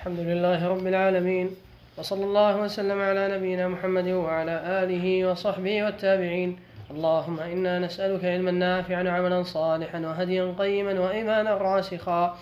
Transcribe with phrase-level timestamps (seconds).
[0.00, 1.50] الحمد لله رب العالمين
[1.98, 6.58] وصلى الله وسلم على نبينا محمد وعلى آله وصحبه والتابعين.
[6.90, 12.38] اللهم إنا نسألك علما نافعا وعملا صالحا وهديا قيما وإيمانا راسخا.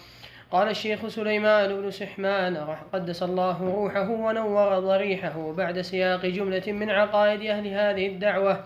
[0.50, 2.56] قال الشيخ سليمان بن سحمان
[2.92, 8.64] قدس الله روحه ونور ضريحه بعد سياق جملة من عقائد أهل هذه الدعوة.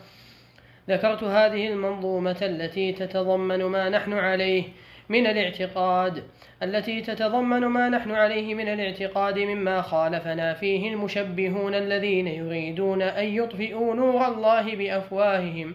[0.88, 4.64] ذكرت هذه المنظومة التي تتضمن ما نحن عليه
[5.12, 6.24] من الاعتقاد
[6.62, 13.94] التي تتضمن ما نحن عليه من الاعتقاد مما خالفنا فيه المشبهون الذين يريدون أن يطفئوا
[13.94, 15.74] نور الله بأفواههم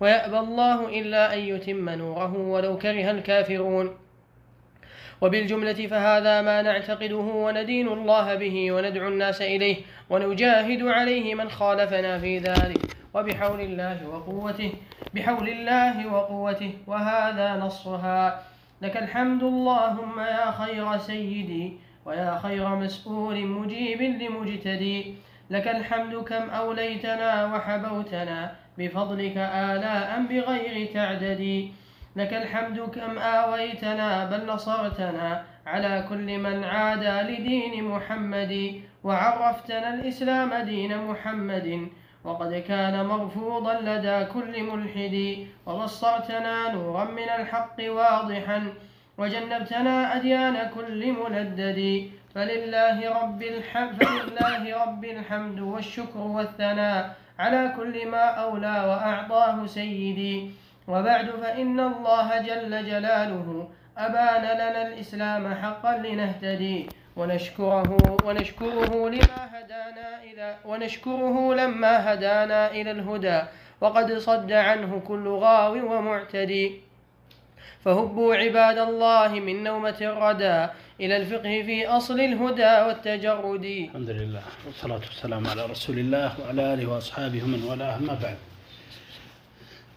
[0.00, 3.96] ويأبى الله إلا أن يتم نوره ولو كره الكافرون.
[5.20, 9.76] وبالجملة فهذا ما نعتقده وندين الله به وندعو الناس إليه
[10.10, 12.78] ونجاهد عليه من خالفنا في ذلك.
[13.14, 14.72] وبحول الله وقوته
[15.14, 18.47] بحول الله وقوته وهذا نصها
[18.82, 21.72] لك الحمد اللهم يا خير سيدي
[22.06, 25.14] ويا خير مسؤول مجيب لمجتدي.
[25.50, 31.68] لك الحمد كم أوليتنا وحبوتنا بفضلك آلاء بغير تعدد.
[32.16, 40.98] لك الحمد كم آويتنا بل نصرتنا على كل من عادى لدين محمد وعرفتنا الإسلام دين
[40.98, 41.88] محمد.
[42.28, 48.72] وقد كان مرفوضا لدى كل ملحد وبصرتنا نورا من الحق واضحا
[49.18, 58.24] وجنبتنا أديان كل ملدد فلله رب الحمد فلله رب الحمد والشكر والثناء على كل ما
[58.44, 60.50] أولى وأعطاه سيدي.
[60.88, 63.68] وبعد فإن الله جل جلاله
[63.98, 66.88] أبان لنا الإسلام حقا لنهتدي.
[67.18, 73.40] ونشكره ونشكره لما هدانا إلى ونشكره لما هدانا إلى الهدى.
[73.80, 76.80] وقد صد عنه كل غاو ومعتدي.
[77.84, 80.58] فهبوا عباد الله من نومة الردى
[81.00, 83.64] إلى الفقه في أصل الهدى والتجرد.
[83.64, 87.96] الحمد لله والصلاة والسلام على رسول الله وعلى آله وأصحابه ومن والاه.
[87.96, 88.38] أما بعد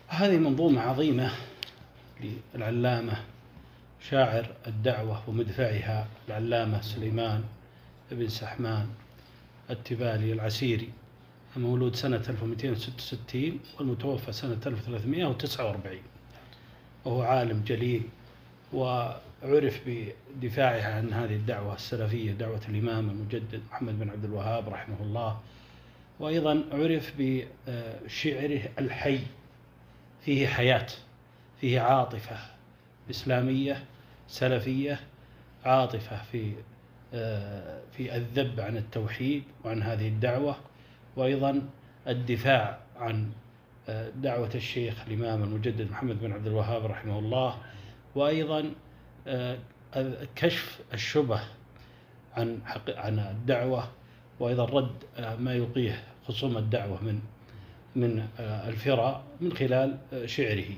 [0.08, 1.32] هذه منظومة عظيمة
[2.56, 3.14] للعلامة
[4.10, 7.44] شاعر الدعوة ومدفعها العلامة سليمان
[8.12, 8.88] بن سحمان
[9.70, 10.90] التبالي العسيري
[11.58, 15.98] المولود سنة 1266 والمتوفى سنة 1349
[17.06, 18.04] وهو عالم جليل
[18.74, 25.40] وعرف بدفاعه عن هذه الدعوة السلفية دعوة الإمام المجدد محمد بن عبد الوهاب رحمه الله.
[26.20, 29.20] وأيضا عرف بشعره الحي
[30.26, 30.88] فيه حياة
[31.62, 32.38] فيه عاطفة
[33.12, 33.84] إسلامية
[34.28, 35.00] سلفية
[35.66, 36.54] عاطفة في
[37.92, 40.56] في الذب عن التوحيد وعن هذه الدعوة.
[41.16, 41.62] وأيضا
[42.08, 43.32] الدفاع عن
[44.16, 47.58] دعوة الشيخ الإمام المجدد محمد بن عبد الوهاب رحمه الله.
[48.16, 48.72] وأيضا
[50.36, 51.42] كشف الشبه
[52.34, 53.88] عن عن الدعوة.
[54.40, 55.04] وأيضا رد
[55.40, 57.20] ما يلقيه خصوم الدعوة من
[57.96, 60.78] من الفرع من خلال شعره.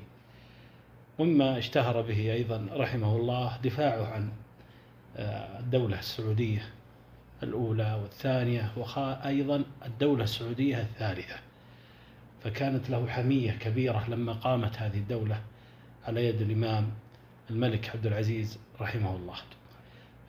[1.20, 4.30] ومما اشتهر به أيضا رحمه الله دفاعه عن
[5.60, 6.70] الدولة السعودية
[7.44, 11.36] الأولى والثانية وأيضا الدولة السعودية الثالثة.
[12.44, 15.42] فكانت له حمية كبيرة لما قامت هذه الدولة
[16.08, 16.92] على يد الإمام
[17.50, 19.36] الملك عبد العزيز رحمه الله.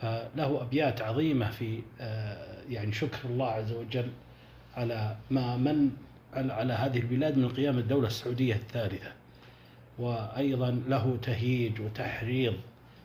[0.00, 1.82] فله أبيات عظيمة في
[2.68, 4.08] يعني شكر الله عز وجل
[4.76, 5.90] على ما من
[6.34, 9.12] على هذه البلاد من قيام الدولة السعودية الثالثة.
[9.98, 12.54] وأيضا له تهييج وتحريض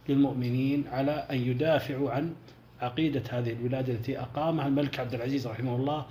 [0.10, 2.34] للمؤمنين على أن يدافعوا عن
[2.82, 6.06] عقيدة هذه البلاد التي أقامها الملك عبد العزيز رحمه الله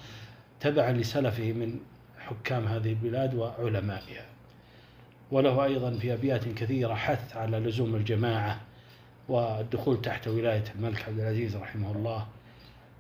[0.60, 1.80] تبعا لسلفه من
[2.18, 4.24] حكام هذه البلاد وعلمائها.
[5.30, 8.60] وله أيضا في أبيات كثيرة حث على لزوم الجماعة
[9.28, 12.26] والدخول تحت ولاية الملك عبد العزيز رحمه الله.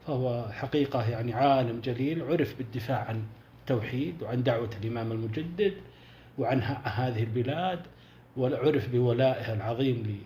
[0.06, 3.22] فهو حقيقة يعني عالم جليل عرف بالدفاع عن
[3.60, 5.74] التوحيد وعن دعوة الإمام المجدد
[6.38, 7.80] وعن هذه البلاد
[8.36, 10.24] وعرف بولائها العظيم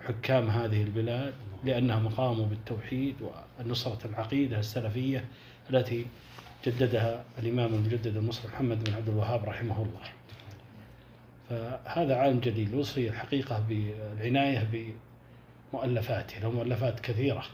[0.00, 1.34] لحكام هذه البلاد
[1.64, 3.14] لأنهم قاموا بالتوحيد
[3.60, 5.24] ونصرة العقيدة السلفية
[5.70, 6.06] التي
[6.66, 10.08] جددها الإمام المجدد المصري محمد بن عبد الوهاب رحمه الله.
[11.48, 14.92] فهذا عالم جليل وصي الحقيقة بالعناية
[15.72, 16.40] بمؤلفاته.
[16.40, 17.44] له مؤلفات كثيرة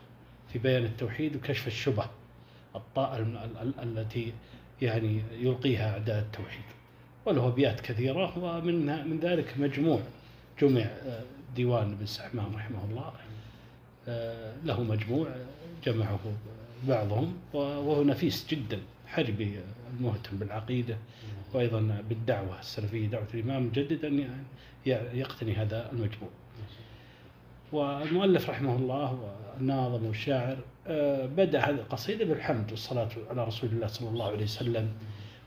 [0.53, 2.07] في بيان التوحيد وكشف الشبه
[3.83, 4.33] التي
[4.83, 6.65] يعني يلقيها أعداء التوحيد.
[7.27, 10.01] وله أبيات كثيرة ومن من ذلك مجموع
[10.61, 10.87] جمع
[11.57, 13.13] ديوان بن سحمان رحمه الله
[14.65, 15.29] له مجموع
[15.85, 16.21] جمعه
[16.89, 19.61] بعضهم وهو نفيس جدا حربي
[19.99, 20.97] المهتم بالعقيدة
[21.55, 24.45] وأيضا بالدعوة السلفية دعوة الإمام المجدد أن
[25.15, 26.31] يقتني هذا المجموع.
[27.73, 34.09] والمؤلف رحمه الله والناظم والشاعر آه، بدأ هذه القصيدة بالحمد والصلاة على رسول الله صلى
[34.09, 34.89] الله عليه وسلم.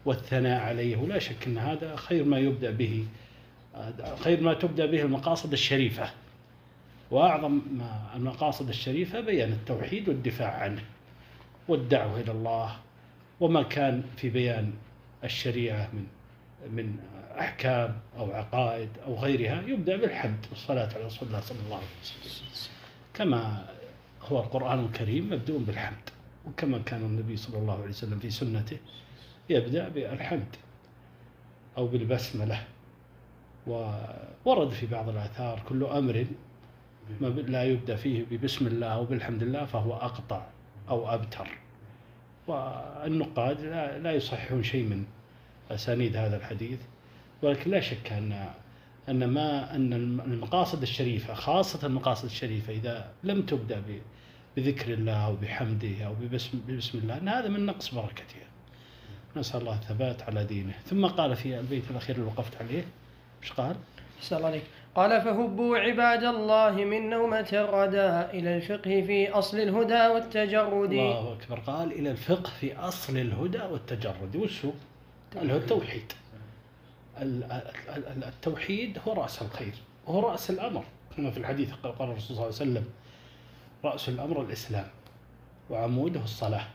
[0.05, 0.97] والثناء عليه.
[0.97, 3.05] ولا شك أن هذا خير ما يبدأ به
[4.19, 6.09] خير ما تبدأ به المقاصد الشريفة.
[7.11, 10.83] وأعظم ما المقاصد الشريفة بيان التوحيد والدفاع عنه
[11.67, 12.75] والدعوة إلى الله
[13.39, 14.73] وما كان في بيان
[15.23, 16.05] الشريعة من
[16.71, 16.95] من
[17.39, 22.73] أحكام أو عقائد أو غيرها يبدأ بالحمد والصلاة على رسول الله صلى الله عليه وسلم.
[23.13, 23.65] كما
[24.21, 26.09] هو القرآن الكريم مبدوء بالحمد
[26.45, 28.77] وكما كان النبي صلى الله عليه وسلم في سنته.
[29.49, 30.55] يبدأ بالحمد
[31.77, 32.63] أو بالبسملة.
[33.67, 36.25] وورد في بعض الآثار كل أمر
[37.21, 40.45] لا يبدأ فيه ببسم الله أو بالحمد لله فهو أقطع
[40.89, 41.47] أو أبتر.
[42.47, 43.61] والنقاد
[44.03, 45.05] لا يصححون شيء من
[45.71, 46.79] أسانيد هذا الحديث
[47.41, 48.49] ولكن لا شك أن
[49.09, 53.83] أن ما أن المقاصد الشريفة خاصة المقاصد الشريفة إذا لم تبدأ
[54.57, 58.47] بذكر الله أو بحمده أو ببسم, ببسم الله أن هذا من نقص بركتها
[59.35, 60.73] نسأل الله الثبات على دينه.
[60.85, 62.83] ثم قال في البيت الأخير اللي وقفت عليه
[63.43, 63.75] إيش قال؟
[64.31, 64.63] الله عليك.
[64.95, 70.91] قال فهبوا عباد الله من نومة الردى إلى الفقه في أصل الهدى والتجرد.
[70.91, 71.59] الله أكبر.
[71.59, 74.35] قال إلى الفقه في أصل الهدى والتجرد.
[74.35, 74.71] وشو؟
[75.35, 76.13] قال هو التوحيد.
[78.27, 79.73] التوحيد هو رأس الخير.
[80.07, 80.83] وهو رأس الأمر.
[81.17, 82.85] كما في الحديث قال الرسول صلى الله عليه وسلم
[83.85, 84.87] رأس الأمر الإسلام
[85.69, 86.67] وعموده الصلاة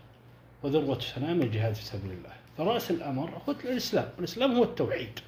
[0.63, 2.38] وذروة سنام الجهاد في سبيل الله.
[2.59, 4.09] فرأس الأمر هو الإسلام.
[4.17, 5.21] والإسلام هو التوحيد.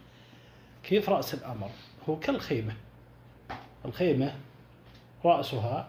[0.82, 1.71] كيف رأس الأمر؟
[2.09, 2.73] هو كالخيمة.
[3.85, 4.35] الخيمة
[5.25, 5.88] رأسها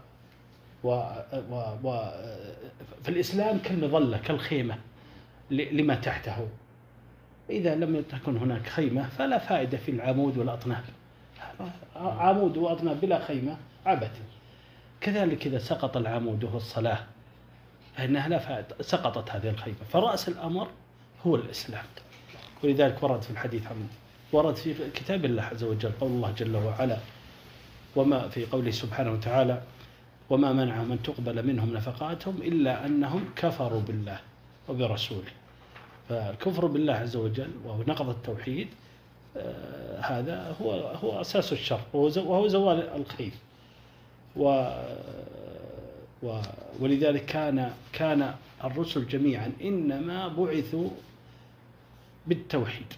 [0.84, 0.90] و,
[1.34, 2.12] و, و
[3.04, 4.78] في الإسلام كالمظلة كالخيمة
[5.52, 6.48] لما تحته.
[7.50, 10.84] إذا لم تكن هناك خيمة فلا فائدة في العمود والأطناب.
[11.96, 14.22] عمود وأطناب بلا خيمة عبث.
[15.02, 17.04] كذلك إذا سقط العمود وهو الصلاة
[17.96, 19.78] فإنها لا فائدة سقطت هذه الخيمة.
[19.90, 20.68] فرأس الأمر
[21.28, 21.84] هو الإسلام.
[22.64, 23.88] ولذلك ورد في الحديث عن
[24.34, 26.98] ورد في كتاب الله عز وجل قول الله جل وعلا
[27.96, 29.62] وما في قوله سبحانه وتعالى
[30.30, 34.20] وما منعهم أن تقبل منهم نفقاتهم إلا أنهم كفروا بالله
[34.70, 35.32] وبرسوله.
[36.10, 38.68] فالكفر بالله عز وجل ونقض التوحيد
[39.38, 40.72] آه، هذا هو
[41.04, 43.32] هو أساس الشر وهو زوال الخير.
[44.36, 44.72] و
[46.80, 50.90] ولذلك كان كان الرسل جميعا إنما بعثوا
[52.28, 52.94] بالتوحيد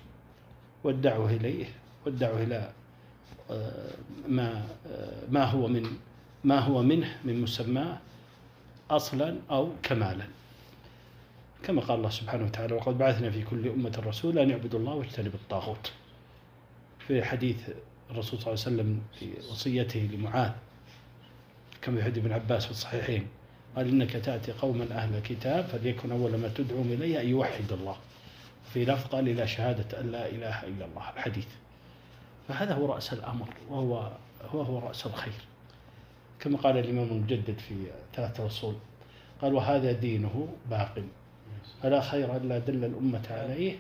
[0.84, 1.66] والدعوة إليه
[2.06, 2.72] والدعوة إلى
[3.52, 3.92] آه،
[4.28, 5.88] ما آه، ما هو من
[6.44, 7.98] ما هو منه من مسماه
[8.92, 10.26] أصلا أو كمالا.
[11.64, 15.40] كما قال الله سبحانه وتعالى وقد بعثنا في كل أمة رسولا أن يعبدوا الله واجتنبوا
[15.44, 15.92] الطاغوت.
[17.08, 17.70] في حديث
[18.12, 20.52] الرسول صلى الله عليه وسلم في وصيته لمعاذ
[21.82, 23.28] كما في حديث ابن عباس في الصحيحين
[23.76, 27.96] قال إنك تأتي قوما أهل الكتاب فليكن أول ما تدعوهم إليه أن يوحد الله.
[28.74, 31.48] في لفظ قال إلى شهادة أن لا إله إلا الله الحديث.
[32.48, 34.12] فهذا هو رأس الأمر وهو
[34.52, 35.34] هو هو رأس الخير.
[36.40, 37.76] كما قال الإمام المجدد في
[38.16, 38.76] ثلاثة أصول
[39.42, 41.04] قال وهذا دينه باق
[41.84, 43.76] فلا خير إلا دل الأمة عليه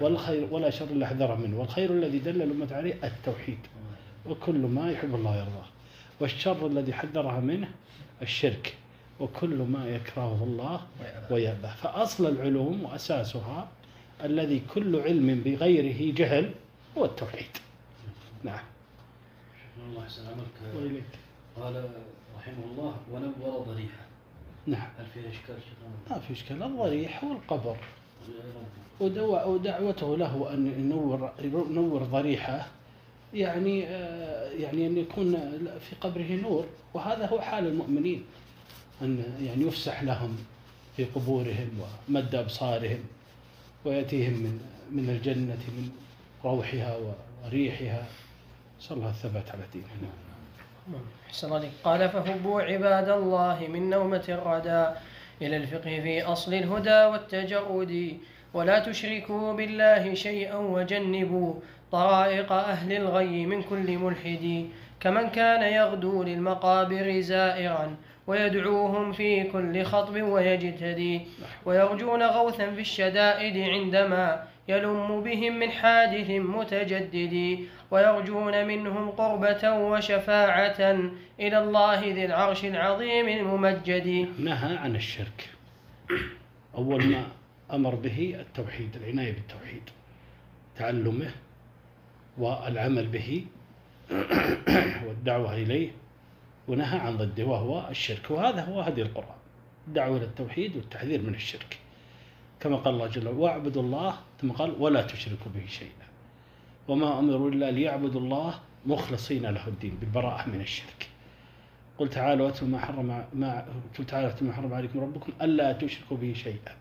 [0.00, 3.58] والخير ولا شر إلا حذر منه والخير الذي دل الأمة عليه التوحيد
[4.26, 5.66] وكل ما يحب الله يرضاه
[6.20, 7.68] والشر الذي حذرها منه
[8.22, 8.74] الشرك
[9.20, 10.80] وكل ما يكرهه الله
[11.30, 11.74] ويأباه.
[11.74, 13.68] فأصل العلوم وأساسها
[14.24, 16.50] الذي كل علم بغيره جهل
[16.98, 17.46] هو التوحيد.
[18.42, 18.64] نعم.
[19.88, 21.02] الله يسلمك.
[21.56, 21.90] قال
[22.38, 24.06] رحمه الله ونور ضريحة.
[24.66, 24.88] نعم.
[24.98, 25.56] هل فيها إشكال
[26.10, 26.62] ما في إشكال.
[26.62, 27.76] الضريح هو القبر.
[29.46, 32.66] ودعوته له أن ينور ينور ضريحة
[33.34, 35.32] يعني آه، يعني أن يكون
[35.80, 36.66] في قبره نور.
[36.94, 38.24] وهذا هو حال المؤمنين
[39.02, 40.36] أن يعني يفسح لهم
[40.96, 41.70] في قبورهم
[42.08, 42.98] ومد أبصارهم.
[43.86, 45.90] ويأتيهم من من الجنة من
[46.44, 48.04] روحها وريحها.
[48.80, 50.10] نسأل الله الثبات على ديننا.
[51.26, 51.70] أحسن عليك.
[51.84, 54.98] قال فهبوا عباد الله من نومة الردى
[55.42, 58.18] إلى الفقه في أصل الهدى والتجرد
[58.54, 61.54] ولا تشركوا بالله شيئا وجنبوا
[61.92, 64.68] طرائق أهل الغي من كل ملحد
[65.00, 71.20] كمن كان يغدو للمقابر زائرا ويدعوهم في كل خطب ويجتدي
[71.64, 77.58] ويرجون غوثا في الشدائد عندما يلم بهم من حادث متجدد.
[77.90, 80.80] ويرجون منهم قربة وشفاعة
[81.40, 84.28] إلى الله ذي العرش العظيم الممجد.
[84.38, 85.48] نهى عن الشرك.
[86.74, 87.26] أول ما
[87.72, 89.82] أمر به التوحيد العناية بالتوحيد
[90.76, 91.30] تعلمه
[92.38, 93.44] والعمل به
[95.06, 95.90] والدعوة إليه.
[96.68, 98.30] ونهى عن ضده وهو الشرك.
[98.30, 99.36] وهذا هو هدي القرآن
[99.88, 101.78] الدعوة إلى التوحيد والتحذير من الشرك.
[102.60, 106.06] كما قال الله جل وعلا واعبدوا الله ثم قال ولا تشركوا به شيئا.
[106.88, 111.08] وما أمروا إلا ليعبدوا الله مخلصين له الدين بالبراءة من الشرك.
[111.98, 113.66] قل تعالوا واتلوا ما حرم ما
[113.98, 116.76] قل تعالوا ما حرم عليكم ربكم ألا تشركوا به شيئا.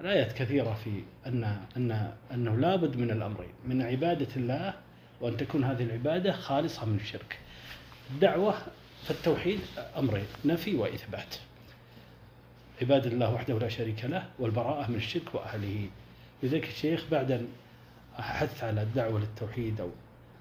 [0.00, 1.44] الآيات كثيرة في أن
[1.76, 4.74] أن أنه لابد من الأمرين من عبادة الله
[5.20, 7.38] وأن تكون هذه العبادة خالصة من الشرك.
[8.10, 8.54] الدعوة
[9.04, 9.60] فالتوحيد
[9.98, 11.36] أمرين نفي وإثبات.
[12.82, 15.88] عباد الله وحده لا شريك له والبراءة من الشرك وأهله.
[16.42, 17.48] لذلك الشيخ بعد أن
[18.14, 19.90] حث على الدعوة للتوحيد أو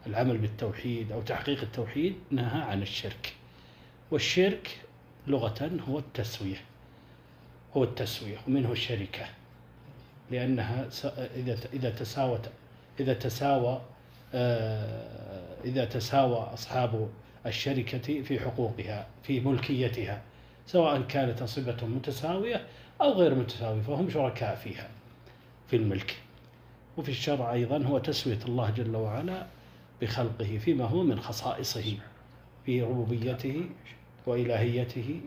[0.08, 3.34] العمل بالتوحيد أو تحقيق التوحيد نهى عن الشرك.
[4.12, 4.80] والشرك
[5.28, 6.62] لغة هو التسوية
[7.78, 9.26] هو التسوية ومنه الشركة.
[10.32, 10.90] لأنها
[11.36, 12.50] إذا إذا تساوت
[13.00, 13.82] إذا تساوى
[14.34, 17.10] آه، إذا تساوى أصحاب
[17.46, 20.22] الشركة في حقوقها في ملكيتها
[20.68, 22.66] سواء كانت أنصبة متساوية
[23.02, 24.90] أو غير متساوية فهم شركاء فيها
[25.68, 26.18] في الملك.
[26.98, 29.46] وفي الشرع أيضا هو تسوية الله جل وعلا
[30.02, 31.98] بخلقه فيما هو من خصائصه
[32.66, 33.70] في ربوبيته
[34.26, 35.22] وإلهيته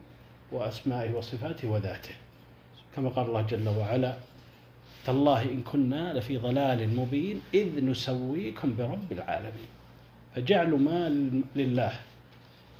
[0.53, 2.15] وأسمائه وصفاته وذاته.
[2.97, 4.17] كما قال الله جل وعلا
[5.07, 9.76] تالله إن كنا لفي ضلال مبين إذ نسويكم برب العالمين.
[10.37, 11.09] فجعلوا ما
[11.57, 11.93] لله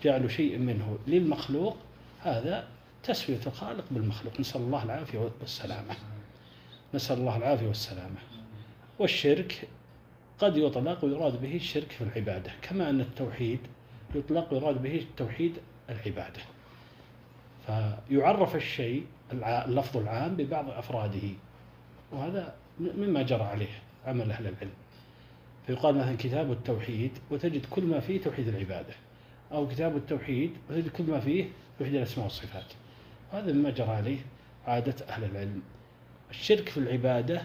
[0.05, 1.77] جعلوا شيء منه للمخلوق
[2.23, 2.69] هذا
[3.03, 4.41] تسوية الخالق بالمخلوق.
[4.41, 5.95] نسأل الله العافية والسلامة.
[6.95, 8.17] نسأل الله العافية والسلامة.
[8.99, 9.69] والشرك
[10.39, 13.59] قد يطلق ويراد به الشرك في العبادة كما أن التوحيد
[14.15, 15.59] يطلق ويراد به التوحيد
[15.91, 16.41] العبادة.
[17.67, 21.29] فيعرف الشيء اللفظ العام ببعض أفراده
[22.13, 24.71] وهذا مما جرى عليه عمل أهل العلم.
[25.67, 28.95] فيقال مثلا كتاب التوحيد وتجد كل ما فيه توحيد العبادة
[29.53, 31.45] أو كتاب التوحيد وتجد كل ما فيه
[31.79, 32.73] توحيد الأسماء والصفات.
[33.33, 34.19] هذا مما جرى عليه
[34.67, 35.63] عادة أهل العلم.
[36.31, 37.43] الشرك في العبادة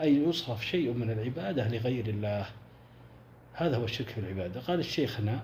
[0.00, 2.46] أي يصرف شيء من العبادة لغير الله.
[3.52, 4.60] هذا هو الشرك في العبادة.
[4.60, 5.40] قال الشيخنا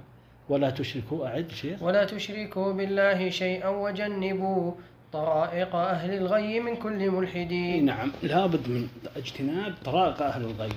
[0.48, 1.82] ولا تشركوا أعد شيخ.
[1.82, 4.72] ولا تشركوا بالله شيئا وجنبوا
[5.12, 7.84] طرائق أهل الغي من كل ملحدين.
[7.84, 10.72] نعم لابد من اجتناب طرائق أهل الغي.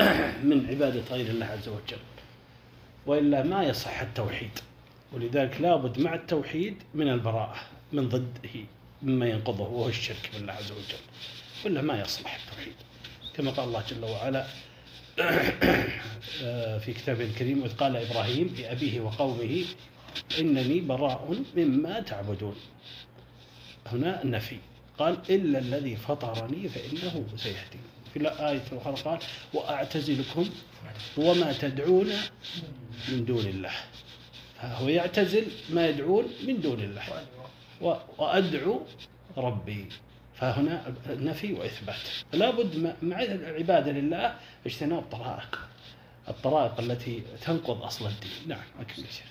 [0.48, 2.02] من عبادة غير الله عز وجل
[3.06, 4.58] وإلا ما يصح التوحيد.
[5.12, 7.60] ولذلك لابد مع التوحيد من البراءة
[7.92, 8.64] من ضده
[9.02, 11.02] مما ينقضه وهو الشرك بالله عز وجل.
[11.64, 12.74] ولا ما يصلح التوحيد.
[13.34, 14.46] كما قال الله جل وعلا
[16.82, 19.64] في كتابه الكريم إذ قال إبراهيم لأبيه وقومه
[20.40, 22.56] إنني براء مما تعبدون.
[23.86, 24.58] هنا النفي
[24.98, 29.18] قال إلا الذي فطرني فإنه سيهدي في الآية الأخرى قال
[29.54, 30.50] وأعتزلكم
[31.16, 32.10] وما تدعون
[33.08, 33.72] من دون الله.
[34.60, 37.02] هو يعتزل ما يدعون من دون الله.
[38.18, 38.80] وأدعو
[39.36, 39.86] ربي.
[40.34, 41.96] فهنا نفي وإثبات.
[42.32, 44.34] لابد مع العبادة لله
[44.66, 45.58] اجتناب طرائق
[46.28, 48.30] الطرائق التي تنقض أصل الدين.
[48.46, 49.26] نعم أكمل شيخ.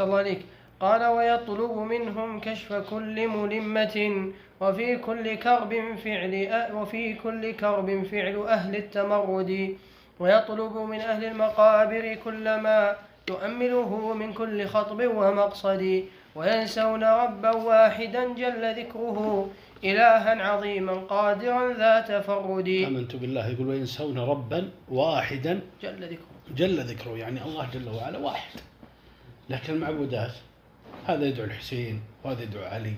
[0.00, 0.40] الله عليك
[0.80, 5.72] قال ويطلب منهم كشف كل ملمة وفي كل كرب
[6.04, 9.76] فعل وفي كل كرب فعل أهل التمرد
[10.20, 12.96] ويطلب من أهل المقابر كل ما
[13.30, 19.50] يؤمله من كل خطب ومقصد وينسون ربا واحدا جل ذكره
[19.84, 22.68] إلها عظيما قادرا ذا تفرد.
[22.68, 23.48] آمنت بالله.
[23.48, 26.34] يقول وينسون ربا واحدا جل ذكره.
[26.56, 28.60] جل ذكره يعني الله جل وعلا واحد.
[29.50, 30.32] لكن المعبودات
[31.06, 32.94] هذا يدعو الحسين وهذا يدعو علي.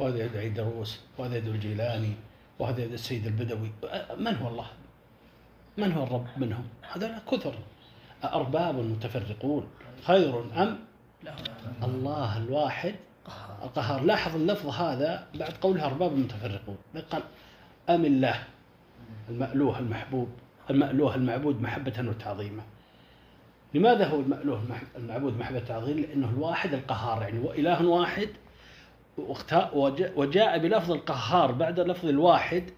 [0.00, 2.14] وهذا يدعو عيدروس وهذا يدعو الجيلاني
[2.58, 3.70] وهذا يدعو السيد البدوي.
[4.18, 4.66] من هو الله؟
[5.78, 7.54] من هو الرب منهم؟ هذول كثر.
[8.24, 9.66] أرباب متفرقون
[10.04, 10.78] خير أم؟
[11.82, 12.94] الله الواحد
[13.62, 14.02] القهار.
[14.02, 16.76] لاحظ اللفظ هذا بعد قولها أرباب متفرقون.
[17.10, 17.22] قال
[17.90, 18.44] أم الله
[19.28, 20.28] المألوه المحبوب
[20.70, 22.62] المألوه المعبود محبة وتعظيما
[23.74, 24.62] لماذا هو المألوه
[24.96, 28.28] المعبود محبة وتعظيم؟ لأنه الواحد القهار يعني إله واحد
[30.16, 32.70] وجاء بلفظ القهار بعد لفظ الواحد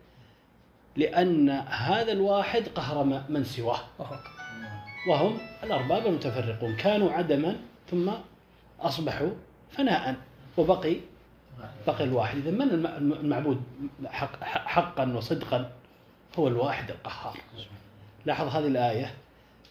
[0.97, 3.81] لأن هذا الواحد قهر من سواه.
[5.09, 6.77] وهم الأرباب المتفرقون.
[6.77, 7.57] كانوا عدما
[7.91, 8.11] ثم
[8.81, 9.31] أصبحوا
[9.71, 10.17] فناء
[10.57, 10.97] وبقي
[11.87, 12.37] بقي الواحد.
[12.37, 12.87] إذا من
[13.21, 13.63] المعبود
[14.07, 15.71] حق حقا وصدقا؟
[16.39, 17.39] هو الواحد القهار.
[18.27, 19.15] لاحظ هذه الآية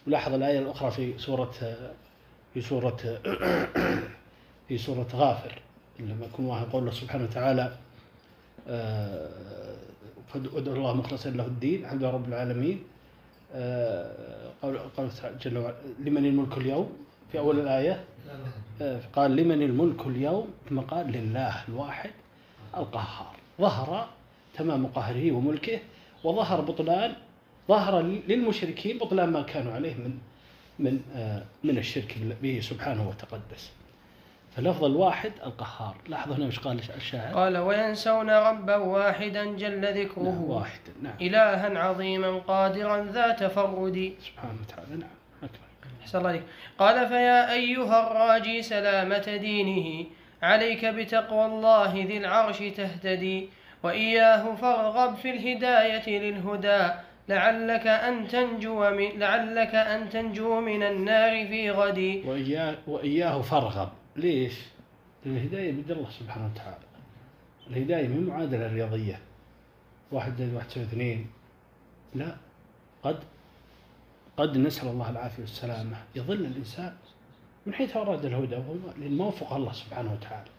[0.06, 1.52] ولاحظ الآية الأخرى في سورة
[2.54, 2.96] في سورة
[4.68, 5.62] في سورة غافر.
[6.00, 7.76] لما يكون واحد يقول الله سبحانه وتعالى
[8.68, 9.28] آه،
[10.34, 12.82] أدعو الله مخلصا له الدين الحمد لله رب العالمين.
[13.54, 15.08] آه، قال قال
[15.40, 16.92] جل وعلا لمن الملك اليوم؟
[17.32, 18.04] في أول الآية
[18.82, 22.10] آه، قال لمن الملك اليوم؟ ثم قال لله الواحد
[22.76, 23.36] القهار.
[23.60, 24.08] ظهر
[24.54, 25.78] تمام قهره وملكه
[26.24, 27.12] وظهر بطلان
[27.68, 30.18] ظهر للمشركين بطلان ما كانوا عليه من
[30.78, 31.00] من
[31.64, 33.70] من الشرك به سبحانه وتقدس.
[34.56, 35.96] فلفظ الواحد القهار.
[36.08, 40.22] لاحظوا هنا إيش قال الشاعر؟ قال وينسون ربا واحدا جل ذكره.
[40.22, 41.14] نعم واحدا نعم.
[41.20, 44.14] إلها عظيما قادرا ذا تفرد.
[44.20, 45.10] سبحانه وتعالى نعم.
[45.42, 45.58] أكبر.
[46.02, 46.42] أحسن الله عليك.
[46.78, 50.06] قال فيا أيها الراجي سلامة دينه.
[50.42, 53.48] عليك بتقوى الله ذي العرش تهتدي.
[53.82, 56.94] وإياه فارغب في الهداية للهدى.
[57.28, 63.88] لعلك أن تنجو من لعلك أن تنجو من النار في غد وإياه, وإياه فارغب.
[64.16, 64.54] ليش؟
[65.24, 66.84] لأن الهداية بيد الله سبحانه وتعالى.
[67.70, 69.20] الهداية من معادلة رياضية.
[70.12, 71.26] واحد زائد واحد يساوي اثنين.
[72.14, 72.36] لا.
[73.02, 73.18] قد
[74.36, 75.96] قد نسأل الله العافية والسلامة.
[76.14, 76.96] يظل الإنسان
[77.66, 78.56] من حيث أراد الهدى
[78.98, 80.50] لأن ما وفق الله سبحانه وتعالى.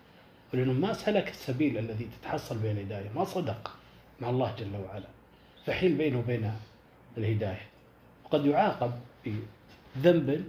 [0.54, 3.10] ولأنه ما سلك السبيل الذي تتحصل به الهداية.
[3.16, 3.76] ما صدق
[4.22, 5.08] مع الله جل وعلا.
[5.66, 6.52] فحيل بينه وبين
[7.18, 7.68] الهداية.
[8.26, 8.92] وقد يعاقب
[9.96, 10.46] بذنب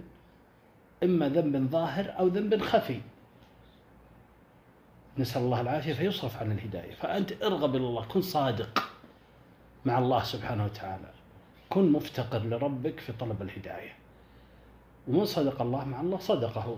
[1.03, 3.01] إما ذنب ظاهر أو ذنب خفي.
[5.17, 6.93] نسأل الله العافية فيصرف عن الهداية.
[6.95, 8.83] فأنت ارغب إلى الله كن صادق
[9.85, 11.11] مع الله سبحانه وتعالى.
[11.69, 13.93] كن مفتقر لربك في طلب الهداية.
[15.07, 16.77] ومن صدق الله مع الله صدقه.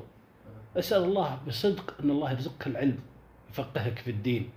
[0.78, 3.00] أسأل الله بصدق أن الله يرزقك العلم
[3.50, 4.50] يفقهك في الدين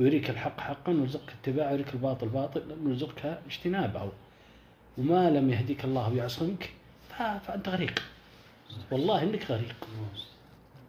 [0.00, 4.12] ويريك الحق حقا ويرزقك اتباعه ويريك الباطل باطل ويرزقك اجتنابه.
[4.98, 6.70] وما لم يهديك الله ويعصمك
[7.18, 8.02] فأنت غريق.
[8.90, 9.76] والله إنك غريق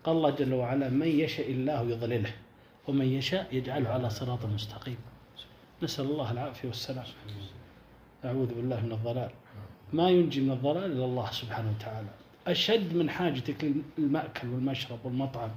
[0.03, 2.33] قال الله جل وعلا من يشاء الله يضلله
[2.87, 4.97] ومن يشاء يجعله على صراط مستقيم.
[5.83, 7.05] نسأل الله العافية والسلام.
[8.25, 9.29] أعوذ بالله من الضلال.
[9.93, 12.07] ما ينجي من الضلال إلا الله سبحانه وتعالى.
[12.47, 15.51] أشد من حاجتك للمأكل والمشرب والمطعم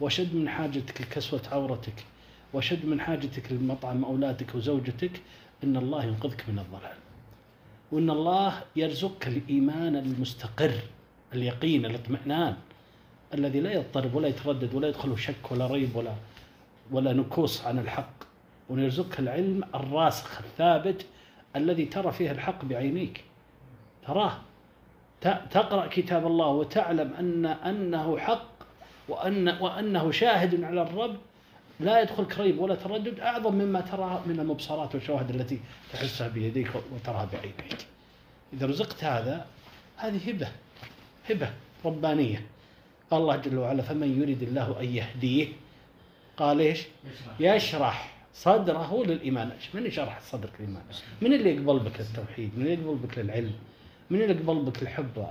[0.00, 2.04] وأشد من حاجتك لكسوة عورتك
[2.52, 5.20] وأشد من حاجتك لمطعم أولادك وزوجتك
[5.64, 6.96] إن الله ينقذك من الضلال.
[7.92, 10.74] وإن الله يرزقك الإيمان المستقر.
[11.34, 12.56] اليقين الاطمئنان
[13.34, 16.14] الذي لا يضطرب ولا يتردد ولا يدخله شك ولا ريب ولا
[16.90, 18.12] ولا نكوص عن الحق.
[18.68, 21.06] ونرزقك العلم الراسخ الثابت
[21.56, 23.24] الذي ترى فيه الحق بعينيك.
[24.06, 24.38] تراه.
[25.50, 28.48] تقرأ كتاب الله وتعلم أن أنه حق
[29.08, 31.16] وأن وأنه شاهد على الرب.
[31.80, 35.60] لا يدخلك ريب ولا تردد أعظم مما ترى من المبصرات والشواهد التي
[35.92, 37.86] تحسها بيديك وتراها بعينيك.
[38.52, 39.46] إذا رزقت هذا
[39.96, 40.48] هذه هبة.
[41.30, 41.50] هبة
[41.84, 42.42] ربانية.
[43.10, 45.48] قال الله جل وعلا فمن يريد الله أن يهديه؟
[46.36, 46.82] قال إيش؟
[47.40, 48.12] يشرح.
[48.34, 49.50] صدره للإيمان.
[49.74, 50.82] من يشرح صدرك الإيمان
[51.22, 53.52] من اللي يقبل بك التوحيد؟ من اللي يقبل بك للعلم
[54.10, 55.26] من اللي يقبل بك الحب؟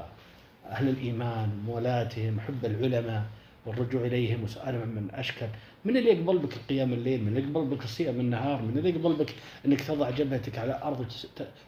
[0.69, 3.23] أهل الإيمان موالاتهم حب العلماء
[3.65, 5.47] والرجوع إليهم وسؤالهم من أشكل.
[5.86, 9.13] من اللي يقبل بك قيام الليل؟ من اللي يقبل بك الصيام النهار؟ من اللي يقبل
[9.13, 9.34] بك
[9.65, 11.05] أنك تضع جبهتك على أرض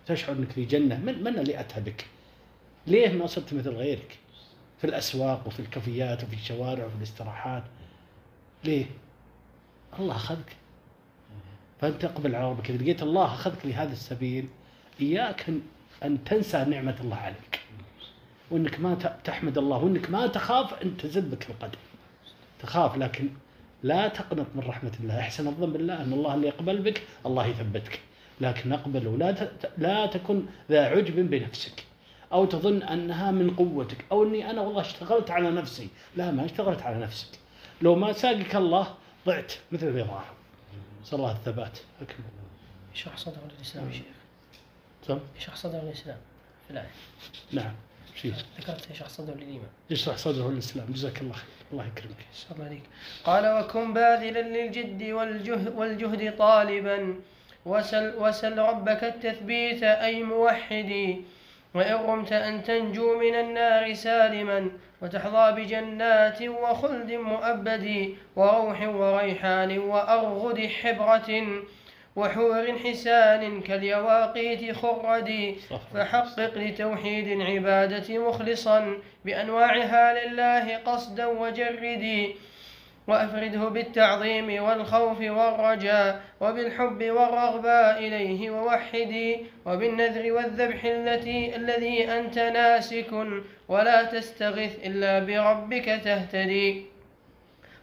[0.08, 2.06] تشعر أنك في جنة؟ من, من اللي أتى بك؟
[2.88, 4.18] ليه ما صرت مثل غيرك؟
[4.78, 7.64] في الأسواق وفي الكافيات وفي الشوارع وفي الاستراحات.
[8.64, 8.86] ليه؟
[10.00, 10.56] الله أخذك.
[11.82, 12.70] فأنت اقبل على ربك.
[12.70, 14.48] إذا لقيت الله أخذك لهذا السبيل
[15.02, 15.50] إياك
[16.04, 17.60] أن تنسى نعمة الله عليك.
[18.52, 21.80] وأنك ما تحمد الله وأنك ما تخاف أن تزل بك القدم
[22.60, 23.30] تخاف لكن
[23.84, 25.20] لا تقنط من رحمة الله.
[25.20, 28.00] أحسن الظن بالله أن الله اللي يقبل بك الله يثبتك.
[28.42, 31.87] لكن أقبل ولا لا تكن ذا عجب بنفسك.
[32.34, 35.90] أو تظن أنها من قوتك أو أني أنا والله اشتغلت على نفسي.
[36.16, 37.40] لا ما اشتغلت على نفسك.
[37.82, 40.26] لو ما ساقك الله ضعت مثل الرضاعة.
[41.02, 41.80] نسأل الله الثبات.
[42.02, 42.26] أكمل
[42.96, 44.04] يشرح صدر الإسلام يا شيخ؟
[45.08, 46.18] تم يشرح صدر الإسلام
[46.68, 46.92] في الآية؟
[47.52, 47.74] نعم.
[48.60, 51.50] ذكرت يشرح صدر الإيمان يشرح صدره الإسلام؟ جزاك الله خير.
[51.72, 52.26] الله يكرمك.
[52.52, 52.84] الله عليك
[53.24, 57.16] قال وكن باذلا للجد والجهد, والجهد طالبا.
[57.66, 61.22] وسل, وسل ربك التثبيت أي موحدي.
[61.78, 71.30] وإن رمت أن تنجو من النار سالما وتحظى بجنات وخلد مؤبد وروح وريحان وأرغد حبرة
[72.16, 75.56] وحور حسان كاليواقيت خردي
[75.94, 82.36] فحقق لتوحيد العبادة مخلصا بأنواعها لله قصدا وجردي
[83.08, 93.12] وأفرده بالتعظيم والخوف والرجاء وبالحب والرغباء إليه ووحدي وبالنذر والذبح التي الذي أنت ناسك
[93.68, 96.97] ولا تستغث إلا بربك تهتدي.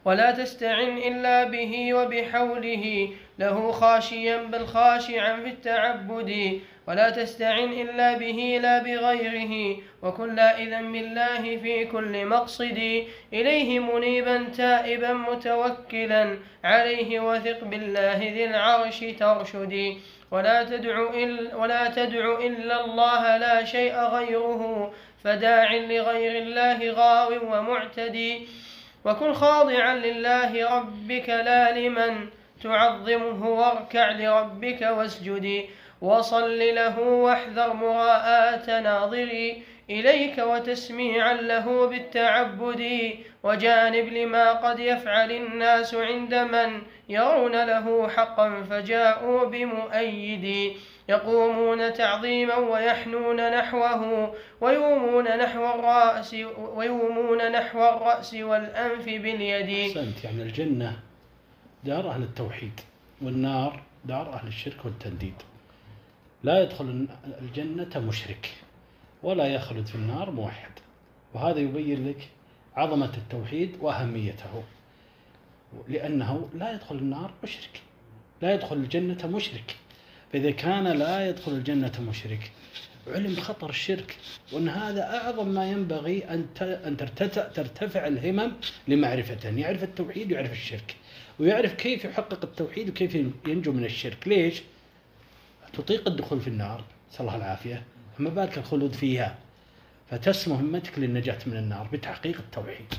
[0.05, 3.09] ولا تستعن إلا به وبحوله.
[3.39, 6.61] له خاشيا بل خاشعا في التعبد.
[6.89, 9.77] ولا تستعن إلا به لا بغيره.
[10.03, 13.05] وكن لائذا بالله في كل مقصد.
[13.33, 16.39] إليه منيبا تائبا متوكلا.
[16.65, 19.99] عليه وثق بالله ذي العرش ترشدي
[20.31, 24.93] ولا تدع إلا, ولا تدع إلا الله لا شيء غيره.
[25.25, 28.47] فداع لغير الله غاو ومعتدي.
[29.05, 32.29] وكن خاضعا لله ربك لا لمن
[32.63, 35.67] تعظمه واركع لربك واسجدي
[36.01, 43.13] وصل له واحذر مراءة ناظري إليك وتسميعا له بالتعبد
[43.43, 50.77] وجانب لما قد يفعل الناس عند من يرون له حقا فجاءوا بمؤيد
[51.09, 59.91] يقومون تعظيما ويحنون نحوه ويومون نحو الرأس ويومون نحو الرأس والأنف باليد.
[59.91, 60.99] أحسنت يعني الجنة
[61.85, 62.81] دار أهل التوحيد
[63.23, 65.35] والنار دار أهل الشرك والتنديد.
[66.43, 67.09] لا يدخل
[67.41, 68.51] الجنة مشرك
[69.23, 70.71] ولا يخلد في النار موحد
[71.35, 72.29] وهذا يبين لك
[72.77, 74.63] عظمة التوحيد وأهميته
[75.89, 77.81] لأنه لا يدخل النار مشرك
[78.43, 79.77] لا يدخل الجنة مشرك
[80.35, 82.51] فإذا كان لا يدخل الجنة مشرك
[83.07, 84.17] علم بخطر الشرك
[84.53, 86.97] وأن هذا أعظم ما ينبغي أن أن
[87.55, 88.53] ترتفع الهمم
[88.89, 90.97] لمعرفته أن يعرف التوحيد ويعرف الشرك
[91.41, 93.15] ويعرف كيف يحقق التوحيد وكيف
[93.47, 94.29] ينجو من الشرك.
[94.29, 94.63] ليش؟
[95.73, 97.83] تطيق الدخول في النار نسأل الله العافية
[98.19, 99.39] فما بالك الخلود فيها؟
[100.11, 102.95] فتسمو همتك للنجاة من النار بتحقيق التوحيد.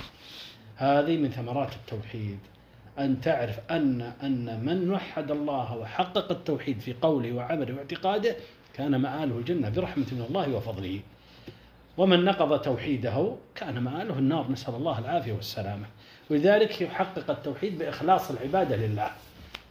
[0.75, 2.39] هذه من ثمرات التوحيد.
[2.99, 8.35] أن تعرف أن أن من وحد الله وحقق التوحيد في قوله وعمله واعتقاده
[8.73, 10.99] كان مآله الجنة برحمة من الله وفضله.
[11.97, 15.85] ومن نقض توحيده كان مآله النار نسأل الله العافية والسلامة.
[16.29, 19.09] ولذلك يحقق التوحيد بإخلاص العبادة لله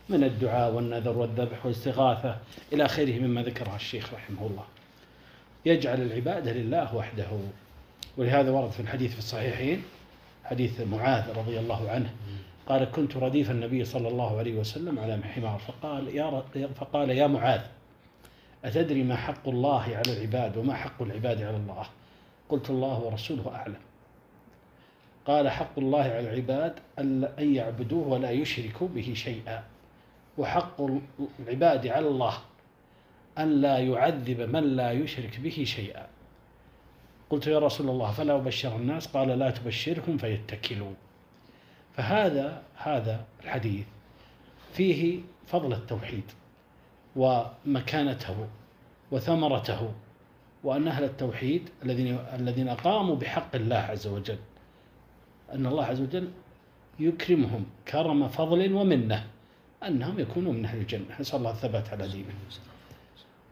[0.09, 2.37] من الدعاء والنذر والذبح والاستغاثة
[2.73, 4.65] إلى آخره مما ذكره الشيخ رحمه الله.
[5.67, 7.29] يجعل العبادة لله وحده.
[8.17, 9.83] ولهذا ورد في الحديث في الصحيحين
[10.45, 12.11] حديث معاذ رضي الله عنه.
[12.69, 15.59] قال كنت رديف النبي صلى الله عليه وسلم على حمار.
[15.59, 16.43] فقال يا
[16.75, 17.61] فقال يا معاذ
[18.65, 21.87] أتدري ما حق الله على العباد وما حق العباد على الله؟
[22.49, 23.81] قلت الله ورسوله أعلم.
[25.27, 29.65] قال حق الله على العباد أن يعبدوه ولا يشركوا به شيئا
[30.39, 30.81] وحق
[31.41, 32.35] العباد على الله
[33.39, 36.07] أن لا يعذب من لا يشرك به شيئا.
[37.31, 40.93] قلت يا رسول الله فلا أبشر الناس؟ قال لا تبشرهم فيتكلوا
[41.97, 43.87] فهذا هذا الحديث
[44.73, 46.25] فيه فضل التوحيد
[47.17, 48.49] ومكانته
[49.11, 49.93] وثمرته
[50.65, 54.39] وأن أهل التوحيد الذين الذين قاموا بحق الله عز وجل
[55.53, 56.31] أن الله عز وجل
[57.01, 59.27] يكرمهم كرم فضل ومنة
[59.87, 61.21] أنهم يكونوا من أهل الجنة.
[61.21, 62.35] نسأل الله الثبات على دينه.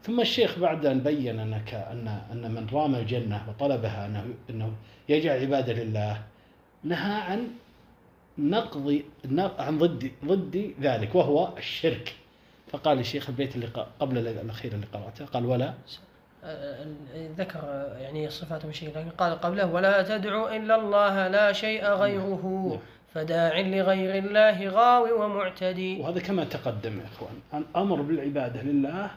[0.03, 4.73] ثم الشيخ بعد أن بين أنك أن أن من رام الجنة وطلبها أنه أنه
[5.09, 6.23] يجعل عبادة لله
[6.83, 7.47] نهى عن
[8.37, 9.01] نقض
[9.59, 12.15] عن ضد ضد ذلك وهو الشرك.
[12.71, 13.67] فقال الشيخ البيت اللي
[13.99, 15.73] قبل الأخير اللي قرأته قال ولا
[17.37, 22.79] ذكر يعني صفات الشيء لكن قال قبله ولا تدعو إلا الله لا شيء غيره نعم.
[23.13, 26.01] فداع لغير الله غاو ومعتدي.
[26.01, 29.11] وهذا كما تقدم يا إخوان الأمر بالعبادة لله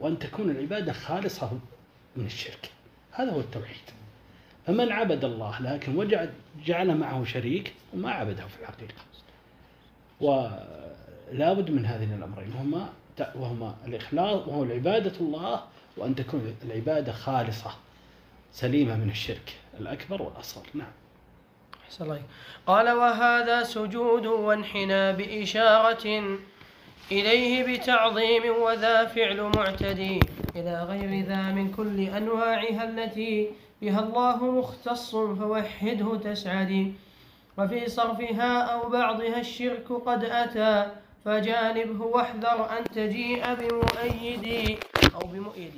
[0.00, 1.50] وأن تكون العبادة خالصة
[2.16, 2.70] من الشرك.
[3.12, 3.90] هذا هو التوحيد.
[4.66, 6.30] فمن عبد الله لكن وجعل
[6.64, 9.02] جعل معه شريك وما عبده في الحقيقة.
[10.20, 12.52] ولا بد من هذين الأمرين.
[12.54, 12.88] وهما
[13.34, 15.62] وهما الإخلاص وهو العبادة الله
[15.96, 17.70] وأن تكون العبادة خالصة
[18.52, 20.66] سليمة من الشرك الأكبر والأصغر.
[20.74, 20.92] نعم.
[22.00, 22.22] الله
[22.66, 26.38] قال وهذا سجود وانحنى بإشارة
[27.12, 30.20] إليه بتعظيم وذا فعل معتدي
[30.56, 33.50] إلى غير ذا من كل أنواعها التي
[33.84, 36.92] بها الله مختص فوحده تسعدي
[37.58, 40.90] وفي صرفها أو بعضها الشرك قد أتى
[41.24, 44.78] فجانبه واحذر أن تجيء بمؤيد
[45.14, 45.72] أو بمؤيد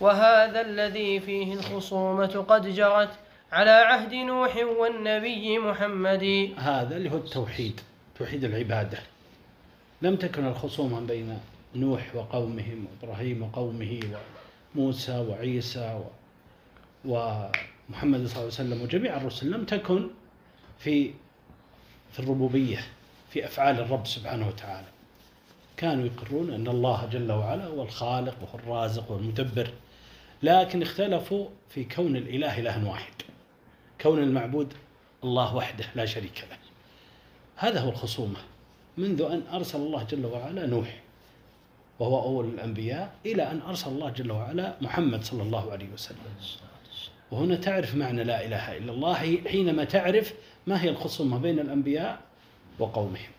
[0.00, 3.10] وهذا الذي فيه الخصومة قد جرت
[3.52, 6.50] على عهد نوح والنبي محمد.
[6.56, 7.80] هذا اللي هو التوحيد
[8.18, 8.98] توحيد العبادة.
[10.02, 11.38] لم تكن الخصومة بين
[11.74, 14.00] نوح وقومه وإبراهيم وقومه
[14.76, 16.00] وموسى وعيسى
[17.04, 20.10] ومحمد صلى الله عليه وسلم وجميع الرسل لم تكن
[20.78, 21.14] في
[22.12, 22.84] في الربوبية
[23.30, 24.86] في أفعال الرب سبحانه وتعالى.
[25.76, 29.70] كانوا يقرون أن الله جل وعلا هو الخالق وهو الرازق والمدبر
[30.42, 33.12] لكن اختلفوا في كون الإله إله واحد.
[34.00, 34.74] كون المعبود
[35.24, 36.56] الله وحده لا شريك له.
[37.56, 38.38] هذا هو الخصومة.
[38.98, 41.00] منذ أن أرسل الله جل وعلا نوح
[41.98, 46.18] وهو أول الأنبياء إلى أن أرسل الله جل وعلا محمد صلى الله عليه وسلم.
[47.32, 50.34] وهنا تعرف معنى لا إله إلا الله حينما تعرف
[50.66, 52.20] ما هي الخصومة بين الأنبياء
[52.78, 53.30] وقومهم.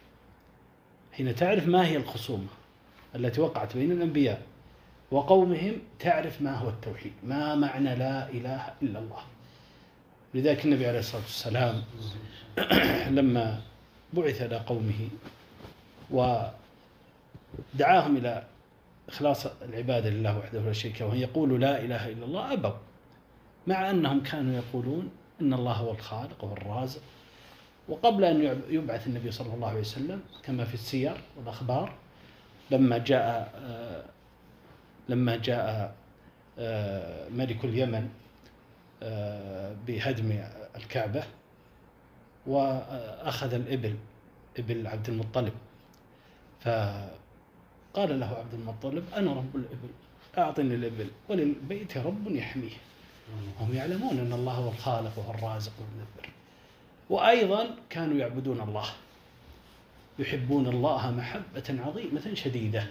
[1.11, 2.47] حين تعرف ما هي الخصومة
[3.15, 4.41] التي وقعت بين الأنبياء
[5.11, 9.21] وقومهم تعرف ما هو التوحيد ما معنى لا إله إلا الله.
[10.33, 11.83] لذلك النبي عليه الصلاة والسلام
[13.17, 13.61] لما
[14.13, 15.09] بعث إلى قومه
[16.11, 16.53] ودعاهم
[18.17, 18.43] إلى
[19.09, 22.92] إخلاص العبادة لله وحده لا شريك له وأن يقولوا لا إله إلا الله أبوا.
[23.67, 25.09] مع أنهم كانوا يقولون
[25.41, 27.01] إن الله هو الخالق وهو الرازق.
[27.89, 31.93] وقبل أن يبعث النبي صلى الله عليه وسلم كما في السير والأخبار
[32.71, 34.05] لما جاء آه،
[35.09, 35.95] لما جاء
[36.59, 38.09] آه، ملك اليمن
[39.03, 40.43] آه، بهدم
[40.75, 41.23] الكعبة
[42.47, 43.95] وأخذ الإبل
[44.59, 45.53] إبل عبد المطلب.
[46.61, 49.89] فقال له عبد المطلب أنا رب الإبل
[50.37, 52.77] أعطني الإبل وللبيت رب يحميه.
[53.59, 56.29] هم يعلمون أن الله هو الخالق وهو الرازق والمدبر
[57.09, 58.85] وأيضا كانوا يعبدون الله
[60.19, 62.87] يحبون الله محبة عظيمة شديدة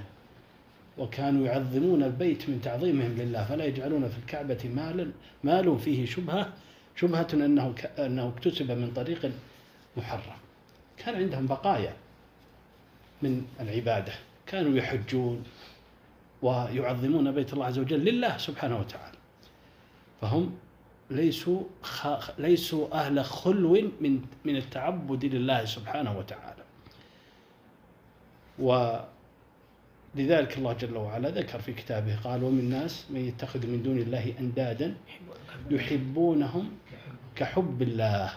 [0.98, 5.10] وكانوا يعظمون البيت من تعظيمهم لله فلا يجعلون في الكعبة مالا
[5.44, 6.52] مال فيه شبهة
[6.96, 9.32] شبهة أنه أنه اكتسب من طريق
[9.96, 10.36] محرم.
[10.96, 11.96] كان عندهم بقايا
[13.22, 14.12] من العبادة.
[14.46, 15.44] كانوا يحجون
[16.42, 19.11] ويعظمون بيت الله عز وجل لله سبحانه وتعالى.
[20.22, 20.54] فهم
[21.10, 21.62] ليسوا
[22.38, 26.62] ليسوا أهل خلو من من التعبد لله سبحانه وتعالى.
[28.58, 34.34] ولذلك الله جل وعلا ذكر في كتابه قال ومن الناس من يتخذ من دون الله
[34.40, 34.94] أندادا
[35.70, 36.70] يحبونهم
[37.36, 38.32] كحب الله.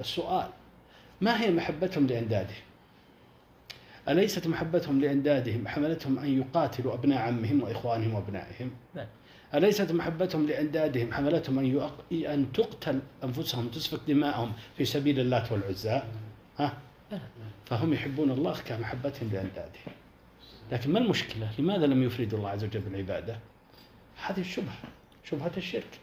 [0.00, 0.48] السؤال
[1.20, 2.54] ما هي محبتهم لأنداده؟
[4.08, 9.06] أليست محبتهم لأندادهم حملتهم أن يقاتلوا أبناء عمهم وإخوانهم وأبنائهم؟ نعم.
[9.54, 16.02] أليست محبتهم لأندادهم حملتهم أن أن تقتل أنفسهم تسفك دماءهم في سبيل اللات والعزى؟
[16.58, 16.78] ها؟
[17.66, 19.92] فهم يحبون الله كمحبتهم لأندادهم.
[20.72, 23.38] لكن ما المشكلة؟ لماذا لم يفردوا الله عز وجل بالعبادة
[24.26, 24.74] هذه الشبهة
[25.24, 25.98] شبهة الشرك.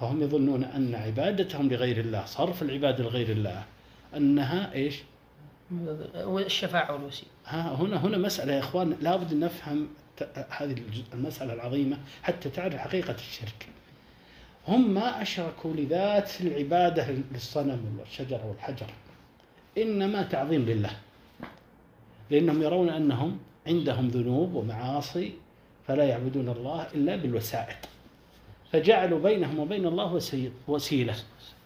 [0.00, 3.64] فهم يظنون أن عبادتهم لغير الله صرف العبادة لغير الله
[4.16, 5.02] أنها إيش؟
[6.26, 7.30] الشفاعة والوسيلة.
[7.46, 9.88] ها هنا هنا مسألة يا إخوان لابد أن نفهم
[10.50, 10.76] هذه
[11.12, 13.68] المسألة العظيمة حتى تعرف حقيقة الشرك.
[14.68, 18.86] هم ما أشركوا لذات العبادة للصنم والشجرة والحجر
[19.78, 20.90] إنما تعظيم لله.
[22.30, 25.32] لأنهم يرون أنهم عندهم ذنوب ومعاصي
[25.86, 27.76] فلا يعبدون الله إلا بالوسائط.
[28.72, 30.20] فجعلوا بينهم وبين الله
[30.68, 31.14] وسيلة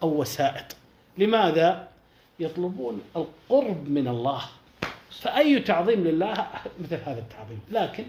[0.03, 0.75] أو وسائط.
[1.17, 1.87] لماذا؟
[2.39, 4.41] يطلبون القرب من الله.
[5.11, 6.47] فأي تعظيم لله؟
[6.79, 7.59] مثل هذا التعظيم.
[7.71, 8.05] لكن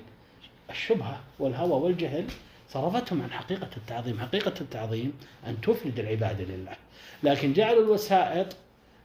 [0.71, 2.25] الشبهة والهوى والجهل
[2.69, 4.21] صرفتهم عن حقيقة التعظيم.
[4.21, 5.13] حقيقة التعظيم
[5.47, 6.77] أن تفرد العبادة لله.
[7.23, 8.47] لكن جعلوا الوسائط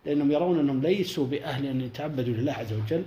[0.05, 3.03] لأنهم يرون أنهم ليسوا بأهل أن يتعبدوا لله عز وجل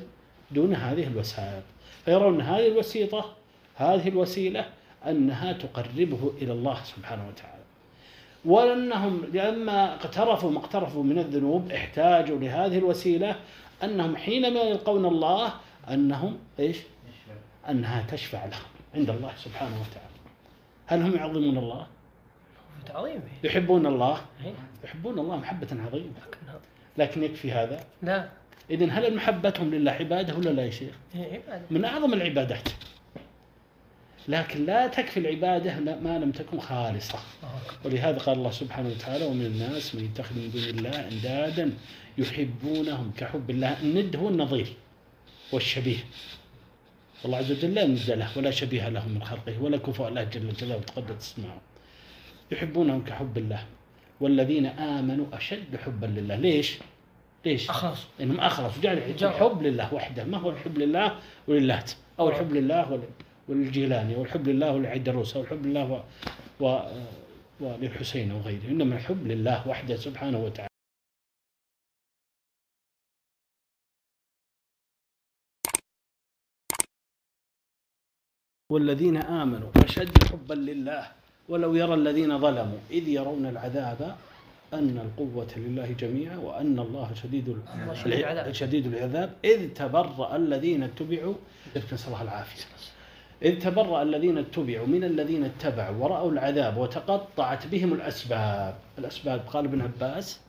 [0.50, 1.62] دون هذه الوسائط.
[2.04, 3.32] فيرون هذه الوسيطة
[3.76, 4.66] هذه الوسيلة
[5.06, 7.60] أنها تقربه إلى الله سبحانه وتعالى.
[8.44, 13.36] وأنهم لما اقترفوا ما اقترفوا من الذنوب احتاجوا لهذه الوسيلة
[13.84, 15.52] أنهم حينما يلقون الله
[15.90, 16.76] أنهم إيش؟
[17.68, 20.11] أنها تشفع لهم عند الله سبحانه وتعالى.
[20.87, 21.87] هل هم يعظمون الله؟
[22.87, 23.20] تعظيم.
[23.44, 24.20] يحبون الله؟
[24.85, 26.20] يحبون الله محبة عظيمة.
[26.99, 28.29] لكن يكفي هذا؟ لا.
[28.70, 31.62] إذن هل محبتهم لله عبادة ولا لا يا شيخ؟ عبادة.
[31.70, 32.68] من أعظم العبادات.
[34.29, 37.18] لكن لا تكفي العبادة ما لم تكن خالصة.
[37.85, 41.73] ولهذا قال الله سبحانه وتعالى ومن الناس من يتخذ من دون الله أندادا
[42.18, 43.81] يحبونهم كحب الله.
[43.83, 44.77] الند هو النظير
[45.53, 45.99] والشبيه.
[47.24, 50.52] الله عز وجل لا ند له ولا شبيه له من خلقه ولا كفؤ الله جل
[50.52, 51.48] جلاله وتقدس اسمه
[52.52, 53.62] يحبونهم كحب الله.
[54.20, 56.37] والذين آمنوا أشد حبا لله.
[56.37, 56.78] ليش؟
[57.44, 58.06] ليش؟ أخلص.
[58.18, 60.24] لأنهم أخلصوا جعل الحب لله وحده.
[60.24, 63.02] ما هو الحب لله؟ وللات أو الحب لله
[63.48, 66.00] وللجيلاني والحب لله ولعيدروس أو الحب لله و...
[66.66, 66.80] و...
[67.61, 68.64] وللحسين وغيره.
[68.68, 70.69] إنما الحب لله وحده سبحانه وتعالى.
[78.70, 81.06] والذين آمنوا أشد حبا لله
[81.48, 84.16] ولو يرى الذين ظلموا إذ يرون العذاب
[84.74, 87.56] أن القوة لله جميعا وأن الله شديد
[88.52, 89.33] شديد العذاب.
[89.44, 91.35] إذ تبرأ الذين اتبعوا
[91.76, 92.64] نسأل الله العافية.
[93.42, 98.74] إذ تبرأ الذين اتبعوا من الذين اتبعوا ورأوا العذاب وتقطعت بهم الأسباب.
[98.98, 100.40] الأسباب قال ابن عباس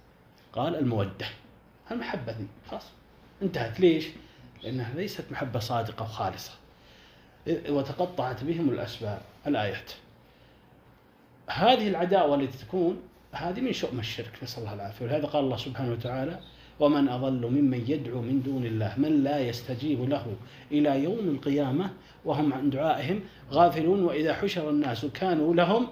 [0.53, 1.27] قال المودة.
[1.91, 2.85] المحبة ذي خلاص.
[3.41, 3.79] انتهت.
[3.79, 4.07] ليش؟
[4.63, 6.60] لأنها ليست محبة صادقة وخالصة.
[7.47, 9.91] وتقطعت بهم الأسباب الآيات.
[11.49, 13.01] هذه العداوة التي تكون
[13.31, 15.05] هذه من شؤم الشرك نسأل الله العافية.
[15.05, 16.39] ولهذا قال الله سبحانه وتعالى
[16.79, 20.35] ومن أضل ممن يدعو من دون الله من لا يستجيب له
[20.71, 21.89] إلى يوم القيامة
[22.25, 23.19] وهم عن دعائهم
[23.51, 25.87] غافلون وإذا حشر الناس كانوا لهم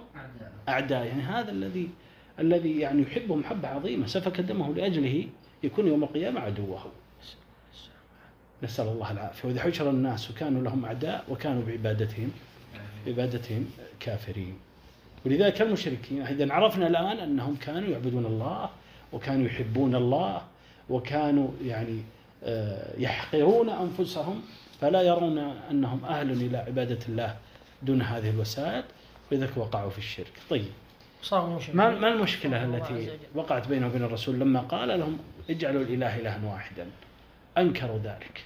[0.70, 1.06] أعداء.
[1.06, 1.90] يعني هذا الذي
[2.40, 5.28] الذي يعني يحبه محبة عظيمة سفك دمه لأجله
[5.64, 6.86] يكون يوم القيامة عدوه.
[8.64, 9.48] نسأل الله العافية.
[9.48, 12.32] وإذا حشر الناس كانوا لهم أعداء وكانوا بعبادتهم
[13.06, 13.66] بعبادتهم
[14.00, 14.56] كافرين.
[15.26, 18.70] ولذلك المشركين إذا عرفنا الآن أنهم كانوا يعبدون الله
[19.14, 20.42] وكانوا يحبون الله
[20.90, 22.04] وكانوا يعني
[22.44, 24.42] آه، يحقرون أنفسهم
[24.82, 25.38] فلا يرون
[25.72, 27.36] أنهم أهل إلى عبادة الله
[27.84, 28.84] دون هذه الوسائل
[29.32, 30.32] ولذلك وقعوا في الشرك.
[30.50, 30.66] طيب.
[31.76, 35.18] ما ما المشكلة التي وقعت بينه وبين الرسول لما قال لهم
[35.50, 36.88] اجعلوا الإله إلها واحدا؟
[37.60, 38.46] أنكروا ذلك.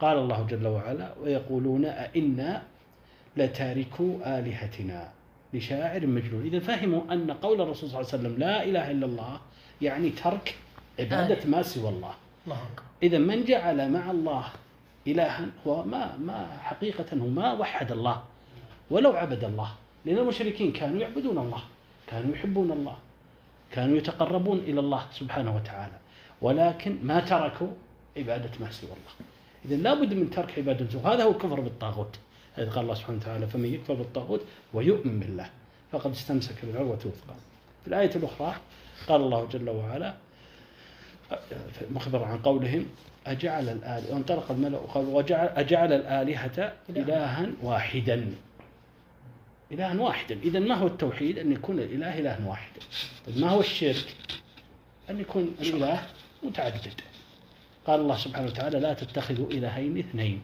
[0.00, 2.62] قال الله جل وعلا ويقولون أئنا
[3.36, 5.08] لتاركوا آلهتنا
[5.54, 6.42] لشاعر مجنون.
[6.46, 9.40] إذا فهموا أن قول الرسول صلى الله عليه وسلم لا إله إلا الله
[9.82, 10.56] يعني ترك
[11.00, 12.14] عبادة ما سوى الله.
[12.46, 12.58] الله
[13.02, 14.44] إذا من جعل مع الله
[15.06, 18.22] إلها هو ما ما حقيقة هو ما وحد الله.
[18.90, 19.70] ولو عبد الله.
[20.04, 21.62] لأن المشركين كانوا يعبدون الله
[22.06, 22.96] كانوا يحبون الله
[23.72, 25.98] كانوا يتقربون إلى الله سبحانه وتعالى.
[26.40, 27.72] ولكن ما تركوا
[28.16, 29.28] عبادة ما سوى الله
[29.64, 32.16] إذا لابد من ترك عبادة وهذا هو الكفر بالطاغوت.
[32.58, 34.40] إذ قال الله سبحانه وتعالى فمن يكفر بالطاغوت
[34.74, 35.50] ويؤمن بالله
[35.92, 37.34] فقد استمسك بالعروة الوثقى.
[37.82, 38.54] في الآية الأخرى
[39.08, 40.14] قال الله جل وعلا
[41.90, 42.86] مخبر عن قولهم
[43.26, 47.52] أجعل الآلهة وانطلق الملأ وقال وجعل أجعل الآلهة إلها.
[47.62, 48.34] واحدا.
[49.72, 50.38] إلها واحدا.
[50.42, 52.80] إذا ما هو التوحيد؟ أن يكون الإله إلها واحدا
[53.36, 54.14] ما هو الشرك؟
[55.10, 56.06] أن يكون الإله
[56.42, 57.00] متعدد.
[57.86, 60.42] قال الله سبحانه وتعالى لا تتخذوا إلهين اثنين.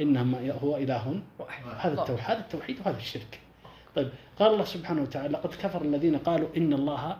[0.00, 1.62] إنما هو إله واحد.
[1.76, 3.40] هذا التوحيد هذا التوحيد وهذا الشرك.
[3.96, 7.16] طيب قال الله سبحانه وتعالى لقد كفر الذين قالوا إن الله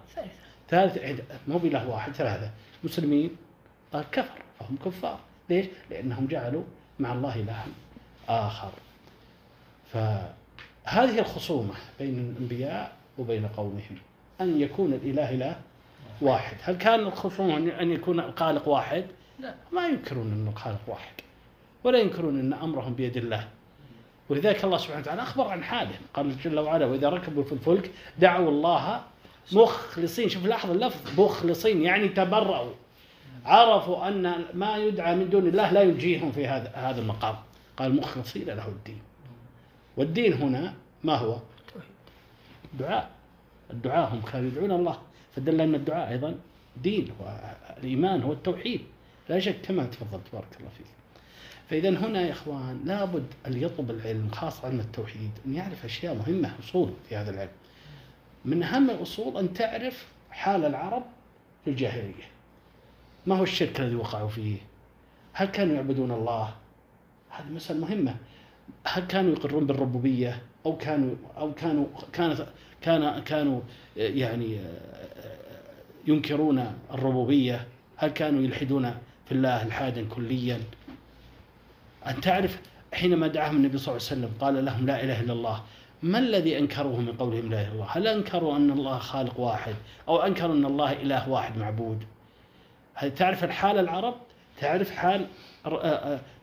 [0.69, 2.51] ثالث مو بإله واحد ثلاثة.
[2.85, 3.37] مسلمين
[3.93, 5.19] قال كفر فهم كفار.
[5.51, 6.63] ليش؟ لأنهم جعلوا
[6.99, 7.67] مع الله إلها
[8.29, 8.71] آخر.
[9.93, 13.99] فهذه الخصومة بين الأنبياء وبين قومهم
[14.41, 15.57] أن يكون الإله إله
[16.21, 16.57] واحد.
[16.63, 19.05] هل كان الخصومة أن يكون الخالق واحد؟
[19.41, 21.13] لا ما ينكرون أن الخالق واحد
[21.85, 23.49] ولا ينكرون أن أمرهم بيد الله.
[24.29, 28.51] ولذلك الله سبحانه وتعالى أخبر عن حالهم قال جل وعلا وإذا ركبوا في الفلك دعوا
[28.51, 29.03] الله
[29.53, 30.29] مخلصين.
[30.29, 32.73] شوف لاحظ اللفظ مخلصين يعني تبرأوا.
[33.45, 37.37] عرفوا أن ما يدعى من دون الله لا ينجيهم في هذا هذا المقام.
[37.77, 39.03] قال مخلصين له الدين.
[39.97, 40.75] والدين هنا
[41.05, 41.39] ما هو؟
[42.79, 43.11] دعاء.
[43.71, 44.99] الدعاء هم كانوا يدعون الله.
[45.37, 46.35] فدل أن الدعاء أيضا
[46.77, 48.81] دين والإيمان هو التوحيد.
[49.31, 50.87] لا شك كما تفضلت بارك الله فيك.
[51.69, 56.53] فإذا هنا يا إخوان لابد أن يطلب العلم خاصة علم التوحيد أن يعرف أشياء مهمة
[56.65, 57.51] أصول في هذا العلم.
[58.45, 61.03] من أهم الأصول أن تعرف حال العرب
[61.65, 62.25] في الجاهلية.
[63.27, 64.57] ما هو الشرك الذي وقعوا فيه؟
[65.33, 66.55] هل كانوا يعبدون الله؟
[67.31, 68.17] هذه مسألة مهمة.
[68.85, 72.47] هل كانوا يقرون بالربوبية؟ أو كانوا أو كانوا كانت
[72.81, 73.61] كان كانوا
[73.97, 74.61] يعني
[76.07, 77.67] ينكرون الربوبية؟
[77.97, 78.95] هل كانوا يلحدون
[79.31, 80.61] في الله الحادا كليا.
[82.07, 82.61] أن تعرف
[82.93, 85.63] حينما دعاهم النبي صلى الله عليه وسلم قال لهم لا إله إلا الله
[86.03, 89.75] ما الذي أنكروه من قولهم لا إله إلا الله؟ هل أنكروا أن الله خالق واحد
[90.09, 92.05] أو أنكروا أن الله إله واحد معبود؟
[92.95, 94.15] هل تعرف الحال العرب؟
[94.61, 95.27] تعرف حال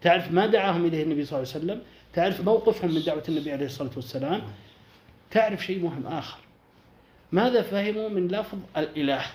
[0.02, 1.82] تعرف ما دعاهم إليه النبي صلى الله عليه وسلم؟
[2.14, 4.42] تعرف موقفهم من دعوة النبي عليه الصلاة والسلام؟
[5.32, 6.38] تعرف شيء مهم آخر.
[7.32, 9.26] ماذا فهموا من لفظ الإله؟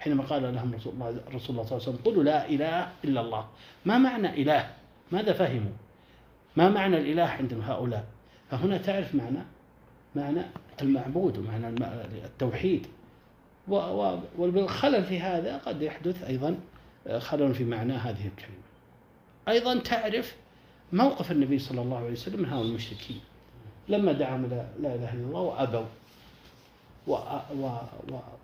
[0.00, 3.20] حينما قال لهم رسول الله, رسول الله صلى الله عليه وسلم قولوا لا إله إلا
[3.20, 3.48] الله.
[3.84, 4.70] ما معنى إله؟
[5.12, 5.72] ماذا فهموا؟
[6.56, 8.04] ما معنى الإله عند هؤلاء؟
[8.50, 9.38] فهنا تعرف معنى؟
[10.14, 10.42] معنى
[10.82, 11.68] المعبود ومعنى
[12.24, 12.86] التوحيد.
[14.38, 16.56] والخلل في هذا قد يحدث أيضا
[17.18, 18.60] خلل في معنى هذه الكلمة.
[19.48, 20.36] أيضا تعرف
[20.92, 23.20] موقف النبي صلى الله عليه وسلم من هؤلاء المشركين.
[23.88, 25.86] لما إلى لا إله إلا الله وأبوا.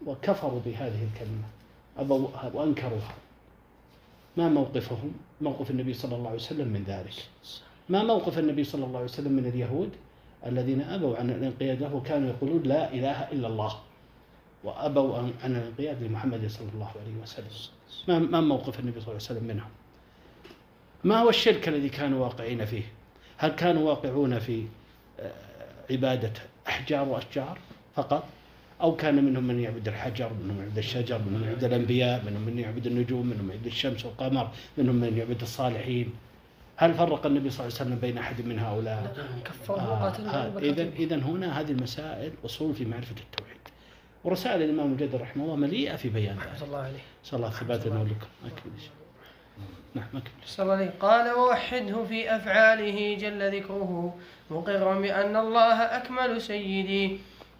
[0.06, 1.44] وكفروا بهذه الكلمة
[1.98, 3.14] أبوا وأنكروها.
[4.36, 7.14] ما موقفهم؟ موقف النبي صلى الله عليه وسلم من ذلك.
[7.88, 9.90] ما موقف النبي صلى الله عليه وسلم من اليهود؟
[10.46, 13.78] الذين أبوا عن الانقياد له وكانوا يقولون لا إله إلا الله.
[14.64, 17.46] وأبوا عن الانقياد لمحمد صلى الله عليه وسلم.
[18.08, 19.70] ما ما موقف النبي صلى الله عليه وسلم منهم؟
[21.04, 22.82] ما هو الشرك الذي كانوا واقعين فيه؟
[23.36, 24.66] هل كانوا واقعون في
[25.20, 25.32] آه،
[25.90, 26.32] عبادة
[26.68, 27.58] أحجار وأشجار
[27.94, 28.24] فقط؟
[28.80, 32.42] أو كان منهم من يعبد الحجر منهم من يعبد الشجر منهم من يعبد الأنبياء منهم
[32.42, 36.12] من يعبد النجوم منهم من يعبد الشمس والقمر منهم من يعبد الصالحين.
[36.76, 41.16] هل فرق النبي صلى الله عليه وسلم بين أحد من هؤلاء؟ كفروا آه إذا إذا
[41.16, 43.56] هنا هذه المسائل أصول في معرفة التوحيد.
[44.24, 46.62] ورسائل الإمام الجد رحمه الله مليئة في بيان ذلك.
[46.62, 46.98] الله عليه.
[47.24, 48.72] صلى الله ثبات لنا ولكم أكمل.
[49.94, 54.14] نعم أكمل صلى الله عليه قال ووحده في أفعاله جل ذكره
[54.50, 57.18] مقرا بأن الله أكمل سيدي.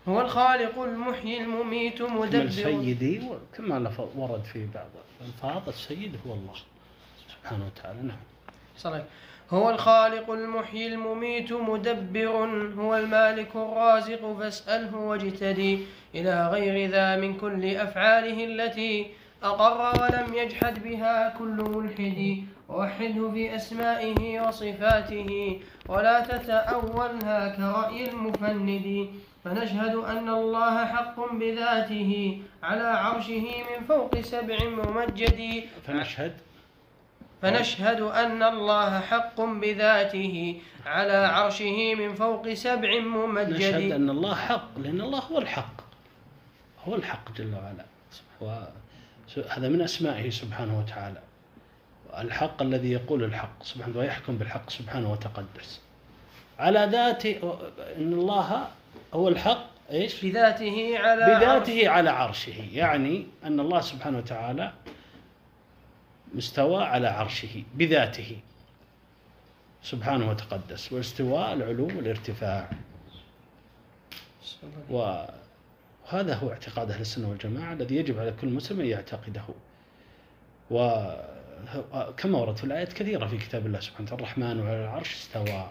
[0.09, 3.21] هو الخالق المحيي المميت مدبر سيدي
[3.57, 4.87] كما ورد في بعض
[5.21, 6.55] الألفاظ السيد هو الله
[7.29, 8.17] سبحانه وتعالى نعم.
[8.85, 9.05] عليه.
[9.51, 12.27] هو الخالق المحيي المميت مدبر
[12.79, 15.79] هو المالك الرازق فاسأله واجتدي
[16.15, 19.07] إلى غير ذا من كل أفعاله التي
[19.43, 22.45] أقر ولم يجحد بها كل ملحد.
[22.69, 29.09] ووحده في أسمائه وصفاته ولا تتأولها كرأي المفند.
[29.47, 35.65] فنشهد أن الله حق بذاته على عرشه من فوق سبع ممجد.
[35.87, 36.33] فنشهد.
[37.43, 44.79] فنشهد أن الله حق بذاته على عرشه من فوق سبع نشهد ممجد أن الله حق
[44.79, 45.81] لأن الله هو الحق.
[46.89, 48.67] هو الحق جل وعلا.
[49.51, 51.21] هذا من أسمائه سبحانه وتعالى.
[52.19, 55.81] الحق الذي يقول الحق سبحانه ويحكم بالحق سبحانه وتقدس.
[56.59, 57.59] على ذاته
[57.97, 58.69] أن الله
[59.17, 62.69] هو الحق إيش؟ بذاته على عرشه بذاته على عرشه.
[62.73, 64.73] يعني أن الله سبحانه وتعالى
[66.35, 68.37] مستوى على عرشه بذاته.
[69.83, 70.93] سبحانه وتقدس.
[70.93, 72.71] والاستواء العلو والارتفاع.
[74.91, 79.45] وهذا هو اعتقاد أهل السنة والجماعة الذي يجب على كل مسلم أن يعتقده.
[80.71, 85.71] وكما ورد في الآيات كثيرة في كتاب الله سبحانه وتعالى الرحمن وعلى العرش استوى.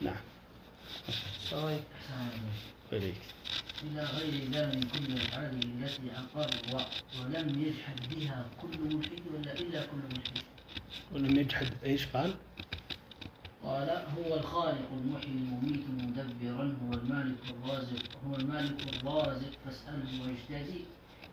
[0.00, 0.31] نعم.
[1.50, 1.80] صحيح.
[3.82, 6.80] إلى غير ذا من كل أفعاله التي أقر و-
[7.22, 10.38] ولم يجحد بها كل ملحد ولا إلا كل ملحد.
[11.12, 12.34] ولم يجحد إيش قال؟
[13.64, 20.80] قال هو الخالق المحيي المميت مدبرا هو المالك الرازق هو المالك الرازق فاسأله ويجتازي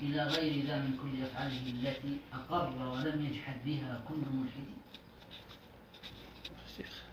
[0.01, 4.78] إلى غير ذا من كل أفعاله التي أقر ولم يجحد بها كل ملحد.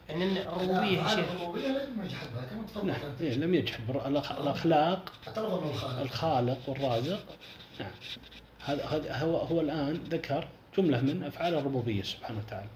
[0.08, 1.30] يعني إن الربوبية يا شيخ.
[1.30, 2.26] الربوبية لم يجحد
[2.74, 5.12] بها نعم إيه، لم يجحد أنه الخالق.
[6.68, 7.24] والرازق.
[7.80, 7.90] نعم.
[8.64, 10.48] هذا هذا هو هو الآن ذكر
[10.78, 12.68] جملة من أفعال الربوبية سبحانه وتعالى.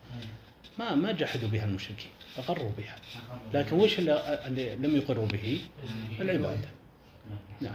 [0.78, 2.97] ما ما جحدوا بها المشركين أقروا بها.
[3.55, 5.61] لكن وش اللي, اللي لم يقروا به؟
[6.20, 6.68] العبادة.
[7.61, 7.72] نعم.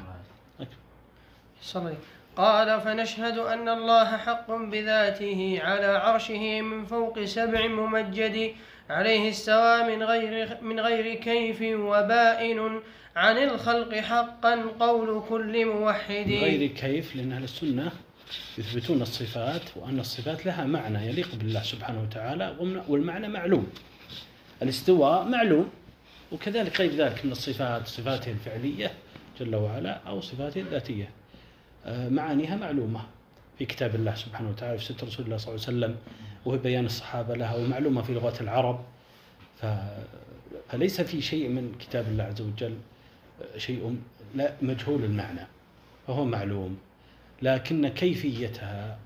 [1.62, 2.14] صلى الله عليه.
[2.38, 8.53] قال فنشهد أن الله حق بذاته على عرشه من فوق سبع ممجد
[8.89, 12.79] عليه استوى من غير من غير كيف وبائن
[13.15, 16.27] عن الخلق حقا قول كل موحد.
[16.27, 17.91] من غير كيف لأن أهل السنة
[18.57, 22.55] يثبتون الصفات وأن الصفات لها معنى يليق بالله سبحانه وتعالى
[22.88, 23.67] والمعنى معلوم.
[24.61, 25.69] الاستواء معلوم
[26.31, 28.91] وكذلك غير ذلك من الصفات صفاته الفعلية
[29.39, 31.09] جل وعلا أو صفاته الذاتية
[31.88, 33.01] معانيها معلومة
[33.57, 35.95] في كتاب الله سبحانه وتعالى في ستر رسول الله صلى الله عليه وسلم
[36.45, 38.86] وفي بيان الصحابة لها ومعلومة في لغة العرب.
[40.69, 42.77] فليس في شيء من كتاب الله عز وجل
[43.41, 43.97] آه، شيء
[44.36, 45.47] لا مجهول المعنى
[46.07, 46.77] فهو معلوم
[47.41, 48.97] لكن كيفيتها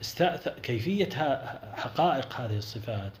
[0.00, 0.48] استأث...
[0.48, 3.12] كيفيتها حقائق هذه الصفات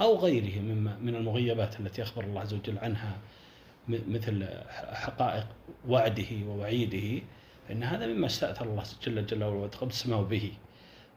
[0.00, 3.16] أو غيره مما من المغيبات التي أخبر الله عز وجل عنها
[3.88, 4.46] مثل
[4.92, 5.46] حقائق
[5.88, 7.22] وعده ووعيده
[7.68, 10.52] فإن هذا مما استأثر الله جل جلاله وتقدسمه به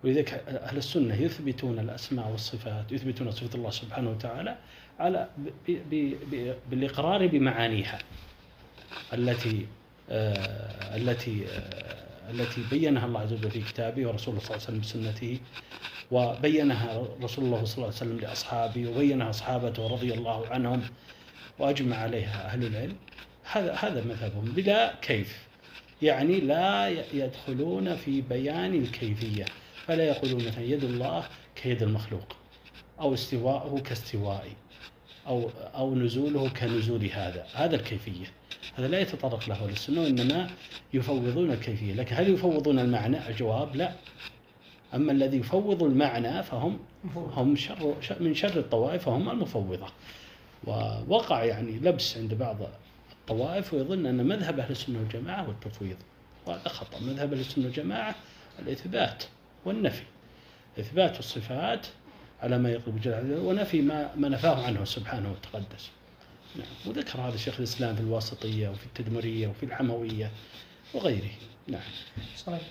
[0.04, 4.58] ولذلك أهل السنة يثبتون الأسماء والصفات يثبتون صفة الله سبحانه وتعالى
[4.99, 5.30] على.
[6.70, 7.99] بالإقرار بمعانيها
[9.14, 9.66] التي
[10.10, 14.80] آه التي آه التي بينها الله عز وجل في كتابه ورسوله صلى الله عليه وسلم
[14.80, 15.39] بسنته
[16.12, 20.82] وبينها رسول الله صلى الله عليه وسلم لأصحابه وبينها أصحابته رضي الله عنهم
[21.60, 22.95] وأجمع عليها أهل العلم
[23.52, 25.51] هذا هذا مذهبهم بلا كيف
[26.02, 29.45] يعني لا يدخلون في بيان الكيفية
[29.86, 31.24] فلا يقولون مثلا يد الله
[31.56, 32.36] كيد المخلوق
[32.99, 34.52] أو استواءه كاستوائي
[35.28, 37.45] أو أو نزوله كنزول هذا.
[37.54, 38.26] هذا الكيفية.
[38.76, 40.49] هذا لا يتطرق له السنة وإنما
[40.93, 41.93] يفوضون الكيفية.
[41.93, 43.91] لكن هل يفوضون المعنى؟ الجواب لا.
[44.95, 46.80] أما الذي يفوض المعنى فهم
[47.16, 49.88] هم شر- من شر الطوائف فهم المفوضة.
[50.68, 52.58] ووقع يعني لبس عند بعض
[53.32, 55.97] الطوائف ويظن أن مذهب أهل السنة والجماعة هو التفويض.
[56.45, 56.99] وهذا خطأ.
[56.99, 58.15] مذهب أهل السنة والجماعة
[58.59, 59.23] الإثبات
[59.65, 60.03] والنفي.
[60.79, 61.88] إثبات الصفات
[62.43, 65.89] على ما يقرب جل ونفي ما ما نفاه عنه سبحانه وتقدس.
[66.55, 66.67] نعم.
[66.86, 70.32] وذكر هذا شيخ الإسلام في الواسطية وفي التدمرية وفي الحموية
[70.93, 71.32] وغيره.
[71.67, 71.82] نعم.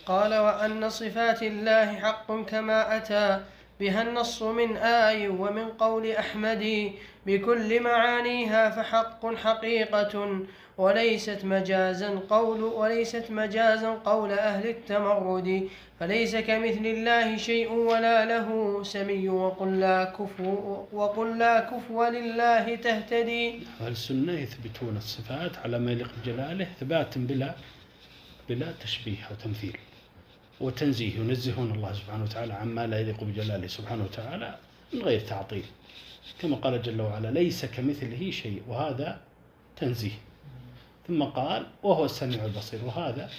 [0.06, 3.44] قال وأن صفات الله حق كما أتى
[3.81, 6.93] بها النص من آي ومن قول أحمد
[7.26, 10.41] بكل معانيها فحق حقيقة
[10.78, 15.68] وليست مجازا قول وليست مجازا قول أهل التمرد
[16.01, 18.49] فليس كمثل الله شيء ولا له
[18.83, 23.61] سمي وقل لا كفو وقل لا كفو لله تهتدي.
[23.81, 27.55] أهل السنة يثبتون الصفات على ما يليق بجلاله إثباتا بلا
[28.49, 29.76] بلا تشبيه أو تمثيل.
[30.61, 34.58] وتنزيه ينزهون الله سبحانه وتعالى عما لا يليق بجلاله سبحانه وتعالى
[34.92, 35.64] من غير تعطيل.
[36.40, 39.20] كما قال جل وعلا ليس كمثله شيء وهذا
[39.76, 40.18] تنزيه.
[41.08, 43.30] ثم قال وهو السميع البصير وهذا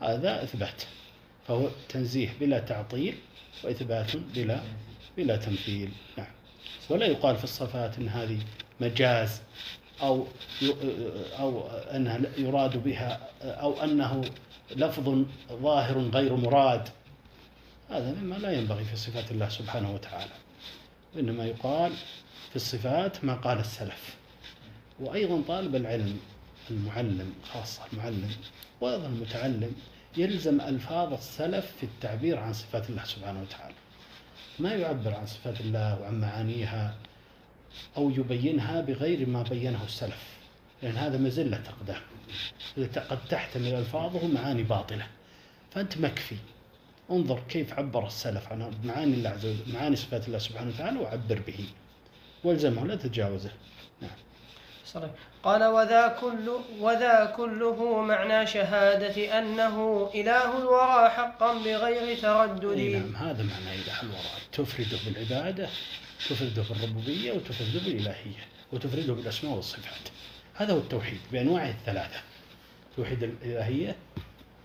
[0.00, 0.82] هذا إثبات.
[1.48, 3.14] فهو تنزيه بلا تعطيل
[3.64, 4.60] وإثبات بلا
[5.16, 5.90] بلا تمثيل.
[6.18, 6.26] نعم.
[6.90, 8.38] ولا يقال في الصفات أن هذه
[8.80, 9.40] مجاز
[10.02, 10.26] أو
[11.38, 14.24] أو أنها يراد بها أو أنه
[14.76, 16.88] لفظ ظاهر غير مراد.
[17.90, 20.32] هذا مما لا ينبغي في صفات الله سبحانه وتعالى.
[21.16, 21.92] إنما يقال
[22.50, 24.16] في الصفات ما قال السلف.
[25.00, 26.18] وأيضا طالب العلم
[26.70, 28.30] المعلم خاصة المعلم
[28.80, 29.72] وأيضا المتعلم
[30.16, 33.74] يلزم ألفاظ السلف في التعبير عن صفات الله سبحانه وتعالى.
[34.58, 36.94] ما يعبر عن صفات الله وعن معانيها
[37.96, 40.37] أو يبينها بغير ما بينه السلف.
[40.82, 42.00] لأن هذا مزلة أقدام
[43.10, 45.06] قد تحتمل ألفاظه معاني باطلة.
[45.70, 46.36] فأنت مكفي.
[47.10, 51.40] انظر كيف عبر السلف عن معاني الله عز وجل معاني صفات الله سبحانه وتعالى وعبر
[51.46, 51.64] به.
[52.44, 53.50] والزمه لا تتجاوزه.
[54.00, 54.10] نعم.
[54.86, 55.10] صحيح.
[55.42, 56.50] قال وذا كل
[56.80, 62.78] وذا كله معنى شهادة أنه إله الورى حقا بغير تردد.
[62.78, 65.68] نعم هذا معنى إله الوراء تفرده بالعبادة
[66.28, 70.08] تفرده بالربوبية وتفرده بالإلهية وتفرده بالأسماء والصفات.
[70.58, 72.20] هذا هو التوحيد بأنواعه الثلاثة.
[72.96, 73.96] توحيد الإلهية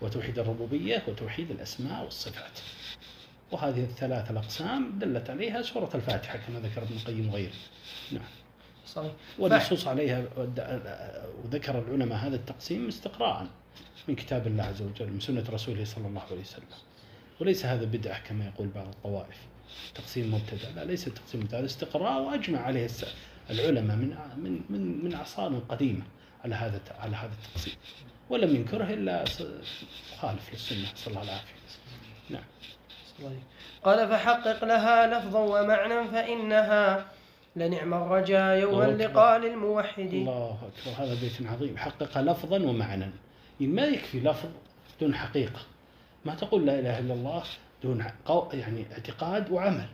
[0.00, 2.58] وتوحيد الربوبية وتوحيد الأسماء والصفات.
[3.52, 7.52] وهذه الثلاث الأقسام دلت عليها سورة الفاتحة كما ذكر ابن القيم وغيره.
[8.12, 8.22] نعم.
[8.86, 9.12] صحيح.
[9.38, 10.24] والنصوص عليها
[11.44, 13.46] وذكر العلماء هذا التقسيم استقراء
[14.08, 16.64] من كتاب الله عز وجل من سنة رسوله صلى الله عليه وسلم.
[17.40, 19.36] وليس هذا بدعة كما يقول بعض الطوائف.
[19.94, 22.84] تقسيم مبتدع لا ليس تقسيم مبتدع هذا استقراء وأجمع عليه
[23.50, 26.02] العلماء من من من من أعصار قديمة
[26.44, 27.74] على هذا على هذا التقسيم
[28.30, 29.42] ولم ينكره إلا ص-
[30.16, 30.88] مخالف للسنة.
[30.94, 31.54] صلى الله العافية.
[32.30, 32.42] نعم.
[33.18, 33.42] صحيح.
[33.84, 37.06] قال فحقق لها لفظا ومعنى فإنها
[37.56, 38.82] لنعم الرجا يوم.
[38.82, 39.98] اللقاء للموحد.
[40.14, 41.04] الله أكبر.
[41.04, 41.76] هذا بيت عظيم.
[41.76, 43.10] حقق لفظا ومعنى.
[43.60, 44.48] ما يكفي لفظ
[45.00, 45.60] دون حقيقة.
[46.24, 47.42] ما تقول لا إله إلا الله
[47.82, 48.04] دون
[48.52, 49.86] يعني اعتقاد وعمل.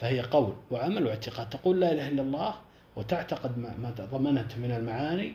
[0.00, 1.48] فهي قول وعمل واعتقاد.
[1.50, 2.54] تقول لا إله إلا الله
[3.00, 5.32] وتعتقد ما ما ضمنته من المعاني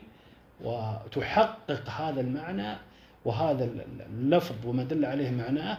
[0.60, 2.76] وتحقق هذا المعنى
[3.24, 5.78] وهذا ال- ال- اللفظ وما دل عليه معناه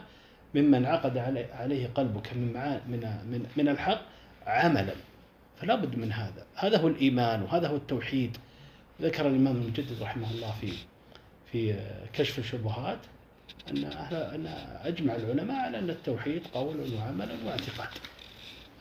[0.56, 2.48] مما انعقد عليه- قلبك من
[2.88, 3.00] من
[3.32, 4.02] من من الحق
[4.48, 4.94] عملا.
[5.62, 6.46] فلا بد من هذا.
[6.56, 8.38] هذا هو الإيمان وهذا هو التوحيد.
[9.02, 10.72] ذكر الإمام المجدد رحمه الله في
[11.52, 11.76] في
[12.14, 13.00] كشف الشبهات
[13.72, 14.46] أن أهل أن
[14.84, 17.90] أجمع العلماء على أن التوحيد قول وعمل واعتقاد.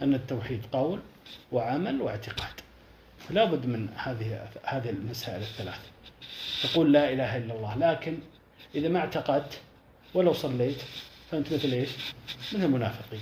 [0.03, 1.01] أن التوحيد قول
[1.53, 2.61] وعمل واعتقاد.
[3.29, 5.81] فلا بد من هذه هذه المسائل الثلاث.
[6.63, 8.19] تقول لا إله إلا الله لكن
[8.75, 9.61] إذا ما اعتقدت
[10.15, 10.83] ولو صليت
[11.31, 11.91] فأنت مثل إيش؟
[12.53, 13.21] مثل المنافقين.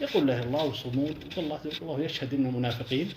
[0.00, 3.12] يقول إلا الله وصمود والله الله يشهد أن المنافقين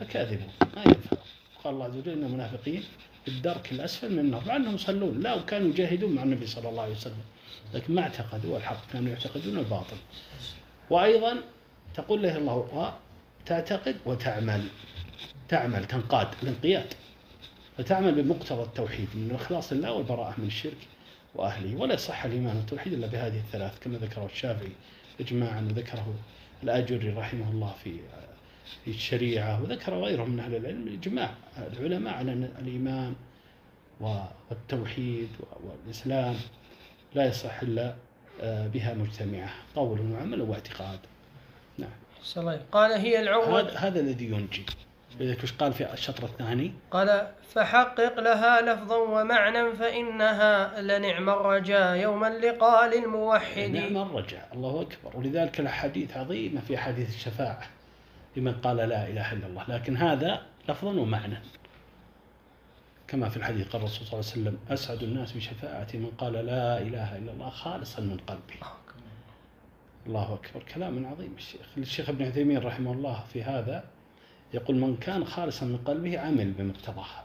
[0.00, 0.52] فكاذبون.
[0.76, 1.16] ما ينفع.
[1.64, 2.84] قال الله عز وجل إن المنافقين
[3.24, 5.20] في الدرك الأسفل من النار مع أنهم يصلون.
[5.20, 7.24] لا وكانوا يجاهدون مع النبي صلى الله عليه وسلم.
[7.74, 9.96] لكن ما اعتقدوا الحق كانوا يعتقدون الباطل.
[10.90, 11.36] وأيضا
[11.94, 12.94] تقول له الله
[13.46, 14.64] تعتقد وتعمل.
[15.50, 16.94] تعمل تنقاد الانقياد
[17.78, 20.76] فتعمل بمقتضى التوحيد من الإخلاص لله والبراءة من الشرك
[21.34, 24.72] وأهله ولا يصح الإيمان والتوحيد إلا بهذه الثلاث كما ذكره الشافعي
[25.20, 26.14] اجماعا وذكره
[26.62, 27.96] الآجري رحمه الله في
[28.84, 31.34] في الشريعة وذكر غيرهم من أهل العلم إجماع
[31.72, 33.14] العلماء على أن الإيمان
[34.00, 35.28] والتوحيد
[35.64, 36.36] والإسلام
[37.14, 37.94] لا يصح إلا
[38.40, 40.98] آه، بها مجتمعة قول وعمل واعتقاد.
[41.78, 41.90] نعم.
[42.24, 42.60] صحيح.
[42.72, 44.66] قال هي العروة هذا الذي ينجي.
[45.20, 46.72] لذلك وش قال في الشطر الثاني.
[46.90, 55.16] قال فحقق لها لفظا ومعنى فإنها لنعم الرجا يوم اللقاء للموحد نعم الرجاء الله أكبر.
[55.16, 57.62] ولذلك الأحاديث عظيمة في أحاديث الشفاعة
[58.36, 59.64] لمن قال لا إله إلا الله.
[59.68, 61.38] لكن هذا لفظا ومعنى.
[63.08, 66.78] كما في الحديث قال الرسول صلى الله عليه وسلم أسعد الناس بشفاعتي من قال لا
[66.78, 68.66] إله إلا الله خالصا من قلبه
[70.06, 70.62] الله أكبر.
[70.74, 71.66] كلام عظيم الشيخ.
[71.78, 73.84] الشيخ ابن عثيمين رحمه الله في هذا
[74.54, 77.24] يقول من كان خالصا من قلبه عمل بمقتضاها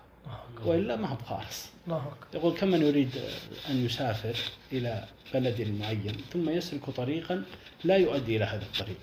[0.66, 1.16] وإلا ما هو
[1.98, 2.10] أكبر.
[2.34, 3.12] يقول كمن يريد
[3.70, 4.36] أن يسافر
[4.72, 7.44] إلى بلد معين ثم يسلك طريقا
[7.84, 8.98] لا يؤدي إلى هذا الطريق.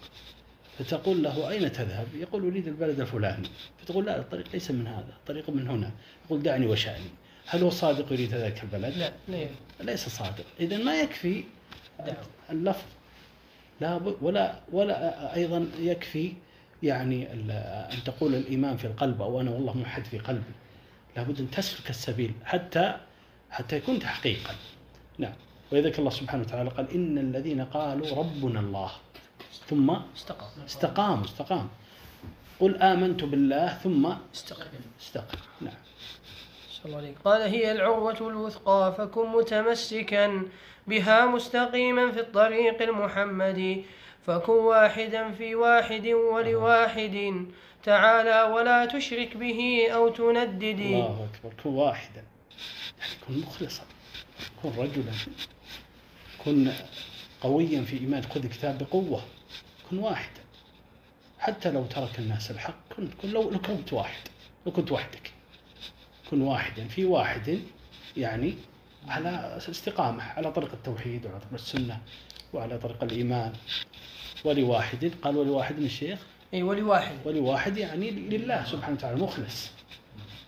[0.78, 3.48] فتقول له أين تذهب؟ يقول أريد البلد الفلاني.
[3.82, 5.90] فتقول لا الطريق ليس من هذا الطريق من هنا.
[6.26, 7.10] يقول دعني وشأني.
[7.46, 9.48] هل هو صادق يريد ذلك البلد؟ لا
[9.80, 10.44] ليس صادق.
[10.60, 11.44] إذا ما يكفي.
[12.50, 12.84] اللفظ
[13.80, 16.32] لا ولا ولا أيضا يكفي
[16.82, 20.52] يعني أن تقول الإيمان في القلب أو أنا والله موحد في قلبي.
[21.16, 22.96] لابد أن تسلك السبيل حتى
[23.50, 24.54] حتى يكون تحقيقا.
[25.18, 25.32] نعم.
[25.72, 28.90] ولذلك الله سبحانه وتعالى قال إن الذين قالوا ربنا الله.
[29.68, 31.68] ثم استقام استقاموا استقام
[32.60, 34.66] قل آمنت بالله ثم استقم
[35.00, 35.74] استقم نعم.
[37.24, 40.42] قال هي العروة الوثقى فكن متمسكا
[40.86, 43.84] بها مستقيما في الطريق المحمدي.
[44.26, 47.46] فكن واحدا في واحد ولواحد.
[47.82, 51.54] تعالى ولا تشرك به أو تنددي الله أكبر.
[51.64, 52.24] كن واحدا.
[52.98, 53.82] يعني كن مخلصا.
[54.62, 55.12] كن رجلا.
[56.44, 56.72] كن
[57.40, 58.22] قويا في إيمان.
[58.22, 59.22] خذ الكتاب بقوة.
[59.90, 60.40] كن واحدا.
[61.38, 64.28] حتى لو ترك الناس الحق كن, كن لو, لو كنت واحد.
[64.66, 65.32] لو كنت وحدك.
[66.30, 67.60] كن واحدا في واحد
[68.16, 68.54] يعني
[69.08, 72.00] على استقامة على طريق التوحيد وعلى طريق السنة.
[72.52, 73.52] وعلى طريق الإيمان.
[74.44, 76.18] ولواحد قال ولواحد من الشيخ؟
[76.54, 77.14] أي ولواحد.
[77.24, 79.70] ولواحد يعني لله سبحانه وتعالى مخلص.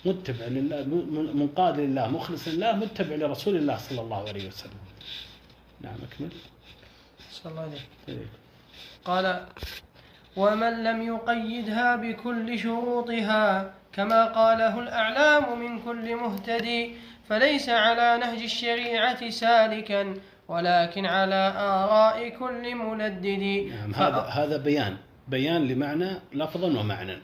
[0.05, 0.85] متبع لله
[1.35, 4.81] منقاد لله مخلص لله متبع لرسول الله صلى الله عليه وسلم.
[5.81, 6.29] نعم أكمل.
[7.33, 8.27] صلى الله عليه إيه.
[9.05, 9.47] قال
[10.37, 16.95] ومن لم يقيدها بكل شروطها كما قاله الأعلام من كل مهتدي
[17.29, 20.15] فليس على نهج الشريعة سالكا
[20.49, 23.27] ولكن على آراء كل مندد.
[23.71, 24.97] نعم هذا هذا بيان.
[25.29, 27.19] بيان لمعنى لفظا ومعنى.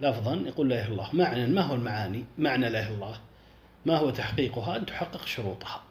[0.00, 1.08] لفظا يقول لا إلا الله.
[1.12, 3.20] معنى ما هو المعاني؟ معنى لا إلا الله.
[3.86, 5.82] ما هو تحقيقها؟ أن تحقق شروطها.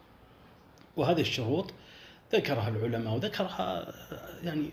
[0.97, 1.73] وهذه الشروط
[2.33, 3.93] ذكرها العلماء وذكرها
[4.43, 4.69] يعني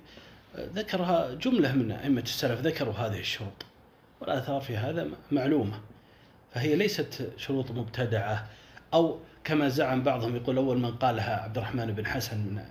[0.57, 3.67] ذكرها جملة من أئمة السلف ذكروا هذه الشروط.
[4.21, 5.81] والآثار في هذا معلومة.
[6.53, 8.47] فهي ليست شروط مبتدعة
[8.95, 12.65] أو كما زعم بعضهم يقول أول من قالها عبد الرحمن بن حسن من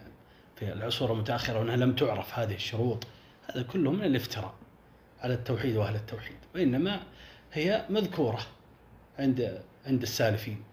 [0.55, 3.07] في العصور المتأخرة وانها لم تعرف هذه الشروط.
[3.49, 4.53] هذا كله من الافتراء
[5.21, 6.99] على التوحيد وأهل التوحيد وإنما
[7.53, 8.39] هي مذكورة
[9.19, 10.63] عند عند السالفين.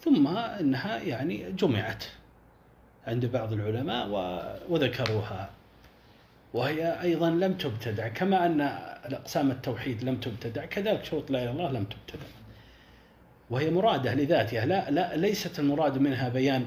[0.00, 2.04] ثم إنها يعني جمعت
[3.06, 4.08] عند بعض العلماء
[4.68, 5.50] وذكروها.
[6.54, 8.60] وهي أيضا لم تبتدع كما أن
[9.14, 12.26] أقسام التوحيد لم تبتدع كذلك شروط لا إله إلا الله لم تبتدع.
[13.50, 14.66] وهي مرادة لذاتها.
[14.66, 16.66] لا لا ليست المراد منها بيان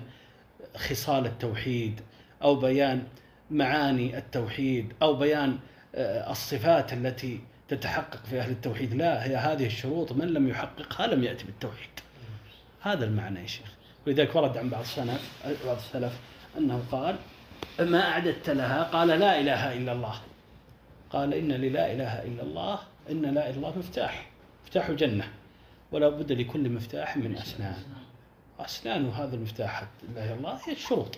[0.75, 2.01] خصال التوحيد
[2.41, 3.03] أو بيان
[3.51, 5.57] معاني التوحيد أو بيان
[5.95, 8.93] آه، الصفات التي تتحقق في أهل التوحيد.
[8.93, 11.89] لا هي هذه الشروط من لم يحققها لم يأتي بالتوحيد.
[12.81, 13.73] هذا المعنى يا شيخ.
[14.07, 15.31] ولذلك ورد عن بعض السلف
[15.65, 16.13] بعض السلف
[16.57, 17.15] أنه قال
[17.79, 20.15] ما أعددت لها؟ قال لا إله إلا الله.
[21.09, 24.29] قال ان للا إله إلا الله إن لا إله إلا الله مفتاح
[24.65, 25.27] مفتاح الجنه
[25.91, 27.75] ولا بد لكل مفتاح من أسنان.
[28.59, 29.83] أسنان هذا المفتاح
[30.15, 31.17] لا الله هي الشروط.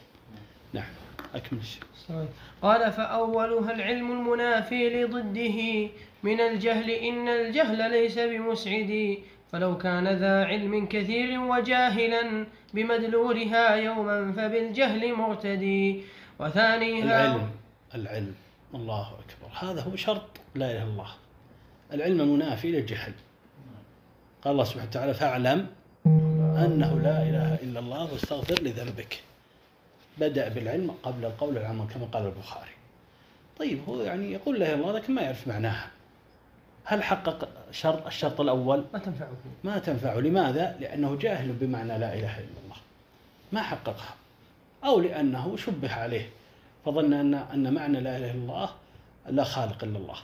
[0.73, 0.89] نعم
[1.35, 1.83] أكمل الشيء.
[2.61, 5.89] قال فأولها العلم المنافي لضده.
[6.23, 9.17] من الجهل إن الجهل ليس بمسعد.
[9.51, 16.03] فلو كان ذا علم كثير وجاهلا بمدلولها يوما فبالجهل مرتدي.
[16.39, 17.51] وثانيها العلم
[17.95, 18.35] العلم.
[18.75, 19.71] الله أكبر.
[19.71, 20.39] هذا هو شرط.
[20.55, 21.09] لا إله إلا الله.
[21.93, 23.13] العلم المنافي للجهل.
[24.43, 25.67] قال الله سبحانه وتعالى فاعلم
[26.65, 29.23] أنه لا إله إلا الله واستغفر لذنبك.
[30.17, 32.71] بدأ بالعلم قبل القول العمل كما قال البخاري.
[33.59, 35.87] طيب هو يعني يقول لا اله الا الله لكن ما يعرف معناها.
[36.83, 39.31] هل حقق شرط الشرط الأول؟ ما تنفعه.
[39.63, 40.19] ما تنفعه.
[40.19, 42.77] لماذا؟ لأنه جاهل بمعنى لا إله إلا الله.
[43.51, 44.15] ما حققها.
[44.83, 46.29] أو لأنه شبه عليه.
[46.85, 48.69] فظن أن أن معنى لا إله إلا الله
[49.29, 50.17] لا خالق إلا الله.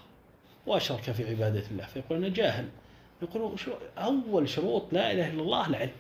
[0.66, 1.86] وأشرك في عبادة الله.
[1.86, 2.68] فيقول أنا جاهل.
[3.22, 5.92] يقول شو أول شروط لا إله إلا الله العلم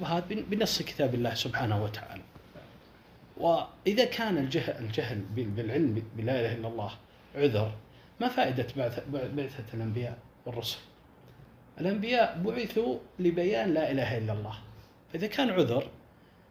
[0.00, 2.22] وهذا بن- بنص كتاب الله سبحانه وتعالى.
[3.36, 6.90] وإذا كان الجهل, الجهل بال- بالعلم بلا إله إلا الله
[7.36, 7.72] عذر
[8.20, 10.78] ما فائدة بعث- بعثة الأنبياء والرسل؟
[11.80, 14.54] الأنبياء بعثوا لبيان لا إله إلا الله.
[15.12, 15.88] فإذا كان عذر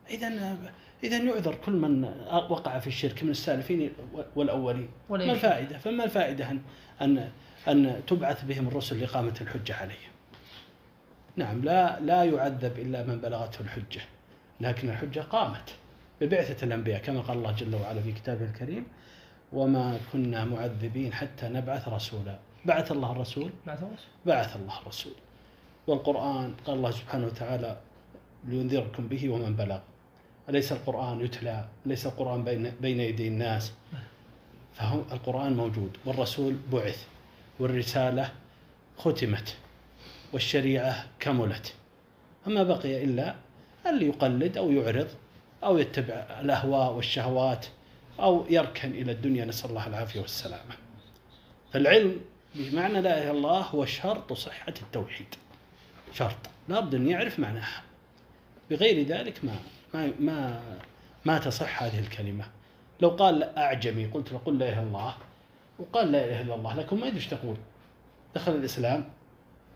[0.09, 0.57] إذا
[1.03, 2.03] إذا يعذر كل من
[2.49, 3.91] وقع في الشرك من السالفين
[4.36, 4.89] والأولين.
[5.09, 5.45] ولا ما يشرك.
[5.45, 6.61] الفائدة؟ فما الفائدة أن
[7.01, 7.32] أن
[7.70, 10.09] أن تبعث بهم الرسل لإقامة الحجة عليهم.
[11.36, 14.01] نعم لا لا يعذب إلا من بلغته الحجة
[14.61, 15.76] لكن الحجة قامت
[16.22, 18.86] ببعثة الأنبياء كما قال الله جل وعلا في كتابه الكريم
[19.53, 22.39] وما كنا معذبين حتى نبعث رسولا.
[22.65, 23.51] بعث الله الرسول.
[24.26, 25.13] بعث الله الرسول.
[25.88, 27.78] والقرآن قال الله سبحانه وتعالى
[28.45, 29.80] لينذركم به ومن بلغ.
[30.49, 33.74] أليس القرآن يتلى؟ أليس القرآن بين, بين يدي الناس؟
[34.74, 37.07] فهو القرآن موجود والرسول بعث.
[37.60, 38.32] والرسالة
[38.97, 39.55] ختمت
[40.34, 41.74] والشريعة كملت.
[42.45, 43.36] فما بقي إلا
[43.89, 45.07] اللي يقلد أو يعرض
[45.64, 47.66] أو يتبع الأهواء والشهوات
[48.20, 49.45] أو يركن إلى الدنيا.
[49.45, 50.76] نسأل الله العافية والسلامة.
[51.74, 52.22] فالعلم
[52.55, 55.36] بمعنى لا إله إلا الله هو شرط صحة التوحيد.
[56.14, 56.38] شرط.
[56.70, 57.84] لابد أن يعرف معناها.
[58.70, 59.55] بغير ذلك ما
[59.93, 60.62] ما ما
[61.26, 62.45] ما تصح هذه الكلمة.
[63.01, 65.16] لو قال أعجمي قلت له قل لا إله إلا الله.
[65.80, 67.55] وقال لا إله إلا الله لكن ما يدري إيش تقول.
[68.36, 69.05] دخل الإسلام.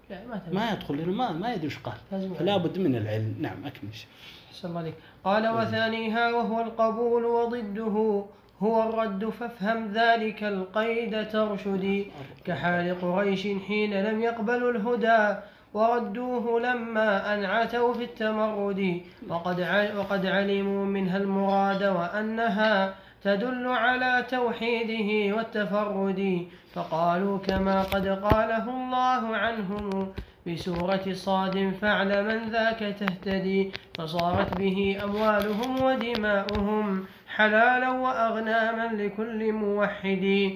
[0.10, 0.54] لا ما تبع.
[0.54, 1.98] ما يدخل ما ما يدري إيش قال.
[2.40, 3.36] فلا بد من العلم.
[3.40, 4.08] نعم أكمل شيء.
[4.52, 8.26] أحسن الله عليك قال وثانيها وهو القبول وضده
[8.60, 12.12] هو الرد فافهم ذلك القيد ترشدي.
[12.46, 15.40] كحال قريش حين لم يقبلوا الهدى
[15.74, 19.02] وردوه لما أنعتوا في التمرد.
[19.30, 19.60] وقد
[19.98, 30.14] وقد علموا منها المراد وأنها تدل على توحيده والتفرد فقالوا كما قد قاله الله عنهم
[30.48, 33.72] بسورة صاد فاعلم ذاك تهتدي.
[33.98, 40.52] فصارت به أموالهم ودماؤهم حلالا وأغناما لكل موحد.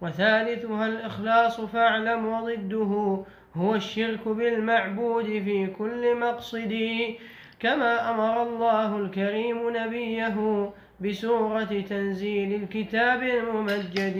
[0.00, 3.24] وثالثها الإخلاص فاعلم وضده
[3.56, 6.74] هو الشرك بالمعبود في كل مقصد.
[7.60, 10.72] كما أمر الله الكريم نبيه
[11.02, 14.18] بسورة تنزيل الكتاب الممجد.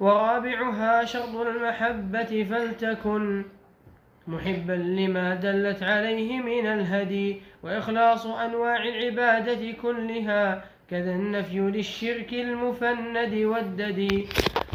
[0.00, 3.44] ورابعها شرط المحبة فلتكن.
[4.26, 7.40] محبا لما دلت عليه من الهدي.
[7.62, 10.64] وإخلاص أنواع العبادة كلها.
[10.90, 14.26] كذا النفي للشرك المفند والددي.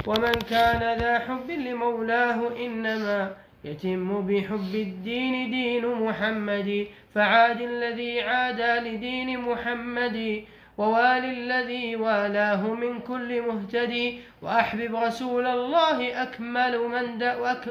[0.07, 9.39] ومن كان ذا حب لمولاه إنما يتم بحب الدين دين محمد فعاد الذي عادى لدين
[9.39, 10.43] محمد
[10.77, 17.23] ووالي الذي والاه من كل مهتدي وأحبب رسول الله أكمل من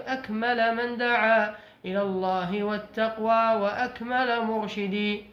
[0.07, 5.25] أكمل من دعا إلى الله والتقوى وأكمل مرشدي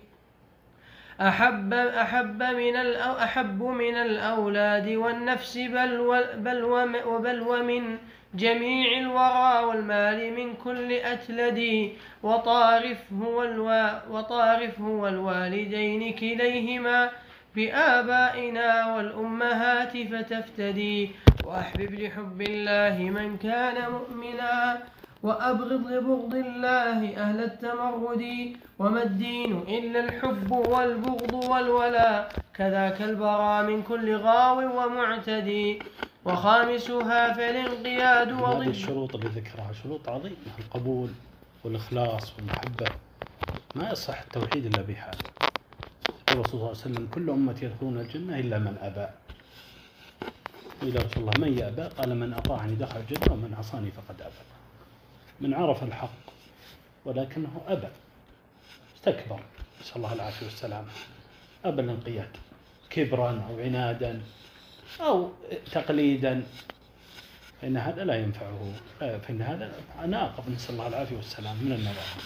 [1.21, 7.97] أحب أحب من أحب من الأولاد والنفس بل بل ومن
[8.35, 11.91] جميع الورى والمال من كل أتلد
[12.23, 17.09] وطارفه والوا وطارفه والوالدين كليهما
[17.55, 21.11] بآبائنا والأمهات فتفتدي.
[21.45, 24.77] وأحبب لحب الله من كان مؤمنا
[25.23, 28.23] وأبغض لبغض الله أهل التمرد.
[28.79, 35.79] وما الدين إلا الحب والبغض والولاء كذاك البراء من كل غاو ومعتدي.
[36.25, 38.67] وخامسها فالانقياد هذه وضد.
[38.67, 41.09] الشروط اللي ذكرها شروط عظيمة القبول
[41.63, 42.89] والإخلاص والمحبة.
[43.75, 45.05] ما يصح التوحيد إلا يقول
[46.31, 49.07] الرسول صلى الله عليه وسلم كل أمتي يدخلون الجنة إلا من أبى.
[50.83, 54.45] إلى رسول الله من يأبى؟ قال من أطاعني دخل الجنة ومن عصاني فقد أبى.
[55.41, 56.09] من عرف الحق
[57.05, 57.87] ولكنه أبى.
[58.95, 59.39] استكبر.
[59.81, 60.87] نسأل الله العافية والسلامة.
[61.65, 62.37] أبى الانقياد.
[62.89, 64.21] كبرا أو عنادا.
[65.01, 65.31] أو
[65.71, 66.43] تقليدا
[67.61, 68.73] فإن هذا لا ينفعه.
[69.01, 69.71] آه، فإن هذا
[70.05, 72.17] ناقض نسأل الله العافية والسلام من النظام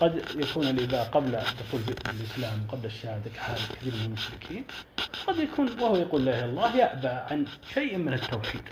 [0.00, 4.64] قد يكون الإباء قبل الدخول بالإسلام قبل الشهادة كحال كثير من المشركين.
[5.26, 8.62] قد يكون وهو يقول لا إله إلا الله يأبى عن شيء من التوحيد.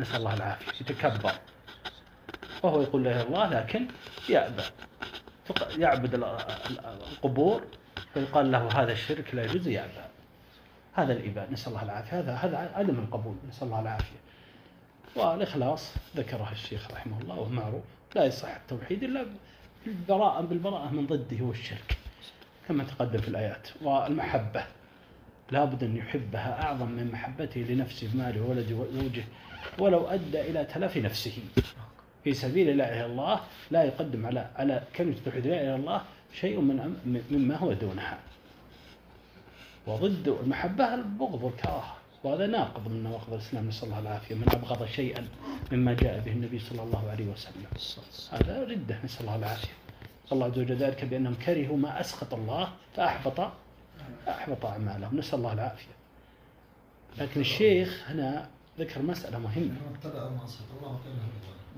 [0.00, 1.32] نسأل الله العافية يتكبر.
[2.62, 3.86] وهو يقول لا إله إلا الله لكن
[4.28, 4.62] يأبى.
[5.78, 6.80] يعبد ال- ال-
[7.12, 7.62] القبور
[8.14, 10.05] فيقال له هذا الشرك لا يجوز يأبى.
[10.96, 12.18] هذا الإباء نسأل الله العافية.
[12.20, 14.16] هذا هذا عدم القبول نسأل الله العافية.
[15.16, 17.84] والإخلاص ذكرها الشيخ رحمه الله وهو معروف.
[18.14, 19.26] لا يصح التوحيد إلا
[19.86, 21.96] بالبراءة بالبراءة من ضده هو الشرك
[22.68, 23.68] كما تقدم في الآيات.
[23.82, 24.64] والمحبة
[25.50, 29.24] لا بد أن يحبها أعظم من محبته لنفسه ماله وولده وزوجه
[29.78, 31.38] ولو أدى إلى تلف نفسه.
[32.24, 33.40] في سبيل لا إله إلا الله
[33.70, 36.02] لا يقدم على على كلمة التوحيد لا إله إلا الله
[36.34, 36.96] شيء من
[37.30, 38.18] مما هو دونها.
[39.86, 45.28] وضد المحبة البغض والكراهة وهذا ناقض من نواقض الإسلام نسأل الله العافية من أبغض شيئا
[45.72, 47.66] مما جاء به النبي صلى الله عليه وسلم.
[48.32, 49.72] هذا ردة نسأل الله العافية.
[50.32, 53.50] الله عز وجل ذلك بأنهم كرهوا ما أسخط الله فأحبط
[54.28, 55.18] أحبط أعمالهم.
[55.18, 55.92] نسأل الله العافية.
[57.18, 59.76] لكن الشيخ هنا ذكر مسألة مهمة.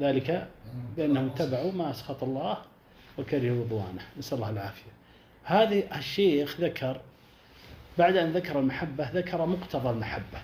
[0.00, 0.48] ذلك
[0.96, 2.58] بأنهم اتبعوا ما أسخط الله
[3.18, 4.02] وكرهوا رضوانه.
[4.18, 4.90] نسأل الله العافية.
[5.44, 7.00] هذه الشيخ ذكر
[7.98, 10.42] بعد أن ذكر المحبة ذكر مقتضى المحبة.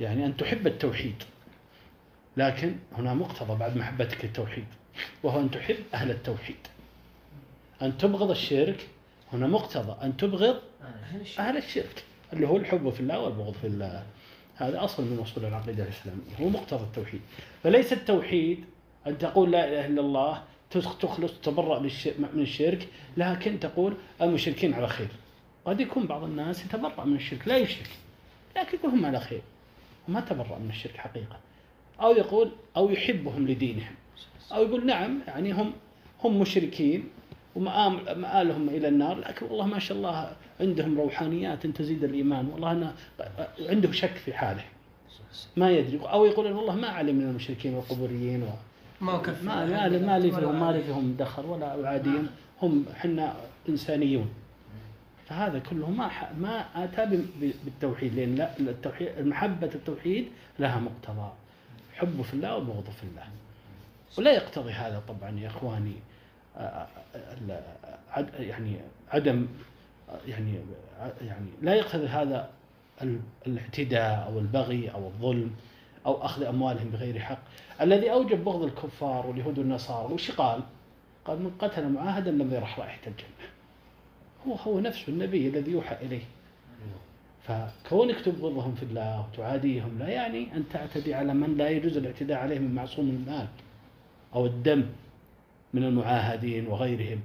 [0.00, 1.22] يعني أن تحب التوحيد.
[2.36, 4.66] لكن هنا مقتضى بعد محبتك للتوحيد
[5.22, 6.56] وهو أن تحب أهل التوحيد.
[7.82, 8.88] أن تبغض الشرك
[9.32, 9.96] هنا مقتضى.
[10.02, 10.60] أن تبغض
[11.38, 12.04] أهل الشرك.
[12.32, 14.06] اللي هو الحب في الله والبغض في الله.
[14.56, 17.20] هذا أصل من أصول العقيدة الإسلامية هو مقتضى التوحيد.
[17.62, 18.64] فليس التوحيد
[19.06, 21.78] أن تقول لا إله إلا الله تخلص تتبرأ
[22.18, 25.08] من الشرك لكن تقول المشركين على خير.
[25.64, 27.90] قد يكون بعض الناس يتبرأ من الشرك لا يشرك
[28.56, 29.42] لكن يقول هم على خير
[30.08, 31.36] وما تبرأ من الشرك حقيقة.
[32.00, 33.94] أو يقول أو يحبهم لدينهم.
[34.52, 35.72] أو يقول نعم يعني هم
[36.24, 37.08] هم مشركين
[37.56, 42.46] ومآلهم إلى النار لكن والله ما شاء الله عندهم روحانيات تزيد الإيمان.
[42.46, 42.94] والله أنا
[43.60, 44.64] عنده شك في حاله.
[45.56, 46.00] ما يدري.
[46.00, 48.46] أو يقول والله ما علم من المشركين والقبوريين و
[49.00, 52.28] ما ما ما ما لي فيهم ما لي فيهم دخل ولا عاديين
[52.62, 53.36] هم حنا
[53.68, 54.28] إنسانيون.
[55.28, 57.22] فهذا كله ما ما أتى
[57.64, 61.32] بالتوحيد لأن لا التوحيد المحبة التوحيد لها مقتضى
[61.94, 63.24] حب في الله وبغض في الله.
[64.18, 65.94] ولا يقتضي هذا طبعا يا إخواني
[68.38, 68.76] يعني
[69.10, 69.46] عدم
[70.26, 70.54] يعني
[71.20, 72.50] يعني لا يقتضي هذا
[73.46, 75.50] الاعتداء أو البغي أو الظلم
[76.06, 77.38] أو أخذ أموالهم بغير حق.
[77.80, 80.60] الذي أوجب بغض الكفار واليهود والنصارى وش قال؟
[81.24, 83.57] قال من قتل معاهدا لم يرح رائحة الجنة.
[84.48, 86.22] هو هو نفسه النبي الذي يوحى إليه.
[87.42, 92.58] فكونك تبغضهم في الله وتعاديهم لا يعني أن تعتدي على من لا يجوز الاعتداء عليه
[92.58, 93.46] من معصوم المال
[94.34, 94.84] أو الدم
[95.74, 97.20] من المعاهدين وغيرهم.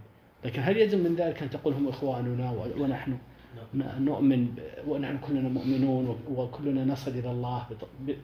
[0.45, 3.17] لكن هل يلزم من ذلك أن تقول هم إخواننا ونحن
[3.99, 4.55] نؤمن
[4.87, 7.67] ونحن كلنا مؤمنون وكلنا نصل إلى الله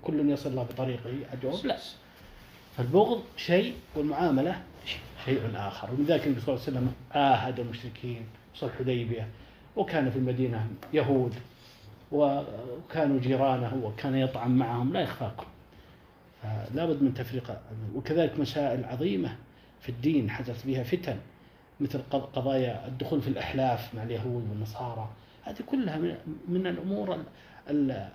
[0.03, 1.77] كل يصل الله بطريقه؟ أجوب؟ لا.
[2.77, 4.61] فالبغض شيء والمعاملة
[5.25, 5.91] شيء آخر.
[5.93, 8.25] ومن ذلك النبي صلى الله عليه وسلم عاهد المشركين
[8.55, 9.27] صلح حديبية
[9.75, 11.33] وكان في المدينة يهود
[12.11, 15.45] وكانوا جيرانه وكان يطعم معهم لا يخفاكم.
[16.73, 17.61] لابد من تفرقة
[17.95, 19.35] وكذلك مسائل عظيمة
[19.81, 21.17] في الدين حدث بها فتن
[21.79, 25.09] مثل قضايا الدخول في الأحلاف مع اليهود والنصارى.
[25.43, 25.97] هذه كلها
[26.47, 27.17] من الأمور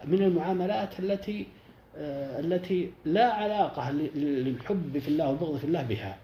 [0.04, 1.46] من المعاملات التي
[1.96, 6.16] آه، التي لا علاقة للحب في الله والبغض في الله بها.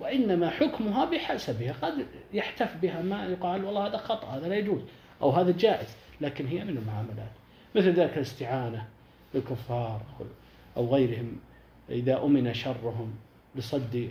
[0.00, 4.80] وإنما حكمها بحسبها قد يحتف بها ما يقال والله هذا خطأ هذا لا يجوز
[5.22, 7.30] أو هذا جائز لكن هي من المعاملات.
[7.74, 8.88] مثل ذلك الاستعانة
[9.34, 10.00] بالكفار
[10.76, 11.36] أو غيرهم
[11.90, 13.14] إذا أمن شرهم
[13.56, 14.10] لصد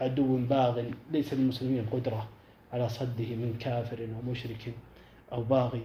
[0.00, 2.28] عدو باغ ليس للمسلمين قدرة
[2.72, 4.72] على صده من كافر أو مشرك
[5.32, 5.82] أو باغي.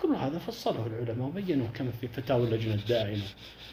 [0.00, 3.22] كل هذا فصله العلماء وبينوه كما في فتاوى اللجنة الدائمة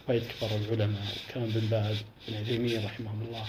[0.07, 3.45] وقيد كبار العلماء وكلام بن باز بن عثيمين رحمهم الله.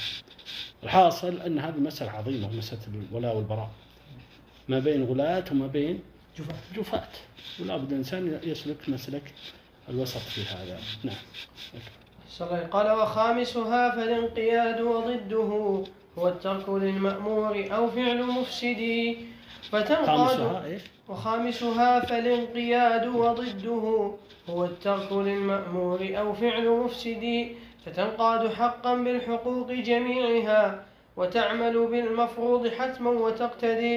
[0.83, 3.71] الحاصل أن هذه مسألة عظيمة مسألة الولاء والبراء.
[4.69, 6.01] ما بين غلاة وما بين
[6.39, 6.55] جفاة.
[6.77, 7.09] جفاة.
[7.61, 9.35] ولا بد الإنسان يسلك مسلك
[9.89, 10.81] الوسط في هذا.
[11.05, 11.17] نعم.
[12.71, 15.85] قال وخامسها فالانقياد وضده
[16.19, 19.17] هو الترك للمأمور أو فعل مفسد
[19.71, 20.81] فتنقاد
[21.13, 24.11] وخامسها فالانقياد وضده
[24.51, 27.25] هو الترك للمأمور أو فعل مفسد
[27.87, 30.85] فتنقاد حقا بالحقوق جميعها
[31.17, 33.97] وتعمل بالمفروض حتما وتقتدي.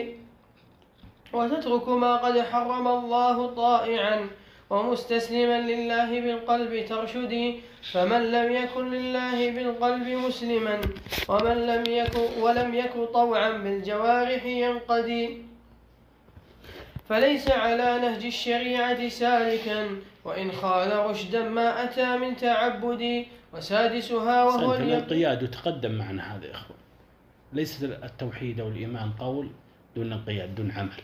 [1.34, 4.28] وتترك ما قد حرم الله طائعا
[4.70, 7.60] ومستسلما لله بالقلب ترشدي
[7.94, 10.82] فمن لم يكن لله بالقلب مسلما
[11.30, 15.55] ومن لم يكن ولم يكن طوعا بالجوارح ينقدي.
[17.10, 19.90] فليس على نهج الشريعة سالكا
[20.24, 26.80] وإن خال رشدا ما أتى من تعبد وسادسها وهو الانقياد وتقدم معنا هذا يا إخوان
[27.54, 29.50] ليس التوحيد أو الإيمان قول
[29.96, 31.02] دون انقياد دون عمل.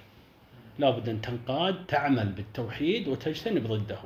[0.79, 3.99] لابد أن تنقاد تعمل بالتوحيد وتجتنب ضده.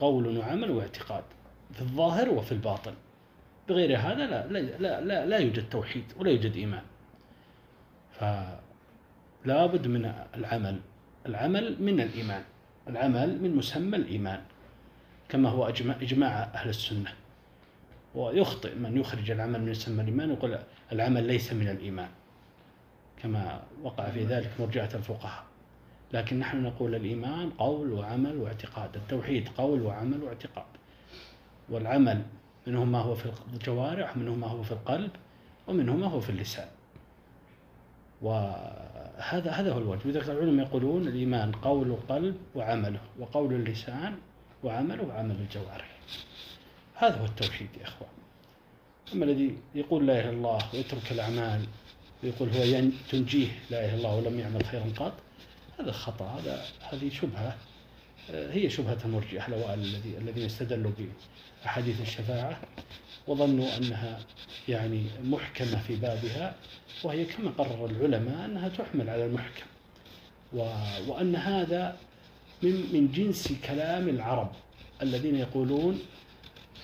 [0.00, 1.24] قول وعمل واعتقاد
[1.72, 2.94] في الظاهر وفي الباطن.
[3.68, 6.82] بغير هذا لا لا لا, لا يوجد توحيد ولا يوجد إيمان.
[8.12, 8.67] فلا
[9.46, 10.80] بد من العمل.
[11.26, 12.44] العمل من الإيمان.
[12.88, 14.40] العمل من مسمى الإيمان
[15.28, 15.66] كما هو
[16.02, 17.12] إجماع, أهل السنة.
[18.14, 20.58] ويخطئ من يخرج العمل من مسمى الإيمان ويقول
[20.92, 22.08] العمل ليس من الإيمان
[23.22, 25.44] كما وقع في ذلك مرجعة الفقهاء.
[26.12, 30.64] لكن نحن نقول الإيمان قول وعمل واعتقاد التوحيد قول وعمل واعتقاد.
[31.68, 32.22] والعمل
[32.66, 35.10] منه ما هو في الجوارح ومنه ما هو في القلب
[35.66, 36.68] ومنه ما هو في اللسان.
[38.22, 38.87] وهذا
[39.18, 40.08] هذا هو الوجه.
[40.08, 44.16] لذلك العلماء يقولون الإيمان قول القلب وعمله وقول اللسان
[44.64, 45.98] وعمله وعمل الجوارح.
[46.94, 48.10] هذا هو التوحيد يا إخوان.
[49.12, 51.66] أما الذي يقول لا إله إلا الله ويترك الأعمال
[52.22, 55.12] ويقول هو تنجيه لا إله إلا الله ولم يعمل خيرا قط
[55.80, 56.26] هذا خطأ.
[56.26, 57.56] هذا هذه شبهة
[58.30, 60.92] هي شبهة المرجئة الأوائل الذي الذين استدلوا
[61.62, 62.60] بأحاديث الشفاعة.
[63.28, 64.18] وظنوا أنها
[64.68, 66.54] يعني محكمة في بابها
[67.04, 69.66] وهي كما قرر العلماء أنها تحمل على المحكم.
[71.08, 71.96] وأن هذا
[72.62, 74.52] من من جنس كلام العرب
[75.02, 75.98] الذين يقولون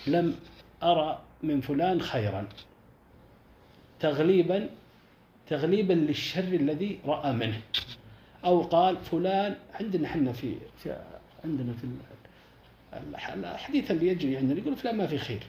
[0.07, 0.37] لم
[0.83, 2.49] أرى من فلان خيرا.
[4.01, 4.69] تغليبا
[5.49, 7.61] تغليبا للشر الذي رأى منه.
[8.45, 10.97] أو قال فلان عندنا إحنا في, في
[11.45, 11.87] عندنا في
[13.35, 15.43] الحديث اللي يجري عندنا يقول فلان ما في خير.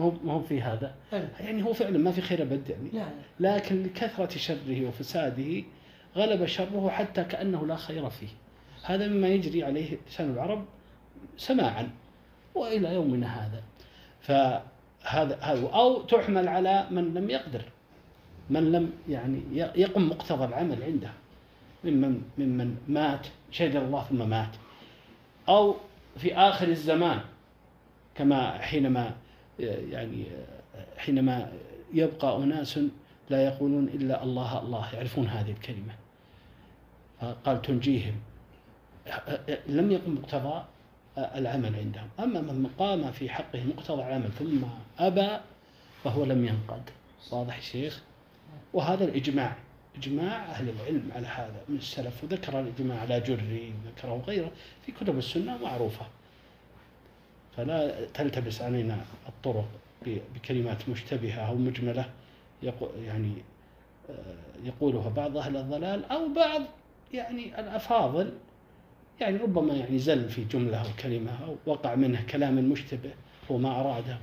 [0.00, 0.94] هو ما هو في هذا.
[1.40, 2.90] يعني هو فعلا ما في خير ابد يعني.
[3.40, 5.62] لكن لكثرة شره وفساده
[6.16, 8.28] غلب شره حتى كأنه لا خير فيه.
[8.84, 10.64] هذا مما يجري عليه لسان العرب
[11.36, 11.90] سماعا
[12.54, 13.62] وإلى يومنا هذا.
[14.20, 17.62] فهذا هذا أو تحمل على من لم يقدر
[18.50, 21.10] من لم يعني يقم مقتضى العمل عنده.
[21.84, 24.56] ممن ممن مات شهد الله ثم مات.
[25.48, 25.76] أو
[26.16, 27.20] في آخر الزمان
[28.14, 29.14] كما حينما
[29.90, 30.24] يعني
[30.96, 31.52] حينما
[31.94, 32.80] يبقى أناس
[33.30, 35.94] لا يقولون إلا الله الله يعرفون هذه الكلمة.
[37.20, 38.14] فقال تنجيهم.
[39.68, 40.64] لم يقم مقتضى
[41.18, 42.08] العمل عندهم.
[42.20, 44.64] أما من قام في حقه مقتضى العمل ثم
[44.98, 45.28] أبى
[46.04, 46.82] فهو لم ينقد
[47.30, 48.02] واضح الشيخ
[48.72, 49.56] وهذا الإجماع.
[49.96, 51.60] إجماع أهل العلم على هذا.
[51.68, 52.24] من السلف.
[52.24, 54.52] وذكر الإجماع على جري ذكره غيره.
[54.86, 56.06] في كتب السنة معروفة.
[57.56, 58.98] فلا تلتبس علينا
[59.28, 59.68] الطرق
[60.34, 62.10] بكلمات مشتبهة أو مجملة
[63.04, 63.32] يعني
[64.10, 64.34] آه،
[64.64, 66.62] يقولها بعض أهل الضلال أو بعض
[67.12, 68.32] يعني الأفاضل.
[69.20, 73.10] يعني ربما يعني زل في جملة أو كلمة أو وقع منه كلام مشتبه
[73.50, 74.18] هو ما أراده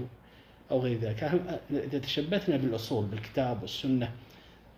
[0.71, 1.23] أو غير ذلك.
[1.71, 4.11] إذا تشبثنا بالأصول بالكتاب والسنة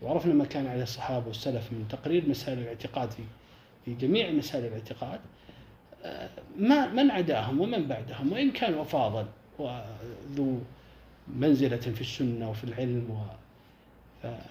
[0.02, 3.24] وعرفنا ما كان عليه الصحابة والسلف من تقرير مسائل الاعتقاد في
[3.86, 5.20] في جميع مسائل الاعتقاد
[6.93, 9.26] من عداهم ومن بعدهم وإن كانوا أفاضل
[9.60, 10.60] وذو
[11.28, 13.39] منزلة في السنة وفي العلم و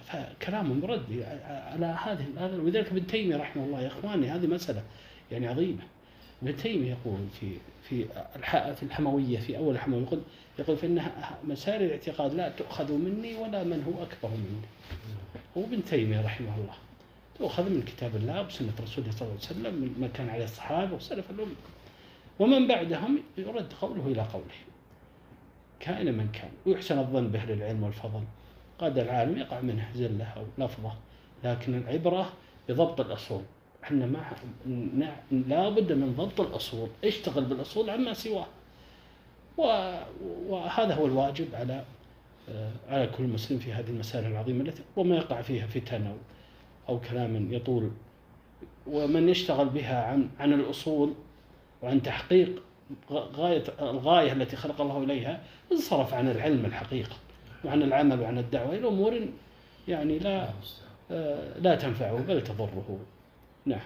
[0.05, 2.25] فكلامهم رد على هذه
[2.59, 4.83] ولذلك ابن تيمية رحمه الله يا إخواني هذه مسألة
[5.31, 5.81] يعني عظيمة.
[6.43, 8.05] ابن تيمية يقول في في
[8.83, 10.21] الحموية في أول الحموية يقول
[10.59, 11.01] يقول فإن
[11.43, 14.67] مسائل الاعتقاد لا تؤخذ مني ولا من هو أكبر مني.
[15.57, 16.73] هو ابن تيمية رحمه الله.
[17.39, 21.31] تؤخذ من كتاب الله وسنة رسوله صلى الله عليه وسلم ما كان عليه الصحابة وسلف
[21.31, 21.55] الأمة.
[22.39, 24.59] ومن بعدهم يرد قوله إلى قوله.
[25.79, 26.51] كائن من كان.
[26.65, 28.23] ويحسن الظن بأهل العلم والفضل.
[28.79, 30.93] قد العالم يقع منه زلة أو لفظة.
[31.43, 32.33] لكن العبرة
[32.69, 33.41] بضبط الأصول.
[33.83, 34.31] إحنا ما
[35.31, 36.89] لا بد من ضبط الأصول.
[37.03, 38.47] اشتغل بالأصول عما سواه.
[40.47, 41.83] وهذا هو الواجب على
[42.49, 46.15] آه، على كل مسلم في هذه المسائل العظيمة التي ربما يقع فيها فتن
[46.89, 47.91] أو, كلام يطول.
[48.87, 51.13] ومن يشتغل بها عن عن الأصول
[51.83, 52.61] وعن تحقيق
[53.11, 57.15] غاية الغاية التي خلق الله إليها انصرف عن العلم الحقيقة
[57.65, 58.75] وعن العمل وعن الدعوة.
[58.75, 59.27] إلى أمور
[59.87, 60.49] يعني لا
[61.11, 62.99] آه، لا تنفعه بل تضره.
[63.65, 63.79] نعم.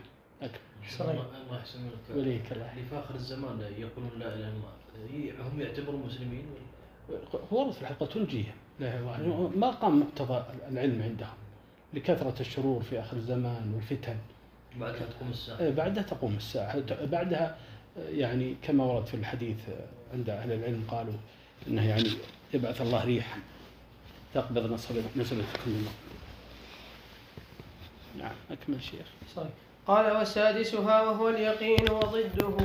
[1.48, 2.18] الله يحسن لك.
[2.18, 2.72] وليك الله.
[2.72, 6.46] اللي في آخر الزمان يقولون لا اله الا الله هم يعتبرون مسلمين
[7.54, 8.54] هو في الحقيقة تنجيهم.
[9.56, 11.43] ما قام مقتضى العلم عندهم.
[11.94, 14.18] لكثرة الشرور في آخر الزمان والفتن.
[14.80, 15.60] بعدها تقوم الساعة.
[15.60, 17.06] إيه، بعدها تقوم الساعة.
[17.06, 17.58] بعدها
[18.10, 19.58] يعني كما ورد في الحديث
[20.14, 21.14] عند أهل العلم قالوا
[21.68, 22.10] إنه يعني
[22.54, 23.40] يبعث الله ريحا
[24.34, 25.72] تقبض نسبة نسبة كل
[28.20, 29.08] نعم أكمل شيخ.
[29.36, 29.50] صحيح.
[29.88, 32.58] قال وسادسها وهو اليقين وضده.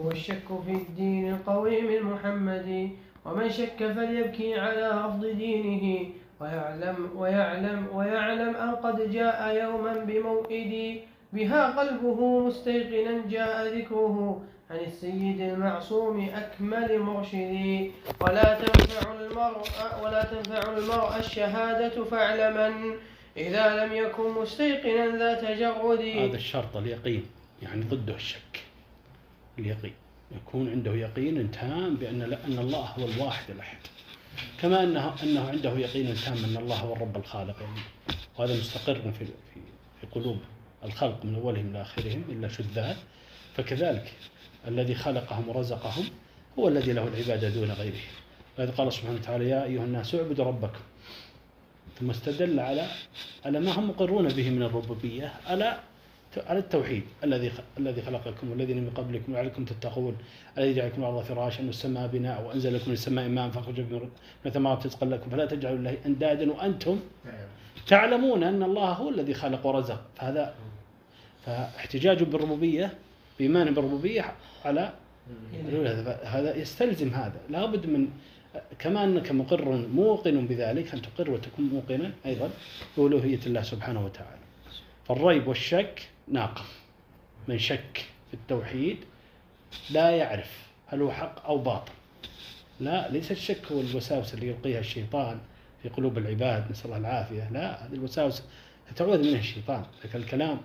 [0.00, 2.90] هو الشك في الدين القويم المحمدي.
[3.24, 6.10] ومن شك فليبكي على رفض دينه.
[6.40, 11.00] ويعلم ويعلم ويعلم أن قد جاء يوما بموئدي
[11.32, 17.90] بها قلبه مستيقنا جاء ذكره عن السيد المعصوم أكمل مرشدي.
[18.20, 19.64] ولا تنفع المرء
[20.04, 22.96] ولا تنفع المرء الشهادة فاعلمن
[23.36, 27.26] إذا لم يكن مستيقنا ذا تجرد هذا الشرط اليقين
[27.62, 28.64] يعني ضده الشك.
[29.58, 29.94] اليقين.
[30.36, 33.78] يكون عنده يقين تام بأن أن الله هو الواحد الأحد.
[34.60, 37.60] كما أنه أنه عنده يقين تام أن الله هو الرب الخالق.
[37.60, 37.80] يعني
[38.38, 39.26] وهذا مستقر في
[40.00, 40.38] في قلوب
[40.84, 42.96] الخلق من أولهم إلى آخرهم إلا شذات
[43.56, 44.12] فكذلك
[44.68, 46.04] الذي خلقهم ورزقهم
[46.58, 48.00] هو الذي له العبادة دون غيره.
[48.58, 50.80] وإذ قال سبحانه وتعالى يا أيها الناس اعبدوا ربكم.
[52.00, 52.86] ثم استدل على
[53.44, 55.80] على ما هم مقرون به من الربوبية على
[56.46, 60.16] على التوحيد الذي الذي خلقكم والذين من قبلكم لعلكم تتقون
[60.58, 64.08] الذي جعلكم الأرض فراشا والسماء بناء وأنزل لكم من السماء ماء فأخرج من
[64.46, 67.00] الثمرات رزقا لكم فلا تجعلوا الله أندادا وأنتم
[67.86, 70.00] تعلمون أن الله هو الذي خلق ورزق.
[70.16, 70.54] فهذا
[71.46, 72.92] فاحتجاج بالربوبية
[73.38, 74.32] بإيمان بالربوبية
[74.64, 74.92] على
[76.24, 77.40] هذا يستلزم هذا.
[77.50, 78.08] لابد من
[78.78, 82.50] كما أنك مقر موقن بذلك أن تقر وتكون موقنا أيضا
[82.96, 84.38] بألوهية الله سبحانه وتعالى.
[85.04, 86.64] فالريب والشك ناقة
[87.48, 88.96] من شك في التوحيد
[89.90, 91.92] لا يعرف هل هو حق أو باطل.
[92.80, 95.38] لا ليس الشك هو الوساوس اللي يلقيها الشيطان
[95.82, 97.48] في قلوب العباد نسأل الله العافية.
[97.52, 98.42] لا هذه الوساوس
[98.96, 99.84] تعوذ منها الشيطان.
[100.04, 100.60] لك الكلام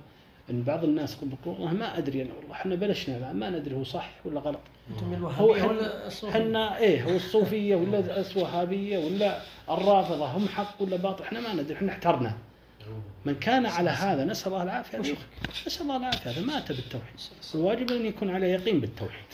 [0.50, 4.12] إن بعض الناس يقول والله ما أدري أنا والله إحنا بلشنا ما ندري هو صح
[4.26, 4.60] ولا غلط.
[4.90, 11.24] أنتم هو ولا؟ إحنا إيه هو الصوفية ولا الوهابية ولا الرافضة هم حق ولا باطل؟
[11.24, 12.38] إحنا ما ندري إحنا احترنا.
[13.26, 14.98] من كان على هذا نسأل الله العافية.
[15.68, 16.32] نسأل الله العافية.
[16.32, 17.20] هذا مات بالتوحيد.
[17.56, 19.26] الواجب أن يكون على يقين بالتوحيد.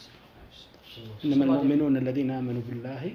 [1.26, 3.14] إنما المؤمنون الذين آمنوا بالله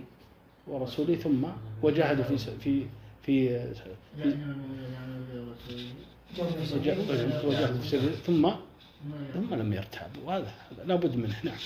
[0.66, 1.45] ورسوله ثم
[1.82, 2.87] وجاهدوا في في
[3.22, 3.64] في,
[4.22, 4.37] في
[7.45, 8.51] وجاهدوا في سبيل ثم
[9.35, 10.22] ثم لم يرتابوا.
[10.24, 10.53] وهذا
[10.87, 11.37] لابد منه.
[11.45, 11.57] نعم.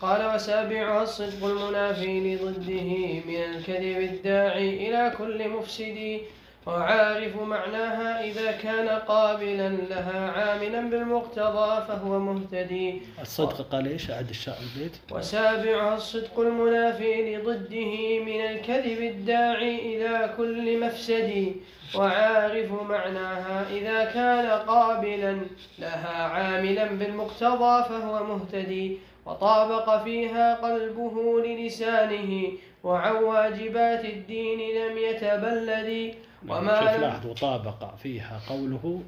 [0.00, 6.20] قال وسابعها الصدق المنافي لضده من الكذب الداعي إلى كل مفسد
[6.66, 13.02] وعارف معناها إذا كان قابلا لها عاملا بالمقتضى فهو مهتدي.
[13.20, 14.96] الصدق قال إيش؟ أعد الشاء البيت.
[15.10, 21.54] وسابعها الصدق المنافي لضده من الكذب الداعي إلى كل مفسد.
[21.94, 25.38] وعارف معناها إذا كان قابلا
[25.78, 28.98] لها عاملا بالمقتضى فهو مهتدي.
[29.26, 32.52] وطابق فيها قلبه للسانه.
[32.84, 36.14] وعن واجبات الدين لم يتبلد.
[36.48, 39.02] وما شوف لاحظ وطابق فيها قوله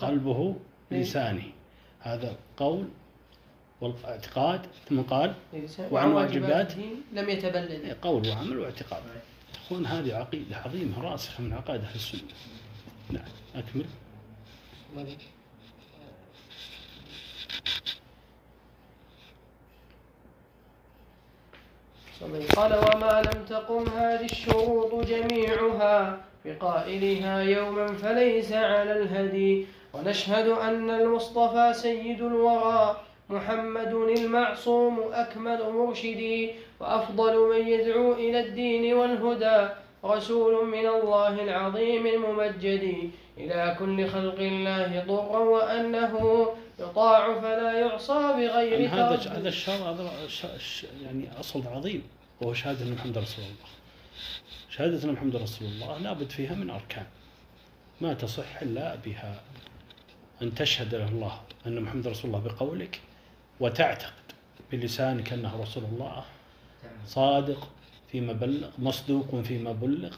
[0.00, 0.56] قلبه
[0.90, 1.52] لسانه
[2.00, 2.88] هذا قول
[3.80, 5.34] والاعتقاد ثم قال
[5.90, 6.72] وعن واجبات
[7.12, 9.02] لم يتبلد قول وعمل واعتقاد.
[9.54, 12.20] تكون هذه عقيدة عظيمة راسخة من عقائد أهل السنة.
[13.10, 13.84] نعم أكمل.
[22.56, 26.20] قال وما لم تقم هذه الشروط جميعها.
[26.44, 29.66] بقائلها يوما فليس على الهدي.
[29.94, 36.50] ونشهد أن المصطفى سيد الورى محمد المعصوم أكمل مرشدي.
[36.80, 39.68] وأفضل من يدعو إلى الدين والهدى
[40.04, 43.10] رسول من الله العظيم الممجد.
[43.38, 46.46] إلى كل خلق الله ضرا وأنه
[46.78, 50.10] يطاع فلا يعصى بغير يعني هذا هذا الشر هذا
[51.02, 52.02] يعني أصل عظيم.
[52.40, 53.77] وهو شهادة محمد رسول الله.
[54.78, 57.06] شهادة محمد رسول الله لابد فيها من أركان.
[58.00, 59.40] ما تصح إلا بها
[60.42, 63.00] أن تشهد له الله أن محمد رسول الله بقولك
[63.60, 64.12] وتعتقد
[64.72, 66.24] بلسانك أنه رسول الله
[67.06, 67.68] صادق
[68.12, 70.16] فيما بلغ مصدوق فيما بلغ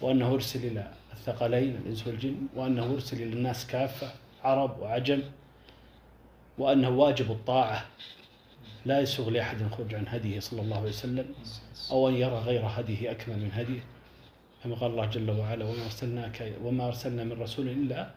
[0.00, 4.10] وأنه أرسل إلى الثقلين الإنس والجن وأنه أرسل إلى الناس كافة
[4.44, 5.22] عرب وعجم
[6.58, 7.86] وأنه واجب الطاعة.
[8.88, 11.34] لا يسوغ لأحد الخروج عن هديه صلى الله عليه وسلم
[11.90, 13.80] أو أن يرى غير هديه أكمل من هديه.
[14.64, 18.10] كما قال الله جل وعلا وما أرسلناك وما أرسلنا من رسول إلا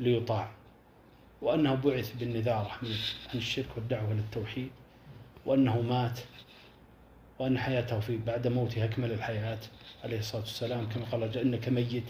[0.00, 0.50] ليطاع.
[1.42, 2.70] وأنه بعث بالنذارة
[3.32, 4.70] عن الشرك والدعوة للتوحيد
[5.46, 6.20] وأنه مات
[7.38, 9.58] وأن حياته في بعد موته أكمل الحياة
[10.04, 10.88] عليه الصلاة والسلام.
[10.88, 12.04] كما قال إنك ميت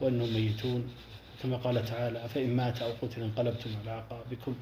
[0.00, 0.90] وأنهم ميتون.
[1.42, 4.54] كما قال تعالى فإن مات أو قتل انقلبتم على أعقابكم.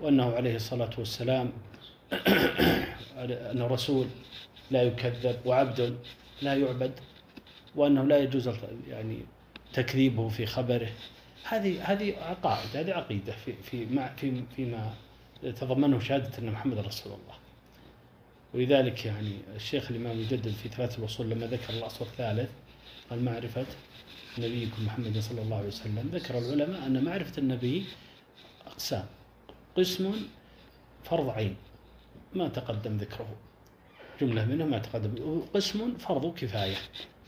[0.00, 1.52] وأنه عليه الصلاة والسلام
[3.52, 4.06] أنه رسول
[4.70, 5.98] لا يكذب وعبد
[6.42, 6.92] لا يعبد
[7.76, 8.50] وأنه لا يجوز
[8.88, 9.18] يعني
[9.72, 10.90] تكذيبه في خبره.
[11.44, 13.86] هذه هذه عقائد هذه عقيدة في في
[14.16, 14.94] في فيما
[15.42, 17.34] تضمنه شهادة أن محمد رسول الله.
[18.54, 22.50] ولذلك يعني الشيخ الإمام يجدد في ثلاث الوصول لما ذكر الأصل الثالث
[23.10, 23.66] قال معرفة
[24.38, 26.10] نبيكم محمد صلى الله عليه وسلم.
[26.12, 27.84] ذكر العلماء أن معرفة النبي
[28.66, 29.06] أقسام
[29.76, 30.12] قسم
[31.04, 31.56] فرض عين.
[32.34, 33.28] ما تقدم ذكره.
[34.20, 35.38] جملة منه ما تقدم.
[35.54, 36.76] وقسم فرض كفاية.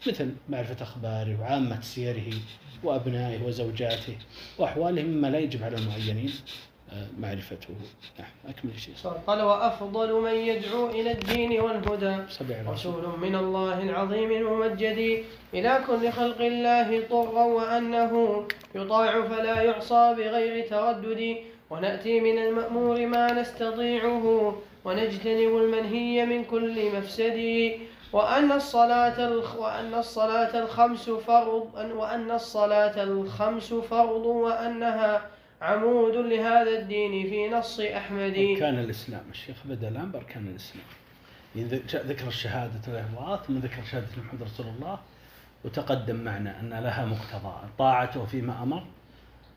[0.06, 2.32] مثل معرفة أخباره وعامة سيره
[2.84, 4.16] وأبنائه وزوجاته
[4.58, 6.32] وأحواله مما لا يجب على المعينين.
[6.92, 7.74] آه، معرفته.
[8.18, 8.94] نعم أكمل شيء
[9.26, 12.16] قال وأفضل من يدعو إلى الدين والهدى.
[12.68, 15.24] رسول من الله العظيم الممجد
[15.54, 18.44] إلى كل خلق الله طرا وأنه
[18.74, 21.36] يطاع فلا يعصى بغير تردد.
[21.70, 24.56] ونأتي من المأمور ما نستطيعه.
[24.84, 27.38] ونجتنب المنهي من كل مفسد
[28.12, 29.18] وأن الصلاة
[29.58, 35.30] وأن الصلاة الخمس فرض وأن الصلاة الخمس فرض وأنها
[35.62, 38.34] عمود لهذا الدين في نص أحمد.
[38.34, 39.22] أركان الإسلام.
[39.30, 40.86] الشيخ بدأ الآن بأركان الإسلام.
[42.06, 44.98] ذكر الشهادة الله ثم ذكر شهادة محمد رسول الله
[45.64, 48.82] وتقدم معنا أن لها مقتضى طاعته فيما أمر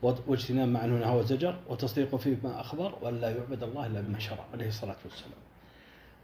[0.02, 4.44] واجتناب ما عنه نهى وزجر وتصديق فيما أخبر وأن لا يعبد الله إلا بما شرع
[4.54, 5.40] عليه الصلاة والسلام.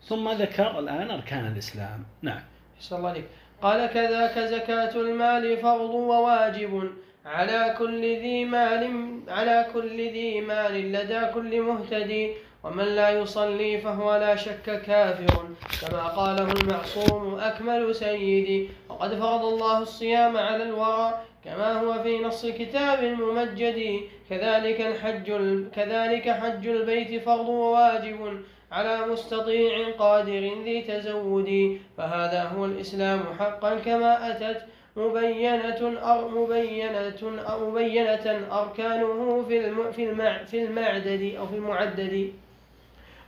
[0.08, 2.04] ثم ذكر الآن أركان الإسلام.
[2.22, 2.42] نعم.
[2.80, 3.24] صلى الله عليه
[3.62, 6.90] قال كذاك زكاة المال فرض وواجب
[7.26, 12.32] على كل ذي مال على كل ذي مال لدى كل مهتدي
[12.62, 15.48] ومن لا يصلي فهو لا شك كافر.
[15.80, 22.46] كما قاله المعصوم أكمل سيدي وقد فرض الله الصيام على الورى كما هو في نص
[22.46, 24.00] كتاب ممجد
[24.30, 25.26] كذلك الحج
[25.74, 28.40] كذلك حج البيت فرض وواجب
[28.72, 31.78] على مستطيع قادر ذي تزود.
[31.96, 34.62] فهذا هو الإسلام حقا كما أتت
[34.96, 35.80] مبينة
[36.12, 38.26] أر مبينة أو مبينة
[38.60, 40.04] أركانه في في
[40.46, 42.32] في المعدد أو في المعدد.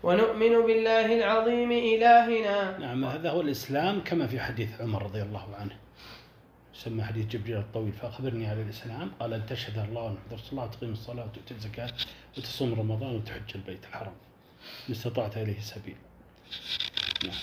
[0.02, 2.78] ونؤمن بالله العظيم إلهنا.
[2.78, 5.85] نعم هذا هو الإسلام كما في حديث عمر رضي الله عنه.
[6.76, 11.24] يسمى حديث جبريل الطويل فأخبرني على الإسلام قال أن تشهد الله ونحضر الصلاة وتقيم الصلاة
[11.24, 11.90] وتؤتي الزكاة
[12.38, 14.14] وتصوم رمضان وتحج البيت الحرام.
[14.88, 15.96] إن استطعت إليه سبيل.
[17.24, 17.34] نعم.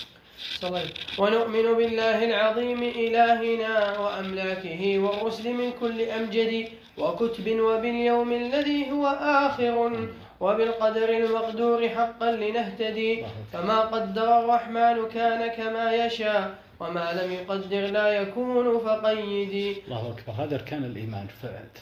[1.20, 9.08] ونؤمن بالله العظيم إلهنا وأملاكه والرسل من كل أمجد وكتب وباليوم الذي هو
[9.48, 10.08] آخر
[10.40, 18.80] وبالقدر المقدور حقا لنهتدي فما قدر الرحمن كان كما يشاء وما لم يقدر لا يكون
[18.80, 20.34] فقيدي الله أكبر.
[20.34, 21.28] هذا أركان الإيمان.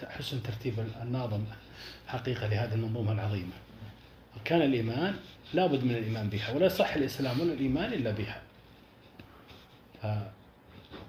[0.08, 1.44] حسن ترتيب الناظم
[2.08, 3.58] حقيقة لهذه المنظومة العظيمة.
[4.38, 5.16] أركان الإيمان
[5.54, 8.42] لا بد من الإيمان بها ولا يصح الإسلام ولا الإيمان إلا بها.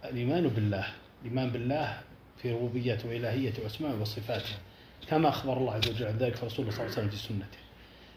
[0.04, 0.86] الإيمان بالله
[1.22, 2.00] الإيمان بالله
[2.42, 4.54] في ربوبيته وإلهيته وأسمائه وصفاته
[5.08, 7.61] كما أخبر الله عز وجل عن ذلك رسوله صلى الله عليه وسلم في سنته.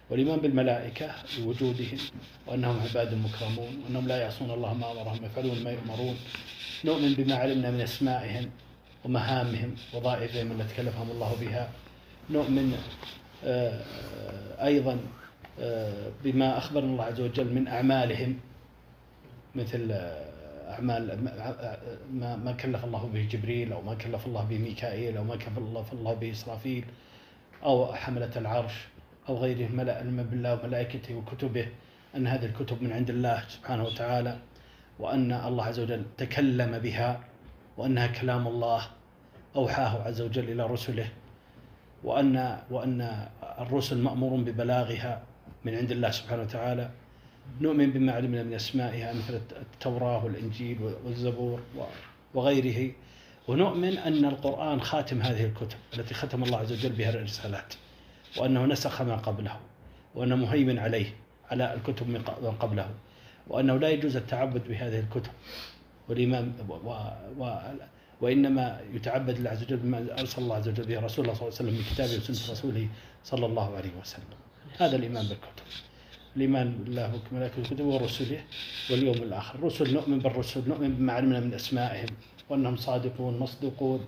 [0.10, 1.98] والإيمان بالملائكة بوجودهم
[2.48, 6.15] وأنهم عباد مكرمون وأنهم لا يعصون الله ما أمرهم يفعلون ما يؤمرون.
[6.86, 8.49] نؤمن بما علمنا من أسمائهم
[9.06, 11.69] ومهامهم وظائفهم التي كلفهم الله بها.
[12.30, 12.77] نؤمن
[13.45, 13.82] آه،
[14.65, 14.99] أيضا
[15.60, 18.40] آه، بما أخبرنا الله عز وجل من أعمالهم
[19.56, 20.26] مثل آه،
[20.73, 21.23] أعمال
[22.14, 25.94] ما ما كلف الله به جبريل أو ما كلف الله به ميكائيل أو ما كلف
[25.94, 26.86] الله به إسرافيل
[27.64, 28.73] أو حملة العرش.
[29.30, 31.68] أو غيره ملأ بالله وملائكته وكتبه
[32.15, 34.38] أن هذه الكتب من عند الله سبحانه وتعالى
[34.99, 37.19] وأن الله عز وجل تكلم بها
[37.77, 38.81] وأنها كلام الله
[39.56, 41.10] أوحاه عز وجل إلى رسله
[42.03, 43.27] وأن وأن
[43.60, 45.22] الرسل مأمور ببلاغها
[45.65, 46.89] من عند الله سبحانه وتعالى.
[47.61, 51.60] نؤمن بما علمنا من أسمائها مثل التوراة والإنجيل والزبور
[52.34, 52.91] وغيره.
[53.47, 57.73] ونؤمن أن القرآن خاتم هذه الكتب التي ختم الله عز وجل بها الرسالات.
[58.38, 59.60] وأنه نسخ ما قبله
[60.16, 61.14] وأنه مهيمن عليه
[61.52, 62.22] على الكتب من
[62.60, 62.90] قبله
[63.48, 65.32] وأنه لا يجوز التعبد بهذه الكتب.
[66.10, 66.74] والإمام و
[67.40, 67.60] و
[68.22, 71.56] وإنما يتعبد الله عز وجل بما أرسل الله عز وجل به رسول الله صلى الله
[71.60, 72.88] عليه وسلم من كتابه وسنة رسوله
[73.24, 74.38] صلى الله عليه وسلم.
[74.78, 75.66] هذا الإيمان بالكتب.
[76.36, 78.44] الإيمان بالله وملائكته وكتبه ورسله
[78.91, 79.60] واليوم الآخر.
[79.60, 82.10] الرسل نؤمن بالرسل نؤمن بما علمنا من أسمائهم
[82.49, 84.06] وأنهم صادقون مصدوقون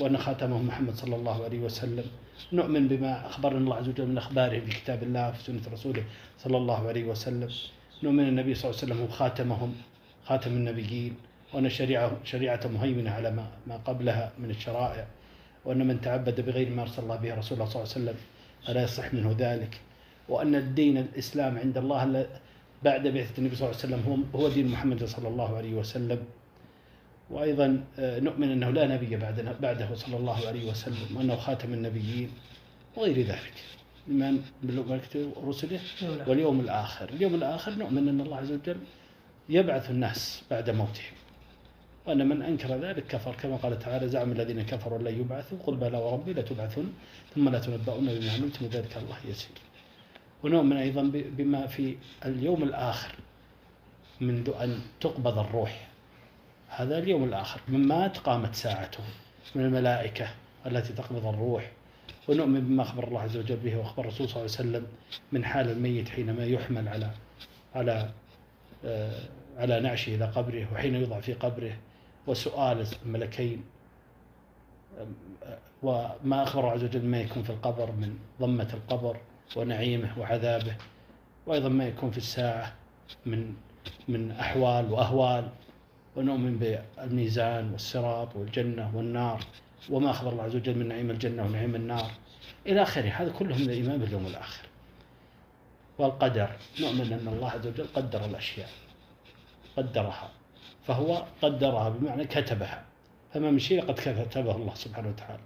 [0.00, 2.04] وأن خاتمهم محمد صلى الله عليه وسلم.
[2.52, 6.04] نؤمن بما أخبرنا الله عز وجل من أخباره في كتاب الله في سنة رسوله
[6.38, 7.50] صلى الله عليه وسلم.
[8.02, 9.74] نؤمن النبي صلى الله عليه وسلم هو خاتمهم
[10.24, 11.14] خاتم النبيين
[11.52, 15.06] وأن شريعة شريعة مهيمنة على ما ما قبلها من الشرائع
[15.64, 18.16] وأن من تعبد بغير ما أرسل الله به رسول الله صلى الله عليه وسلم
[18.66, 19.80] فلا يصح منه ذلك.
[20.28, 22.26] وأن الدين الإسلام عند الله
[22.82, 26.20] بعد بعثة النبي صلى الله عليه وسلم هو دين محمد صلى الله عليه وسلم.
[27.30, 32.30] وأيضا آه، نؤمن أنه لا نبي بعدنا بعده صلى الله عليه وسلم وأنه خاتم النبيين
[32.96, 33.54] وغير ذلك.
[34.08, 35.80] إيمان بالملائكة ورسله
[36.26, 37.08] واليوم الآخر.
[37.08, 38.76] اليوم الآخر نؤمن أن الله عز وجل
[39.48, 41.14] يبعث الناس بعد موتهم.
[42.06, 43.34] وأن من أنكر ذلك كفر.
[43.42, 45.58] كما قال تعالى زعم الذين كفروا لن يبعثوا.
[45.66, 46.86] قل بلى وربي لتبعثن
[47.34, 48.64] ثم لا تنبؤون بما عملتم.
[48.64, 49.56] وذلك الله يسير.
[50.42, 51.96] ونؤمن أيضا بما في
[52.26, 53.14] اليوم الآخر
[54.20, 55.89] منذ أن تقبض الروح.
[56.70, 59.02] هذا اليوم الآخر من مات قامت ساعته
[59.54, 60.28] من الملائكة
[60.66, 61.70] التي تقبض الروح.
[62.28, 64.86] ونؤمن بما أخبر الله عز وجل به وأخبر الرسول صلى الله عليه وسلم
[65.32, 67.10] من حال الميت حينما يحمل على
[67.74, 68.10] على
[68.84, 69.20] آه
[69.58, 71.76] على نعشه إلى قبره وحين يوضع في قبره.
[72.26, 73.64] وسؤال الملكين
[75.82, 79.16] وما أخبر عز وجل ما يكون في القبر من ضمة القبر
[79.56, 80.76] ونعيمه وعذابه.
[81.46, 82.72] وأيضا ما يكون في الساعة
[83.26, 83.54] من
[84.08, 85.48] من أحوال وأهوال.
[86.16, 89.44] ونؤمن بالميزان والصراط والجنة والنار
[89.90, 92.10] وما أخبر الله عز وجل من نعيم الجنة ونعيم النار.
[92.66, 94.66] إلى آخره هذا كله من الإيمان باليوم الآخر.
[95.98, 96.50] والقدر
[96.80, 98.68] نؤمن أن الله عز وجل قدر الأشياء
[99.76, 100.30] قدرها.
[100.86, 102.84] فهو قدرها بمعنى كتبها.
[103.32, 105.42] فما من شيء قد كتبه الله سبحانه وتعالى.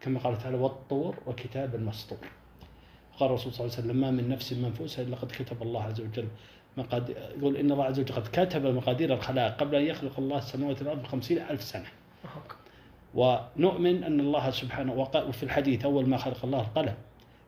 [0.00, 2.18] كما قال تعالى والطور وكتاب مسطور
[3.18, 6.00] قال الرسول صلى الله عليه وسلم ما من نفس منفوسة إلا قد كتب الله عز
[6.00, 6.28] وجل
[6.78, 7.16] مقاد...
[7.38, 11.02] يقول إن الله عز وجل قد كتب مقادير الخلائق قبل أن يخلق الله السماوات والأرض
[11.02, 11.86] بخمسين ألف سنة.
[13.14, 14.92] ونؤمن أن الله سبحانه
[15.28, 16.94] وفي الحديث أول ما خلق الله القلم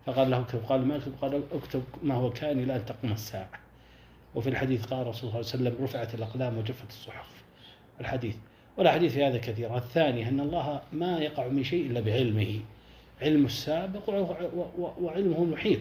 [0.06, 3.50] فقال له اكتب قال ما اكتب؟ قال اكتب ما هو كان إلى أن تقوم الساعة.
[4.34, 7.26] وفي الحديث قال الرسول صلى الله عليه وسلم رفعت الأقلام وجفت الصحف.
[8.00, 8.36] الحديث.
[8.76, 9.76] والأحاديث في هذا كثيرة.
[9.76, 12.60] الثاني أن الله ما يقع من شيء إلا بعلمه.
[13.22, 14.08] علم السابق
[15.00, 15.80] وعلمه المحيط.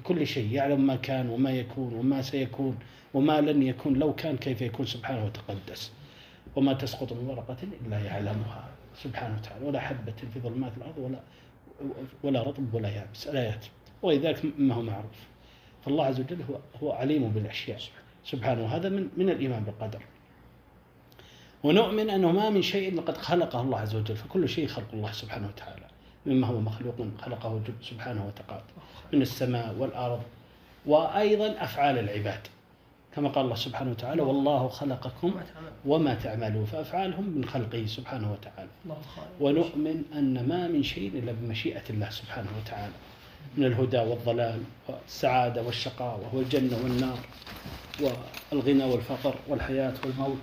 [0.00, 2.78] بكل شيء يعلم ما كان وما يكون وما سيكون
[3.14, 5.92] وما لن يكون لو كان كيف يكون سبحانه وتقدس.
[6.56, 7.56] وما تسقط من ورقة
[7.86, 9.66] إلا يعلمها سبحانه وتعالى.
[9.66, 11.20] ولا حبة في ظلمات الأرض ولا
[12.22, 13.66] ولا رطب ولا يابس الآيات
[14.02, 15.18] ولذلك ما هو معروف.
[15.84, 17.80] فالله عز وجل هو هو عليم بالأشياء.
[18.24, 20.02] سبحانه وهذا من من الإيمان بالقدر.
[21.62, 24.16] ونؤمن أنه ما من شيء لقد خلقه الله عز وجل.
[24.16, 25.89] فكل شيء خلق الله سبحانه وتعالى.
[26.26, 28.62] مما هو مخلوق خلقه سبحانه وتعالى.
[29.12, 30.22] من السماء والأرض
[30.86, 32.40] وأيضا أفعال العباد.
[33.14, 35.34] كما قال الله سبحانه وتعالى والله خلقكم
[35.86, 36.64] وما تعملون.
[36.64, 38.68] فأفعالهم من خلقه سبحانه وتعالى.
[39.40, 42.92] ونؤمن أن ما من شيء إلا بمشيئة الله سبحانه وتعالى.
[43.56, 47.18] من الهدى والضلال والسعادة والشقاوة والجنة والنار
[48.52, 50.38] والغنى والفقر والحياة والموت.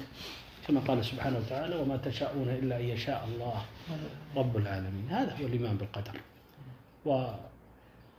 [0.67, 3.61] كما قال سبحانه وتعالى وما تشاءون إلا أن يشاء الله
[4.35, 5.07] رب العالمين.
[5.09, 6.21] هذا هو الإيمان بالقدر.
[7.05, 7.27] و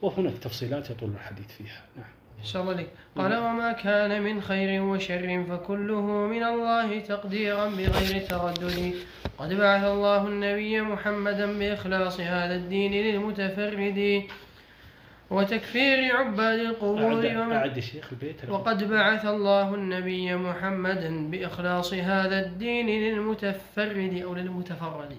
[0.02, 1.82] وهناك تفصيلات يطول الحديث فيها.
[1.96, 2.06] نعم.
[2.44, 8.94] شاء الله لك قال وما كان من خير وشر فكله من الله تقديرا بغير تردد.
[9.38, 14.22] قد بعث الله النبي محمدا بإخلاص هذا الدين للمتفرد.
[15.30, 18.48] وتكفير عباد القبور أعد الشيخ البيت.
[18.48, 25.16] وقد بعث الله النبي محمدا بإخلاص هذا الدين للمتفرد أو للمتفرد.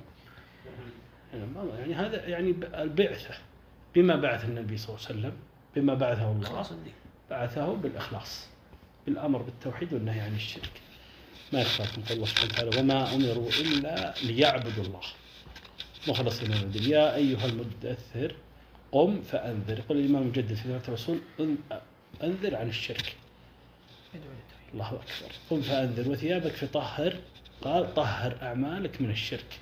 [1.80, 3.36] يعني هذا يعني البعثة
[3.96, 5.34] بما بعث النبي صلى الله عليه وسلم
[5.76, 6.66] بما بعثه الله.
[7.30, 8.48] بعثه بالإخلاص
[9.06, 10.72] بالأمر بالتوحيد والنهي عن الشرك.
[11.54, 15.02] ما قول الله سبحانه وتعالى وما أمروا إلا ليعبدوا الله.
[16.08, 16.92] مخلصين من الدين.
[16.92, 18.36] يا أيها المدثر
[18.92, 19.80] قم فأنذر.
[19.80, 21.20] يقول الإمام المجدد في ذات الرسول
[22.24, 23.16] أنذر عن الشرك.
[24.74, 25.32] الله أكبر.
[25.50, 26.12] قم فأنذر.
[26.12, 27.16] وثيابك فطهر
[27.62, 29.60] قال طهر أعمالك من الشرك.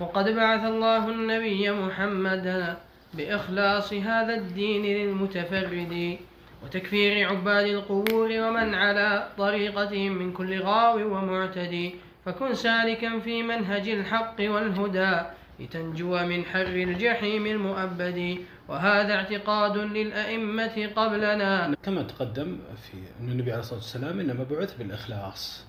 [0.00, 2.76] وقد بعث الله النبي محمدا
[3.14, 6.18] بإخلاص هذا الدين للمتفرد.
[6.64, 11.94] وتكفير عباد القبور ومن على طريقتهم من كل غاو ومعتدي.
[12.24, 15.22] فكن سالكا في منهج الحق والهدى
[15.60, 18.38] لتنجو من حر الجحيم المؤبد.
[18.68, 21.74] وهذا اعتقاد للأئمة قبلنا.
[21.82, 25.66] كما تقدم في أن النبي عليه الصلاة والسلام إنما بعث بالإخلاص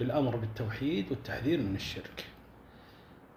[0.00, 2.24] بالأمر بالتوحيد والتحذير من الشرك.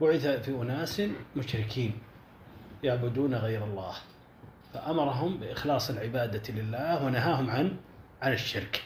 [0.01, 1.01] بعث في أناس
[1.35, 1.93] مشركين
[2.83, 3.95] يعبدون غير الله.
[4.73, 7.77] فأمرهم بإخلاص العبادة لله ونهاهم عن
[8.21, 8.83] عن الشرك.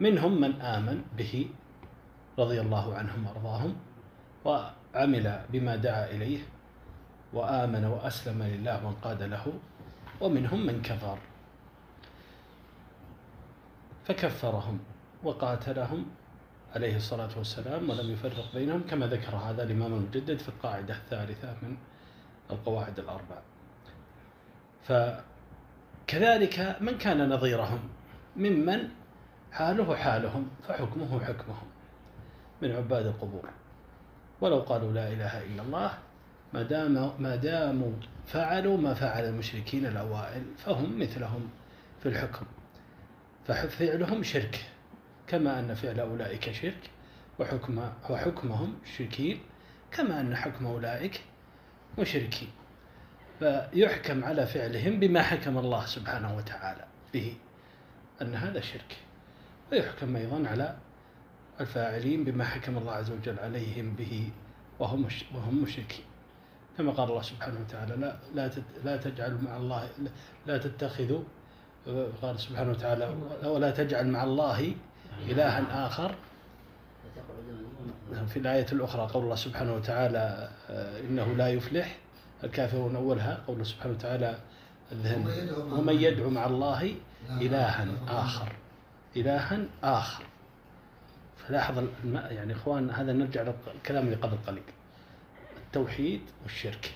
[0.00, 1.48] منهم من آمن به
[2.38, 3.76] رضي الله عنهم وأرضاهم
[4.44, 6.38] وعمل بما دعا إليه
[7.32, 9.52] وآمن وأسلم لله وانقاد له
[10.20, 11.18] ومنهم من كفر.
[14.04, 14.78] فكفرهم
[15.24, 16.06] وقاتلهم
[16.74, 21.76] عليه الصلاة والسلام ولم يفرق بينهم كما ذكر هذا الإمام المجدد في القاعدة الثالثة من
[22.50, 23.38] القواعد الأربع.
[24.84, 27.80] فكذلك من كان نظيرهم؟
[28.36, 28.88] ممن؟
[29.52, 31.66] حاله حالهم فحكمه حكمهم.
[32.62, 33.50] من عباد القبور.
[34.40, 35.98] ولو قالوا لا إله إلا الله
[36.52, 37.92] ما دام ما داموا
[38.26, 41.50] فعلوا ما فعل المشركين الأوائل فهم مثلهم
[42.02, 42.46] في الحكم.
[43.46, 44.64] ففعلهم شرك
[45.26, 46.90] كما أن فعل أولئك شرك
[47.38, 49.40] وحكم وحكمهم شركين
[49.90, 51.20] كما أن حكم أولئك
[51.98, 52.48] مشركين.
[53.38, 56.84] فيحكم على فعلهم بما حكم الله سبحانه وتعالى
[57.14, 57.36] به
[58.22, 58.96] أن هذا شرك.
[59.72, 60.76] ويحكم أيضا على
[61.60, 64.30] الفاعلين بما حكم الله عز وجل عليهم به
[64.78, 66.04] وهم وهم مشركين.
[66.78, 68.50] كما قال الله سبحانه وتعالى لا لا
[68.84, 69.88] لا تجعلوا مع الله
[70.46, 71.22] لا تتخذوا
[72.22, 74.74] قال سبحانه وتعالى ولا تجعل مع الله
[75.28, 76.14] إلها آخر.
[78.28, 80.50] في الآية الأخرى قول الله سبحانه وتعالى
[81.08, 81.98] إنه لا يفلح
[82.44, 84.38] الكافرون أولها قول سبحانه وتعالى
[84.92, 86.94] الذهن ومن يدعو مع الله
[87.30, 88.52] إلها آخر.
[89.16, 90.24] إلها آخر.
[91.36, 91.84] فلاحظ
[92.14, 94.62] يعني إخوان هذا نرجع للكلام اللي قبل قليل.
[95.66, 96.94] التوحيد والشرك.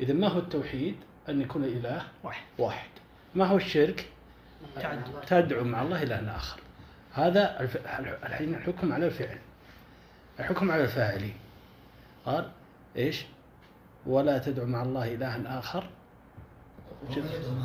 [0.00, 0.96] إذا ما هو التوحيد؟
[1.28, 2.44] أن يكون الإله واحد.
[2.58, 2.88] واحد.
[3.34, 4.08] ما هو الشرك؟
[5.26, 6.60] تدعو مع الله إلى آخر.
[7.12, 7.60] هذا
[8.26, 9.38] الحين الحكم على الفعل.
[10.40, 11.34] الحكم على الفاعلين
[12.26, 12.50] قال
[12.96, 13.26] إيش؟
[14.06, 15.84] ولا تدعو مع الله إلها آخر.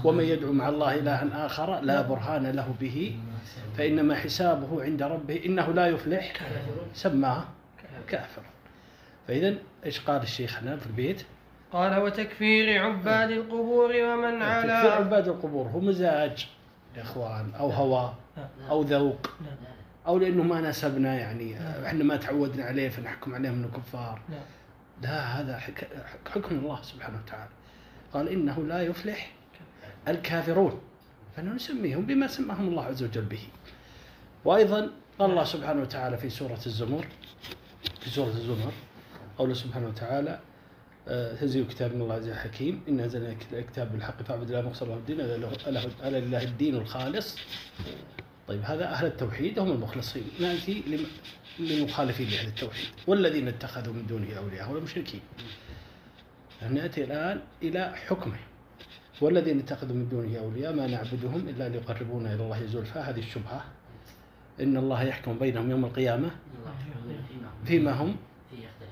[0.04, 3.20] ومن يدعو مع الله إلها آخر لا برهان له به
[3.78, 6.34] فإنما حسابه عند ربه إنه لا يفلح.
[6.94, 7.44] سماه
[8.08, 8.42] كافر.
[9.28, 9.56] فإذا
[9.86, 11.24] إيش قال الشيخ هنا في البيت؟
[11.72, 16.48] قال وتكفير عباد القبور ومن على تكفير عباد القبور هو مزاج
[16.98, 18.14] يا إخوان أو هوى
[18.70, 19.30] أو ذوق.
[20.08, 21.56] أو لأنه ما ناسبنا يعني
[21.86, 24.22] إحنا ما تعودنا عليه فنحكم عليهم أنه كفار.
[25.02, 25.60] لا هذا
[26.26, 27.52] حكم الله سبحانه وتعالى.
[28.14, 29.32] قال إنه لا يفلح
[30.08, 30.82] الكافرون.
[31.36, 33.48] فنسميهم بما سماهم الله عز وجل به.
[34.46, 37.06] وأيضا قال الله سبحانه وتعالى في سورة الزمر
[38.02, 38.74] في سورة الزمر
[39.38, 40.40] قوله سبحانه وتعالى
[41.08, 45.20] آه، تنزيل كتاب من الله عز حكيم إن أنزلنا الكتاب بالحق فاعبد الله مخصر الدين
[45.22, 47.38] ألا لله الدين الخالص.
[48.52, 50.24] طيب هذا أهل التوحيد هم المخلصين.
[50.40, 50.84] نأتي
[51.60, 55.22] للمخالفين لأهل التوحيد والذين اتخذوا من دونه أولياء هم المشركين
[56.70, 58.40] نأتي الآن إلى حكمه.
[59.22, 63.64] والذين اتخذوا من دونه أولياء ما نعبدهم إلا ليقربونا إلى الله زلفى هذه الشبهة.
[64.62, 66.32] إن الله يحكم بينهم يوم القيامة
[67.66, 68.16] فيما هم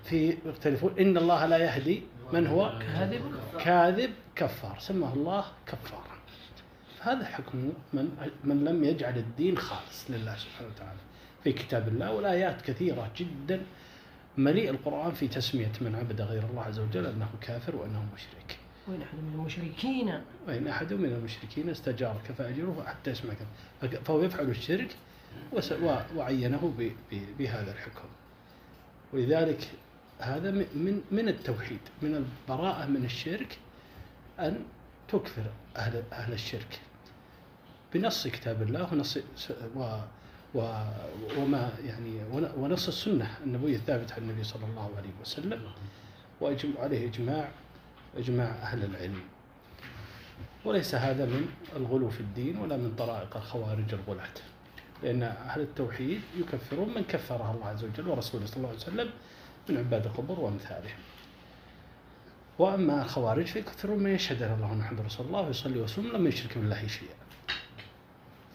[0.03, 0.99] في يختلفون.
[0.99, 2.03] إن الله لا يهدي
[2.33, 3.21] من هو؟ كاذب.
[3.59, 4.77] كاذب كفار.
[4.79, 6.08] سماه الله كفارا
[7.01, 10.99] هذا حكم من من لم يجعل الدين خالص لله سبحانه وتعالى.
[11.43, 13.61] في كتاب الله والآيات كثيرة جدا
[14.37, 18.57] مليء القرآن في تسمية من عبد غير الله عز وجل أنه كافر وأنه مشرك.
[18.87, 20.21] وإن أحد من المشركين.
[20.47, 23.33] وإن أحد من المشركين استجارك فأجره حتى يسمع
[24.05, 24.95] فهو يفعل الشرك
[26.15, 26.73] وعينه
[27.39, 28.07] بهذا الحكم.
[29.13, 29.69] ولذلك
[30.19, 33.57] هذا من من التوحيد من البراءة من الشرك
[34.39, 34.63] أن
[35.07, 35.45] تكفر
[35.75, 36.79] أهل أهل الشرك.
[37.93, 39.19] بنص كتاب الله ونص
[40.55, 40.81] و
[41.37, 42.21] وما يعني
[42.57, 45.61] ونص السنة النبوية الثابتة عن النبي صلى الله عليه وسلم.
[46.41, 47.49] وأجمع عليه إجماع
[48.17, 49.21] إجماع أهل العلم.
[50.65, 54.37] وليس هذا من الغلو في الدين ولا من طرائق الخوارج الغلاة.
[55.03, 59.09] لأن أهل التوحيد يكفرون من كفره الله عز وجل ورسوله صلى الله عليه وسلم
[59.69, 60.99] من عباد القبور وأمثالهم
[62.59, 66.87] وأما الخوارج فيكفرون من يشهد أن الله محمد رسول الله ويصلي ويصوم لم يشرك بالله
[66.87, 67.18] شيئا.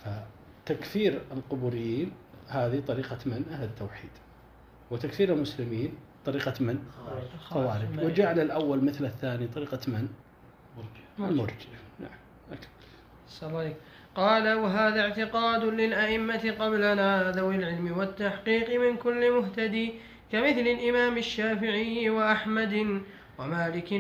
[0.05, 2.13] فتكفير القبوريين
[2.49, 4.11] هذه طريقة من؟ أهل التوحيد.
[4.91, 5.95] وتكفير المسلمين
[6.25, 6.79] طريقة من؟
[7.39, 8.05] خوارج.
[8.05, 10.09] وجعل الأول مثل الثاني طريقة من؟
[11.19, 11.55] المرجع.
[12.01, 12.11] نعم.
[14.15, 19.95] قال وهذا اعتقاد للأئمة قبلنا ذوي العلم والتحقيق من كل مهتدي
[20.33, 23.03] كمثل الإمام الشافعي وأحمد
[23.39, 23.93] ومالك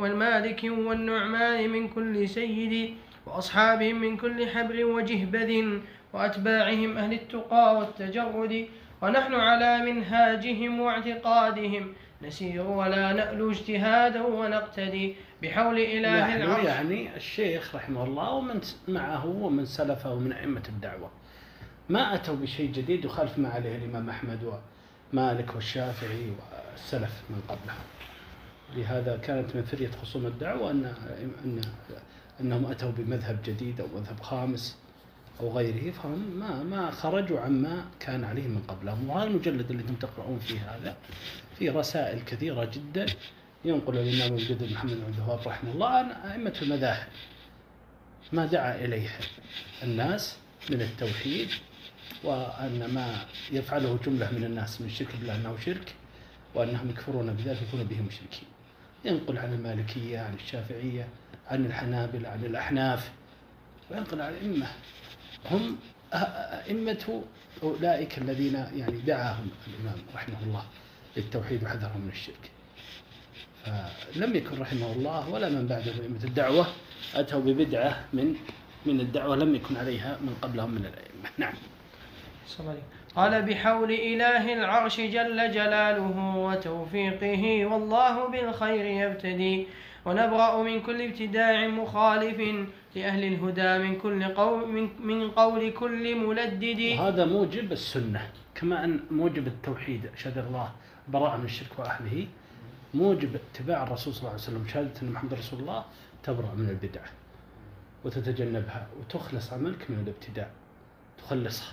[0.00, 2.94] والمالك والنعمان من كل سيد
[3.26, 5.78] وأصحابهم من كل حبر وجهبذ
[6.12, 8.68] وأتباعهم أهل التقى والتجرد
[9.02, 11.92] ونحن على منهاجهم واعتقادهم.
[12.22, 16.64] نسير ولا نألو اجتهادا ونقتدي بحول إله العرش.
[16.64, 21.10] يعني الشيخ رحمه الله ومن معه ومن سلفه من أئمة الدعوة.
[21.88, 24.60] ما أتوا بشيء جديد يخالف ما عليه الإمام أحمد
[25.12, 26.32] ومالك والشافعي
[26.72, 27.84] والسلف من قبلهم
[28.76, 30.94] لهذا كانت من فرية خصوم الدعوة أن
[31.44, 31.60] أن
[32.42, 34.76] أنهم أتوا بمذهب جديد أو مذهب خامس
[35.40, 39.94] أو غيره فهم ما ما خرجوا عما كان عليه من قبلهم وهذا المجلد اللي أنتم
[39.94, 40.96] تقرؤون فيه هذا
[41.58, 43.06] في رسائل كثيرة جدا
[43.64, 47.08] ينقل الإمام الجدد محمد بن عبد الوهاب رحمه الله عن أئمة المذاهب.
[48.32, 49.08] ما دعا إليه
[49.82, 50.36] الناس
[50.70, 51.48] من التوحيد
[52.24, 55.94] وأن ما يفعله جملة من الناس من الشرك بالله أنه شرك
[56.54, 58.48] وأنهم يكفرون بذلك يكونون به مشركين.
[59.04, 61.08] ينقل عن المالكية عن الشافعية
[61.52, 63.10] عن الحنابلة عن الأحناف.
[63.90, 64.66] وينقل عن الأئمة.
[65.50, 65.76] هم
[66.14, 67.22] أئمة
[67.62, 70.64] أولئك الذين يعني دعاهم الإمام رحمه الله
[71.16, 72.50] للتوحيد وحذرهم من الشرك.
[73.64, 76.66] فلم يكن رحمه الله ولا من بعده أئمة الدعوة
[77.14, 78.34] أتوا ببدعة من
[78.86, 81.30] من الدعوة لم يكن عليها من قبلهم من الأئمة.
[81.38, 81.54] نعم.
[83.16, 89.66] قال بحول إله العرش جل جلاله وتوفيقه والله بالخير يبتدي.
[90.04, 92.38] ونبرأ من كل ابتداع مخالف
[92.96, 96.98] لأهل الهدى من كل قول من, من قول كل ملدد.
[96.98, 98.22] وهذا موجب السنة
[98.54, 100.68] كما أن موجب التوحيد أشهد الله
[101.08, 102.26] براءة من الشرك وأهله.
[102.94, 105.84] موجب اتباع الرسول صلى الله عليه وسلم شهادة أن محمد رسول الله
[106.22, 107.10] تبرأ من البدعة
[108.04, 110.48] وتتجنبها وتخلص عملك من الابتداع
[111.18, 111.72] تخلصها.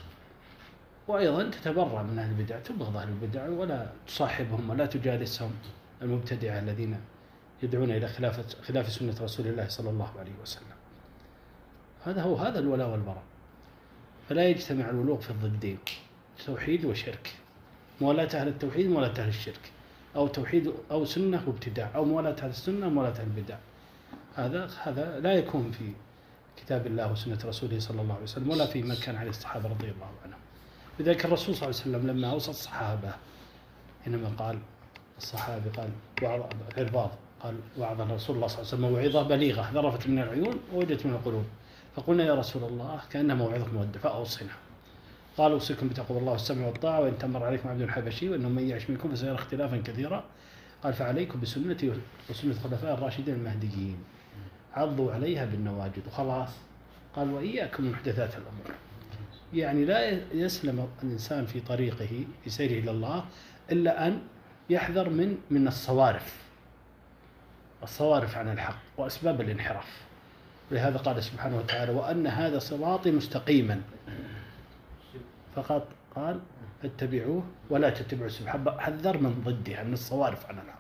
[1.08, 5.52] وأيضا تتبرأ من أهل البدع تبغض أهل البدع ولا تصاحبهم ولا تجالسهم
[6.02, 7.00] المبتدعة الذين
[7.64, 10.80] يدعون إلى خلافة خلاف سنة رسول الله صلى الله عليه وسلم.
[12.06, 13.24] هذا هو هذا الولاء والبراء.
[14.30, 15.78] فلا يجتمع الولوء في الضدين
[16.46, 17.36] توحيد وشرك.
[18.02, 19.72] موالاة أهل التوحيد موالاة أهل الشرك.
[20.16, 21.92] أو توحيد أو سنة وابتداع.
[21.96, 23.58] أو موالاة أهل السنة وموالاة أهل البدع.
[24.36, 25.92] هذا هذا لا يكون في
[26.58, 29.90] كتاب الله وسنة رسوله صلى الله عليه وسلم ولا في ما كان عليه الصحابة رضي
[29.90, 30.40] الله عنهم.
[31.00, 33.14] لذلك الرسول صلى الله عليه وسلم لما أوصى الصحابة
[34.06, 34.60] حينما قال
[35.18, 35.90] الصحابي قال
[36.78, 37.12] العرباض
[37.44, 41.14] قال وعظ رسول الله صلى الله عليه وسلم موعظة بليغة ذرفت من العيون ووجدت من
[41.14, 41.46] القلوب.
[41.96, 44.50] فقلنا يا رسول الله كأنها موعظة مودة فأوصنا.
[45.38, 49.12] قال أوصيكم بتقوى الله والسمع والطاعة وإن تمر عليكم عبد حبشي وإنه من يعش منكم
[49.12, 50.24] فسيرى اختلافا كثيرا.
[50.84, 51.94] قال فعليكم بسنتي
[52.30, 53.98] وسنة الخلفاء الراشدين المهديين.
[54.74, 56.50] عضوا عليها بالنواجد وخلاص.
[57.16, 58.76] قال وإياكم محدثات الأمور.
[59.54, 63.26] يعني لا يسلم الإنسان في طريقه في سيره إلى الله
[63.72, 64.22] إلا أن
[64.70, 66.49] يحذر من من الصوارف.
[67.84, 70.02] الصوارف عن الحق وأسباب الانحراف.
[70.72, 73.82] ولهذا قال سبحانه وتعالى وأن هذا صراطي مستقيما.
[75.56, 76.40] فقط قال
[76.84, 78.80] اتبعوه ولا تتبعوا السبل.
[78.80, 80.80] حذر من ضدها من الصوارف عن الحق.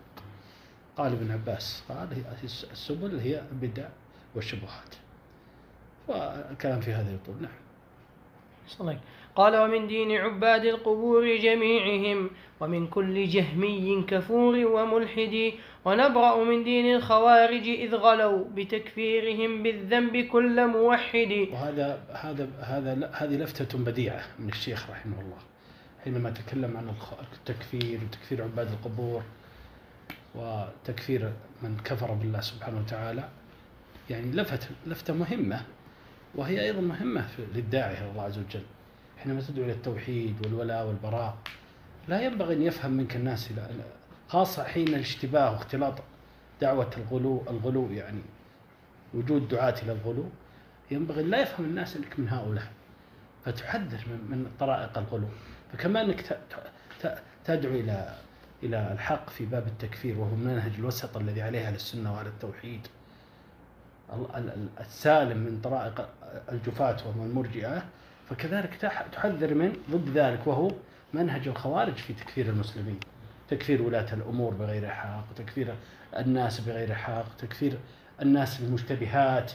[0.97, 3.87] قال ابن عباس قال السبل هي البدع
[4.35, 4.95] والشبهات.
[6.07, 7.35] والكلام في هذا يطول.
[7.41, 7.68] نعم.
[9.35, 12.29] قال ومن دين عباد القبور جميعهم
[12.59, 15.53] ومن كل جهمي كفور وملحد
[15.85, 21.47] ونبرأ من دين الخوارج إذ غلوا بتكفيرهم بالذنب كل موحد.
[21.51, 25.37] وهذا هذا هذا هذه لفتة بديعة من الشيخ رحمه الله.
[26.03, 26.93] حينما تكلم عن
[27.33, 29.21] التكفير وتكفير عباد القبور
[30.35, 31.31] وتكفير
[31.63, 33.29] من كفر بالله سبحانه وتعالى
[34.09, 35.61] يعني لفت لفتة مهمة.
[36.35, 38.63] وهي أيضا مهمة للداعي إلى الله عز وجل.
[39.17, 41.37] حينما تدعو إلى التوحيد والولاء والبراء.
[42.07, 43.69] لا ينبغي أن يفهم منك الناس إلى
[44.27, 45.93] خاصة حين الاشتباه واختلاط
[46.61, 48.21] دعوة الغلو الغلو يعني
[49.13, 50.25] وجود دعاة إلى الغلو.
[50.91, 52.67] ينبغي لا يفهم الناس انك من هؤلاء
[53.45, 55.27] فتحذر من من طرائق الغلو.
[55.73, 56.39] فكما أنك
[57.45, 58.15] تدعو إلى
[58.63, 62.87] إلى الحق في باب التكفير وهو منهج الوسط الذي عليه أهل السنة وأهل التوحيد.
[64.79, 66.09] السالم من طرائق
[66.51, 67.83] الجفاة وهم المرجئة
[68.29, 68.75] فكذلك
[69.11, 70.71] تحذر من ضد ذلك وهو
[71.13, 72.99] منهج الخوارج في تكفير المسلمين
[73.49, 75.75] تكفير ولاة الأمور بغير حق تكفير
[76.17, 77.77] الناس بغير حق تكفير
[78.21, 79.51] الناس بالمشتبهات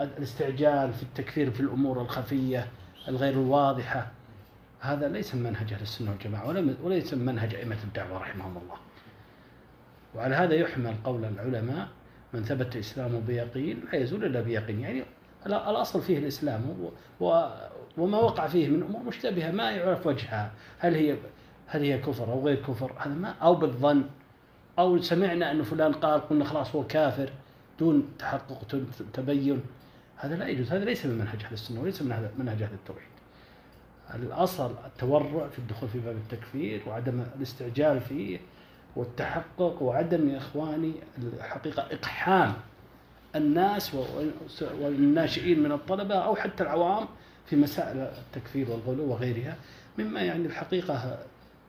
[0.00, 2.68] الاستعجال في التكفير في الأمور الخفية
[3.08, 4.06] الغير الواضحة.
[4.80, 6.46] هذا ليس من منهج أهل السنة والجماعة
[6.82, 8.76] وليس من منهج أئمة الدعوة رحمهم الله.
[10.14, 11.88] وعلى هذا يحمل قول العلماء
[12.34, 14.80] من ثبت إسلامه بيقين لا يزول إلا بيقين.
[14.80, 15.02] يعني
[15.46, 16.90] الأصل فيه الإسلام
[17.98, 20.52] وما وقع فيه من أمور مشتبهة ما يعرف وجهها.
[20.78, 21.16] هل هي
[21.66, 24.04] هل هي كفر أو غير كفر؟ هذا ما أو بالظن
[24.78, 27.30] أو سمعنا أن فلان قال قلنا خلاص هو كافر
[27.80, 28.58] دون تحقق
[29.12, 29.60] تبين.
[30.16, 30.72] هذا لا يجوز.
[30.72, 33.08] هذا ليس من منهج أهل السنة وليس من منهج أهل التوحيد.
[34.14, 38.38] الأصل التورع في الدخول في باب التكفير وعدم الاستعجال فيه
[38.96, 42.54] والتحقق وعدم يا إخواني الحقيقة إقحام
[43.36, 43.96] الناس
[44.80, 47.08] والناشئين من الطلبة أو حتى العوام
[47.46, 49.56] في مسائل التكفير والغلو وغيرها
[49.98, 51.18] مما يعني الحقيقة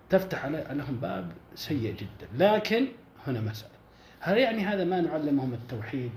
[0.10, 2.28] تفتح لهم باب سيء جدا.
[2.46, 2.88] لكن
[3.28, 3.72] هنا مسألة.
[4.20, 6.12] هل يعني هذا ما نعلمهم التوحيد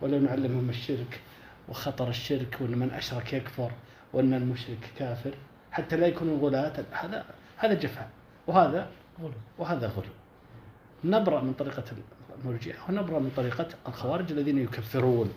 [0.00, 1.20] ولا نعلمهم الشرك
[1.68, 3.70] وخطر الشرك وأن من أشرك يكفر
[4.12, 5.34] وأن المشرك كافر
[5.70, 7.24] حتى لا يكونوا غلاة؟ هذا
[7.56, 8.10] هذا جفاء.
[8.46, 8.88] وهذا
[9.58, 10.21] وهذا غلو.
[11.04, 11.84] نبرأ من طريقة
[12.38, 15.32] المرجئة ونبرأ من طريقة الخوارج الذين يكفرون.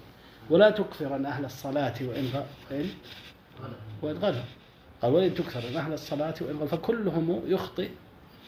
[0.50, 2.90] ولا تكفرن أهل الصلاة وإن وإن
[4.02, 4.44] وإن غلوا.
[5.02, 7.90] قال ولن تكثر أهل الصلاة وإن فكلهم يخطئ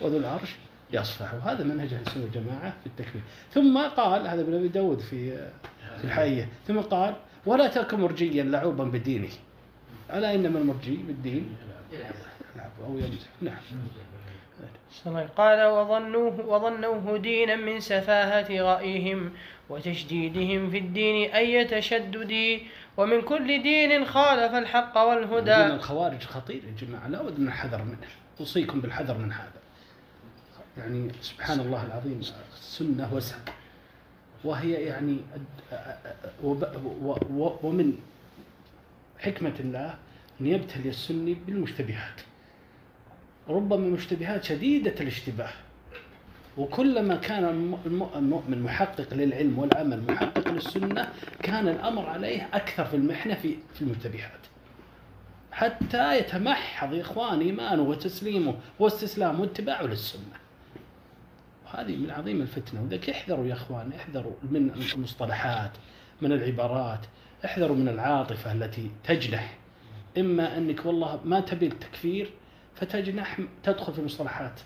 [0.01, 0.55] وذو العرش
[0.93, 1.33] يصفح.
[1.33, 3.21] وهذا منهج أهل السنة والجماعة في التكفير.
[3.53, 5.37] ثم قال هذا ابن أبي داود في
[5.97, 6.49] في الحية.
[6.67, 7.15] ثم قال
[7.45, 9.29] ولا تكن مرجيا لعوبا بدينه.
[10.13, 11.55] ألا إنما المرجي بالدين؟
[12.55, 13.27] يلعب أو يمزح.
[13.41, 13.57] نعم.
[15.37, 19.31] قال وظنوه وظنوه دينا من سفاهة رأيهم
[19.69, 22.61] وتشديدهم في الدين أي تشدد
[22.97, 25.63] ومن كل دين خالف الحق والهدى.
[25.63, 27.97] دين الخوارج خطير يا جماعة لا بد من الحذر منه.
[28.39, 29.51] أوصيكم بالحذر من هذا.
[30.77, 32.21] يعني سبحان الله العظيم
[32.53, 33.35] السنة وسع.
[34.43, 35.17] وهي يعني
[37.63, 37.97] ومن
[39.19, 39.95] حكمة الله
[40.41, 42.21] أن يبتلي السني بالمشتبهات
[43.49, 45.49] ربما مشتبهات شديدة الاشتباه.
[46.57, 47.73] وكلما كان
[48.15, 51.09] المؤمن محقق للعلم والعمل محقق للسنة
[51.43, 54.31] كان الأمر عليه أكثر في المحنة في المنتبهات
[55.51, 60.37] حتى يتمحض يا إخوان إيمانه وتسليمه واستسلامه واتباعه للسنة.
[61.65, 62.81] وهذه من عظيم الفتنة.
[62.81, 65.71] وذلك احذروا يا إخوان احذروا من المصطلحات
[66.21, 66.99] من العبارات
[67.45, 69.57] احذروا من العاطفة التي تجنح.
[70.17, 72.31] إما أنك والله ما تبي التكفير
[72.79, 74.59] فتجنح تدخل في المصطلحات.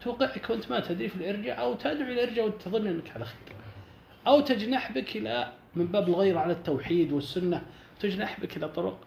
[0.00, 3.56] توقعك وأنت ما تدري في الإرجاء أو تدعو الإرجاء وتظن أنك على خير.
[4.26, 7.62] أو تجنح بك إلى من باب الغير على التوحيد والسنة
[8.00, 8.98] تجنح بك إلى طرق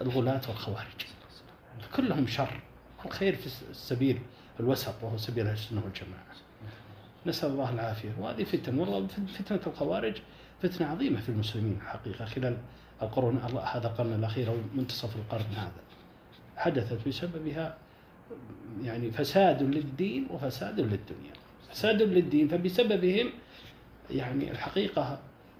[0.00, 1.06] الغلاة والخوارج.
[1.96, 2.60] كلهم شر.
[3.04, 4.20] الخير في السبيل
[4.60, 6.26] الوسط وهو سبيل السنة والجماعة.
[7.26, 8.12] نسأل الله العافية.
[8.18, 10.16] وهذه فتن والله فتنة الخوارج
[10.62, 12.56] فتنة عظيمة في المسلمين حقيقة خلال
[13.02, 13.38] القرون
[13.74, 15.80] هذا القرن الأخير أو منتصف القرن هذا
[16.56, 17.78] حدثت بسببها
[18.82, 21.32] يعني فساد للدين وفساد للدنيا.
[21.70, 23.30] فساد للدين فبسببهم
[24.10, 25.18] يعني الحقيقة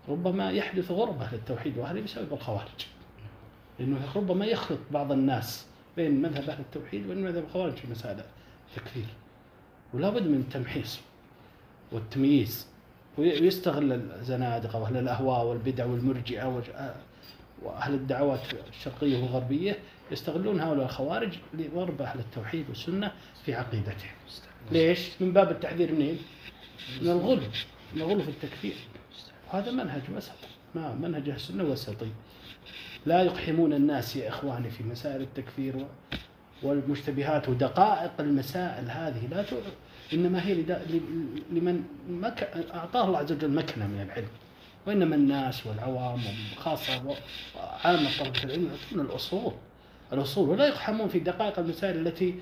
[0.08, 2.86] ربما يحدث غربة للتوحيد وهذا بسبب الخوارج.
[3.78, 5.66] لأنه ربما يخلط بعض الناس
[5.96, 8.24] بين مذهب أهل التوحيد وبين مذهب الخوارج في مسألة
[8.70, 9.06] التكفير.
[9.94, 11.00] ولا بد من التمحيص
[11.92, 12.66] والتمييز.
[13.18, 16.62] ويستغل الزنادقة وأهل الأهواء والبدع والمرجئة
[17.62, 19.78] وأهل الدعوات الشرقية والغربية
[20.10, 23.12] يستغلون هؤلاء الخوارج لضرب أهل التوحيد والسنة
[23.44, 24.10] في عقيدتهم.
[24.72, 26.18] ليش؟ من باب التحذير منين؟
[27.02, 27.42] من الغلو
[27.94, 28.74] من الغلو في التكفير.
[29.52, 30.32] وهذا منهج وسط.
[30.74, 32.10] ما منهج السنة وسطي
[33.06, 35.86] لا يقحمون الناس يا إخواني في مسائل التكفير
[36.62, 39.26] والمشتبهات ودقائق المسائل هذه.
[39.30, 39.44] لا
[40.12, 40.54] إنما هي
[41.50, 42.42] لمن مك...
[42.74, 44.28] أعطاه الله عز وجل مكنة من العلم.
[44.86, 46.20] وإنما الناس والعوام
[46.56, 47.16] وخاصة
[47.84, 49.52] عامة طلبة العلم يعطون الأصول.
[50.12, 52.34] الأصول ولا يقحمون في دقائق المسائل التي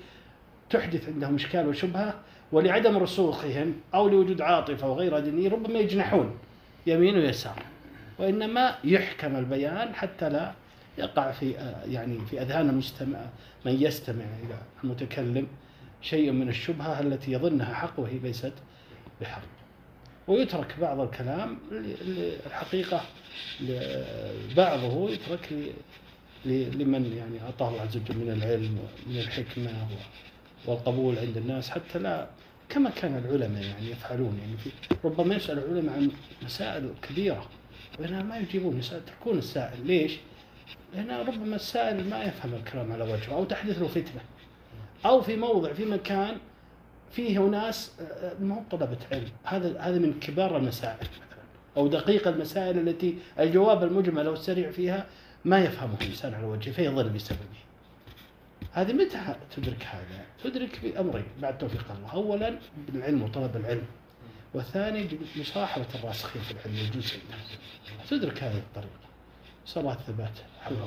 [0.69, 2.13] تحدث عندهم إشكال وشبهة
[2.51, 6.37] ولعدم رسوخهم أو لوجود عاطفة وغير دينية ربما يجنحون
[6.87, 7.61] يمين ويسار.
[8.19, 10.51] وإنما يحكم البيان حتى لا
[10.97, 11.51] يقع في
[11.87, 13.19] يعني في أذهان المستمع
[13.65, 15.47] من يستمع إلى المتكلم
[16.01, 18.53] شيء من الشبهة التي يظنها حق وهي ليست
[19.21, 19.41] بحق.
[20.27, 21.57] ويترك بعض الكلام
[22.45, 23.01] الحقيقة
[24.57, 25.53] بعضه يترك
[26.45, 28.77] لمن يعني أعطاه الله عز وجل من العلم
[29.07, 29.71] ومن الحكمة
[30.65, 32.27] والقبول عند الناس حتى لا
[32.69, 34.39] كما كان العلماء يعني يفعلون.
[34.41, 34.69] يعني في
[35.05, 36.11] ربما يسأل العلماء عن
[36.45, 37.45] مسائل كبيرة.
[37.99, 39.87] وإنها ما يجيبون يتركون السائل.
[39.87, 40.17] ليش؟
[40.93, 44.21] لأن ربما السائل ما يفهم الكلام على وجهه أو تحدث له فتنة.
[45.05, 46.37] أو في موضع في مكان
[47.11, 49.29] فيه ناس آه، ما هو طلبة علم.
[49.43, 51.43] هذا هذا من كبار المسائل مثلا.
[51.77, 55.05] أو دقيق المسائل التي الجواب المجمل أو السريع فيها
[55.45, 57.65] ما يفهمه الإنسان على وجهه فيضل بسببه
[58.73, 62.11] هذه متى تدرك هذا؟ تدرك بأمرين بعد توفيق الله.
[62.13, 63.85] أولا بالعلم وطلب العلم
[64.53, 67.17] والثاني مصاحبة الراسخين في العلم والجلوس
[68.09, 69.05] تدرك هذه الطريقة.
[69.65, 70.33] صلاة الثبات.
[70.61, 70.77] حول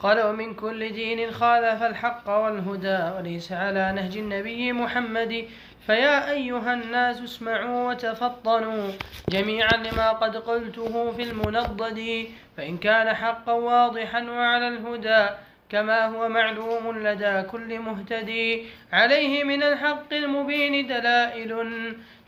[0.00, 5.48] قال ومن كل دين خالف الحق والهدى وليس على نهج النبي محمد.
[5.86, 8.88] فيا أيها الناس اسمعوا وتفطنوا
[9.28, 12.28] جميعا لما قد قلته في المنضد.
[12.56, 15.26] فإن كان حقا واضحا وعلى الهدى
[15.68, 21.52] كما هو معلوم لدى كل مهتدي عليه من الحق المبين دلائل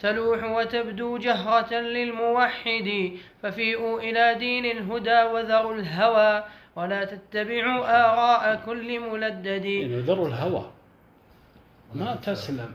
[0.00, 3.12] تلوح وتبدو جهرة للموحد.
[3.42, 6.44] ففيئوا إلى دين الهدى وذروا الهوى.
[6.76, 9.64] ولا تتبعوا آراء كل ملدد.
[9.64, 10.70] يعني ذروا الهوى.
[11.94, 12.72] ما تسلم.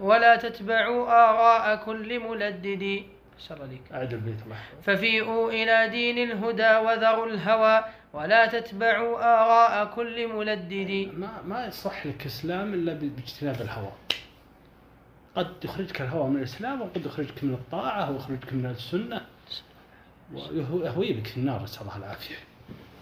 [0.00, 3.02] ولا تتبعوا آراء كل ملدد.
[3.92, 4.56] أعد البيت الله.
[4.82, 7.84] ففيئوا إلى دين الهدى وذروا الهوى.
[8.12, 11.10] ولا تتبعوا آراء كل ملدد.
[11.14, 13.92] ما ما يصح لك إسلام إلا باجتناب الهوى.
[15.34, 19.20] قد يخرجك الهوى من الإسلام وقد يخرجك من الطاعة ويخرجك من السنة.
[20.34, 22.34] ويهوي بك في النار نسأل الله العافية.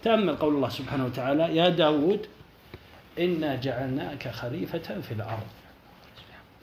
[0.03, 2.27] تأمل قول الله سبحانه وتعالى يا داود
[3.19, 5.47] إنا جعلناك خليفة في الأرض.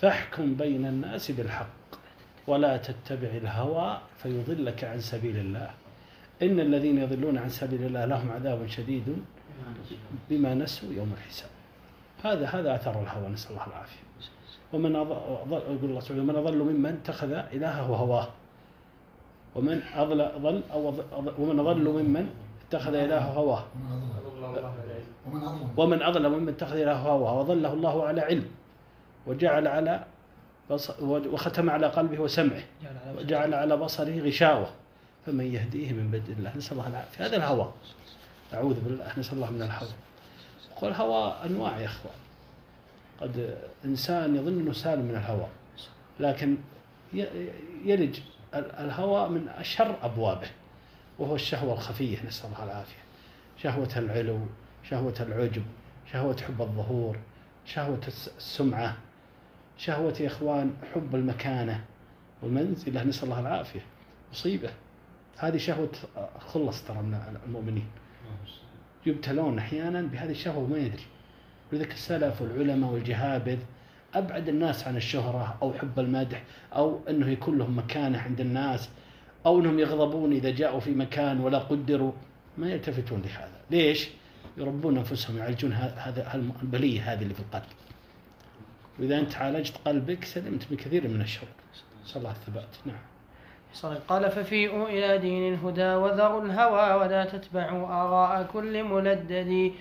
[0.02, 1.68] فاحكم بين الناس بالحق
[2.48, 5.70] ولا تتبع الهوى فيضلك عن سبيل الله.
[6.42, 9.18] إن الذين يضلون عن سبيل الله لهم عذاب شديد
[10.30, 11.50] بما نسوا يوم الحساب.
[12.24, 14.02] هذا هذا أثر الهوى نسأل الله العافية.
[14.74, 18.28] ومن أضل يقول الله سبحانه ومن أضل ممن اتخذ إلهه هواه.
[19.56, 20.94] ومن أضل ضل أو
[21.38, 22.30] ومن أضل ممن
[22.68, 23.66] اتخذ إلهه هواه.
[25.78, 27.40] ومن أضل ممن اتخذ إلهه هواه.
[27.40, 28.46] وظله الله على علم.
[29.28, 30.06] وجعل على
[31.10, 32.64] وختم على قلبه وسمعه.
[33.18, 34.70] وجعل على بصره غشاوة.
[35.26, 36.58] فمن يهديه من بدء الله.
[36.58, 37.26] نسأل الله العافية.
[37.26, 37.74] هذا الهوى.
[38.54, 39.20] أعوذ بالله.
[39.20, 39.90] نسأل الله من الهوى.
[40.82, 42.16] والهوى أنواع يا أخوان
[43.22, 45.48] قد إنسان يظن أنه سالم من الهوى.
[46.20, 46.58] لكن
[47.86, 48.20] يلج
[48.54, 50.48] الهوى من أشر أبوابه
[51.20, 53.02] وهو الشهوة الخفية نسأل الله العافية.
[53.58, 54.40] شهوة العلو
[54.90, 55.64] شهوة العجب
[56.12, 57.18] شهوة حب الظهور
[57.66, 58.98] شهوة السمعة
[59.78, 61.84] شهوة يا إخوان حب المكانة
[62.42, 63.82] والمنزلة نسأل الله العافية.
[64.32, 64.70] مصيبة.
[65.38, 65.92] هذه شهوة
[66.40, 67.88] خلص ترى من المؤمنين.
[69.06, 71.06] يبتلون أحيانا بهذه الشهوة وما يدري.
[71.72, 73.60] ولذلك السلف والعلماء والجهابذ
[74.14, 76.44] أبعد الناس عن الشهرة أو حب المدح
[76.76, 78.90] أو أنه يكون لهم مكانة عند الناس
[79.46, 82.12] أو أنهم يغضبون إذا جاءوا في مكان ولا قدروا.
[82.58, 83.62] ما يلتفتون لهذا.
[83.72, 84.10] ليش؟
[84.58, 87.64] يربون أنفسهم يعالجون هذا البلية هذه اللي في القلب.
[89.00, 91.48] وإذا أنت عالجت قلبك سلمت بكثير من الشر.
[92.06, 93.98] نسأل الله الثبات نعم.
[94.08, 99.72] قال ففيئوا إلى دين الهدى وذروا الهوى ولا تتبعوا آراء كل ملدد.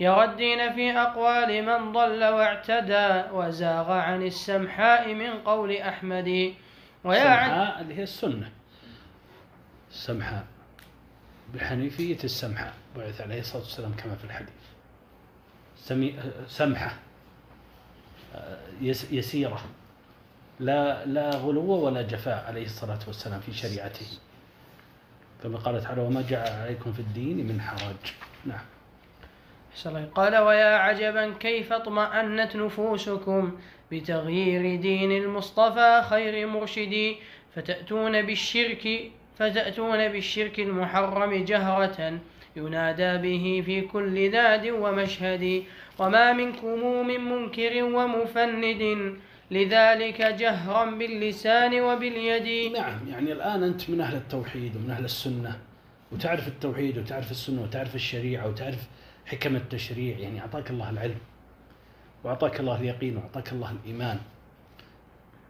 [0.00, 6.54] يرى الدين في أقوال من ضل واعتدى وزاغ عن السمحاء من قول أحمد.
[7.04, 8.50] ويا السمحاء اللي هي السنة.
[9.90, 10.44] السمحاء
[11.54, 14.62] بحنيفية السمحاء بعث عليه الصلاة والسلام كما في الحديث.
[15.76, 16.14] سمي
[16.48, 16.94] سمحة
[19.10, 19.60] يسيرة.
[20.60, 24.06] لا لا غلو ولا جفاء عليه الصلاة والسلام في شريعته.
[25.42, 28.12] كما قال تعالى وما جاء عليكم في الدين من حرج.
[28.46, 28.64] نعم.
[29.86, 33.52] قال ويا عجبا كيف اطمأنت نفوسكم
[33.92, 37.16] بتغيير دين المصطفى خير مرشدي؟
[37.54, 42.20] فتأتون بالشرك فتأتون بالشرك المحرم جهرة
[42.56, 45.62] ينادى به في كل ذاد ومشهد.
[45.98, 48.82] وما منكم من منكر ومفند
[49.50, 52.72] لذلك جهرا باللسان وباليد.
[52.72, 55.58] نعم يعني الآن أنت من أهل التوحيد ومن أهل السنة
[56.12, 58.82] وتعرف التوحيد وتعرف السنة وتعرف الشريعة وتعرف
[59.30, 61.18] حكم التشريع يعني أعطاك الله العلم
[62.24, 64.18] وأعطاك الله اليقين وأعطاك الله الإيمان.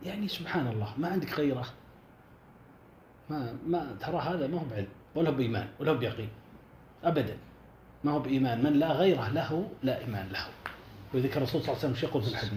[0.02, 1.66] يعني سبحان الله ما عندك غيره.
[3.30, 6.28] ما ما ترى هذا ما هو بعلم ولا بإيمان ولا بيقين.
[7.04, 7.36] أبدا
[8.04, 8.62] ما هو بإيمان.
[8.62, 10.46] من لا غيره له لا إيمان له.
[11.14, 12.52] وذكر الرسول صلى الله عليه وسلم يقول في الحديث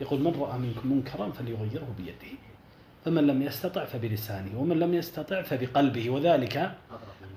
[0.00, 2.38] يقول من رأى منكم منكرا فليغيره بيده
[3.04, 6.10] فمن لم يستطع فبلسانه ومن لم يستطع فبقلبه.
[6.10, 6.74] وذلك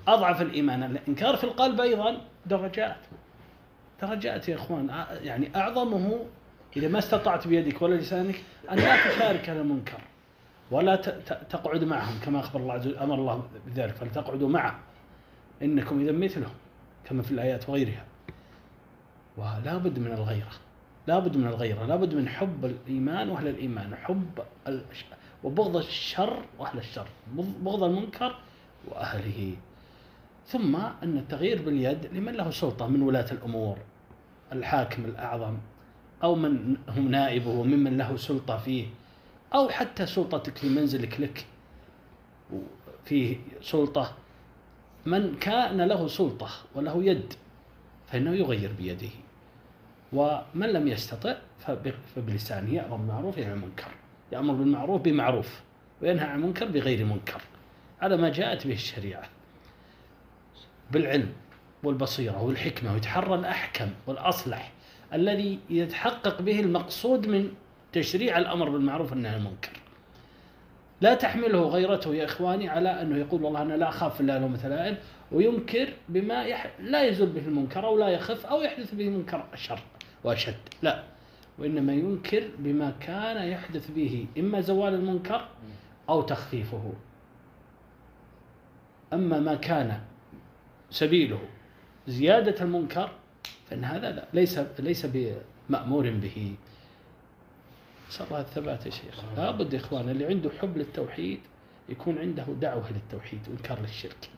[0.08, 2.20] أضعف الإيمان الإنكار في القلب أيضا.
[2.46, 2.96] درجات.
[4.02, 5.06] درجات يا إخوان.
[5.22, 6.26] يعني أعظمه
[6.76, 10.00] إذا ما استطعت بيدك ولا لسانك أن لا تشارك المنكر
[10.70, 10.96] ولا
[11.50, 13.94] تقعد معهم كما أخبر الله عز وجل أمر الله بذلك.
[13.94, 14.78] فلتقعدوا معه.
[15.62, 16.54] إنكم إذا مثلهم
[17.04, 18.04] كما في الآيات وغيرها.
[19.36, 20.52] ولا بد من الغيرة.
[21.06, 21.86] لا بد من الغيرة.
[21.86, 23.94] لا بد من حب الإيمان وأهل الإيمان.
[23.96, 24.40] حب
[25.44, 27.06] وبغض الشر وأهل الشر.
[27.62, 28.34] بغض المنكر
[28.88, 29.56] وأهله.
[30.46, 33.78] ثم أن التغيير باليد لمن له سلطة من ولاة الأمور
[34.52, 35.56] الحاكم الأعظم
[36.22, 38.86] أو من هم نائبه وممن له سلطة فيه
[39.54, 41.46] أو حتى سلطتك في منزلك لك
[43.04, 44.14] فيه سلطة.
[45.06, 47.32] من كان له سلطة وله يد
[48.06, 49.08] فإنه يغير بيده.
[50.12, 51.36] ومن لم يستطع
[52.14, 53.90] فبلسانه يأمر بالمعروف وينهى عن المنكر.
[54.32, 55.60] يأمر بالمعروف بمعروف
[56.02, 57.40] وينهى عن المنكر بغير منكر.
[58.00, 59.28] على ما جاءت به الشريعة.
[60.90, 61.32] بالعلم
[61.82, 64.72] والبصيرة والحكمة ويتحرى الأحكم والأصلح
[65.12, 67.50] الذي يتحقق به المقصود من
[67.92, 69.70] تشريع الأمر بالمعروف والنهي عن المنكر.
[71.00, 74.96] لا تحمله غيرته يا إخواني على أنه يقول والله أنا لا أخاف الله لومة لائم
[75.32, 76.70] وينكر بما يح...
[76.80, 79.80] لا يزول به المنكر أو لا يخف أو يحدث به منكر شر
[80.24, 81.02] وأشد لا
[81.58, 85.48] وإنما ينكر بما كان يحدث به إما زوال المنكر
[86.08, 86.92] أو تخفيفه.
[89.12, 90.00] أما ما كان
[90.94, 91.40] سبيله.
[92.08, 93.10] زيادة المنكر
[93.70, 96.54] فإن هذا لا ليس ليس بمأمور به.
[98.08, 99.24] نسأل الله الثبات يا شيخ.
[99.36, 101.40] لابد يا إخوان اللي عنده حب للتوحيد
[101.88, 104.28] يكون عنده دعوة للتوحيد وإنكار للشرك.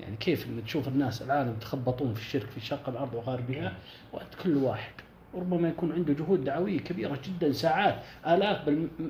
[0.00, 3.76] يعني كيف إن تشوف الناس العالم تخبطون في الشرك في شرق الأرض وغربها
[4.12, 4.92] وأنت كل واحد.
[5.34, 8.68] ربما يكون عنده جهود دعوية كبيرة جدا ساعات آلاف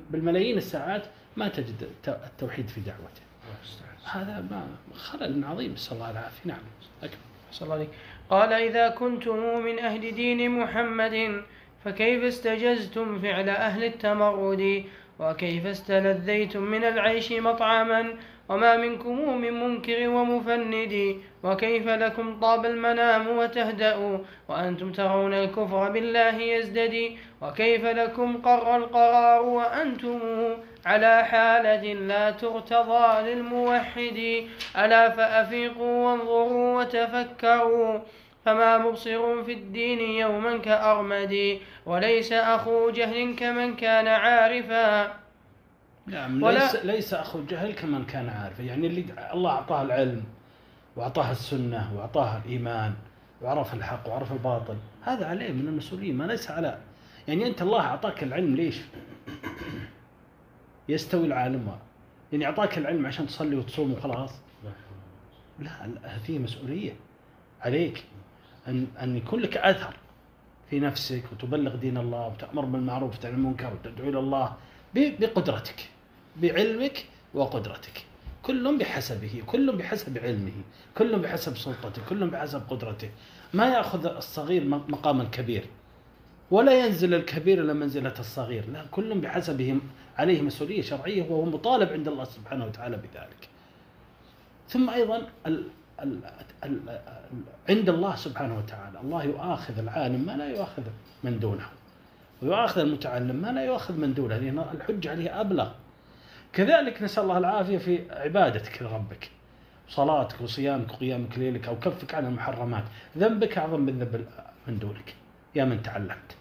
[0.09, 1.05] بالملايين الساعات
[1.37, 3.21] ما تجد التوحيد في دعوته.
[4.11, 6.45] هذا ما خلل عظيم نسأل الله العافية.
[6.45, 6.59] نعم
[7.03, 7.17] أكمل.
[7.61, 7.89] الله عليك.
[8.29, 11.41] قال إذا كنتم من أهل دين محمد
[11.85, 14.83] فكيف استجزتم فعل أهل التمرد؟
[15.19, 18.13] وكيف استلذيتم من العيش مطعما؟
[18.49, 24.17] وما منكم من منكر ومفند؟ وكيف لكم طاب المنام وتهدأوا
[24.49, 30.19] وأنتم ترون الكفر بالله يزددي؟ وكيف لكم قر القرار وأنتم
[30.85, 34.19] على حالة لا ترتضى للموحد.
[34.77, 37.99] ألا فأفيقوا وانظروا وتفكروا.
[38.45, 41.59] فما مبصر في الدين يوما كأرمد.
[41.85, 45.13] وليس أخو جهل كمن كان عارفا.
[46.07, 48.61] نعم ولا ليس, ليس أخو جهل كمن كان عارفا.
[48.61, 50.23] يعني اللي الله أعطاه العلم
[50.95, 52.93] وأعطاه السنة وأعطاه الإيمان
[53.41, 54.75] وعرف الحق وعرف الباطل.
[55.03, 56.77] هذا عليه من المسؤولية ما ليس على
[57.27, 58.81] يعني أنت الله أعطاك العلم ليش؟
[60.89, 61.79] يستوي العالم.
[62.31, 64.31] يعني أعطاك العلم عشان تصلي وتصوم وخلاص.
[65.59, 66.93] لا فيه مسؤولية
[67.61, 68.03] عليك.
[68.67, 69.95] أن أن يكون لك أثر
[70.69, 74.55] في نفسك وتبلغ دين الله وتأمر بالمعروف وتنهى عن المنكر وتدعو إلى الله
[74.95, 75.89] بقدرتك
[76.35, 78.05] بعلمك وقدرتك.
[78.43, 80.61] كل بحسبه كل بحسب علمه
[80.97, 83.09] كل بحسب سلطته كل بحسب قدرته.
[83.53, 85.65] ما يأخذ الصغير مقام الكبير
[86.51, 88.69] ولا ينزل الكبير إلى منزلة الصغير.
[88.69, 89.79] لا كل بحسبه
[90.17, 93.49] عليه مسؤولية شرعية وهو مطالب عند الله سبحانه وتعالى بذلك.
[94.69, 95.67] ثم أيضا ال
[95.99, 96.19] ال
[96.63, 96.99] ال ال
[97.69, 98.99] عند الله سبحانه وتعالى.
[98.99, 100.83] الله يؤاخذ العالم ما لا يؤاخذ
[101.23, 101.65] من دونه.
[102.41, 104.37] ويؤاخذ المتعلم ما لا يؤاخذ من دونه.
[104.37, 105.71] لأن الحج عليه أبلغ.
[106.53, 109.29] كذلك نسأل الله العافية في عبادتك لربك.
[109.89, 112.83] صلاتك وصيامك وقيامك ليلك أو كفك عن المحرمات.
[113.17, 114.25] ذنبك أعظم من ذنب
[114.67, 115.15] من دونك.
[115.55, 116.35] يا من تعلمت.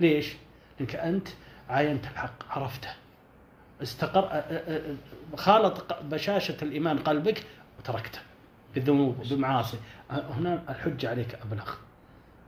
[0.00, 0.36] ليش؟
[0.78, 1.28] لأنك أنت
[1.68, 2.88] عاينت الحق عرفته.
[3.82, 4.42] استقر
[5.36, 7.44] خالط بشاشة الإيمان قلبك
[7.78, 8.18] وتركته
[8.74, 9.76] بالذنوب وبالمعاصي
[10.10, 11.74] هنا الحجة عليك أبلغ.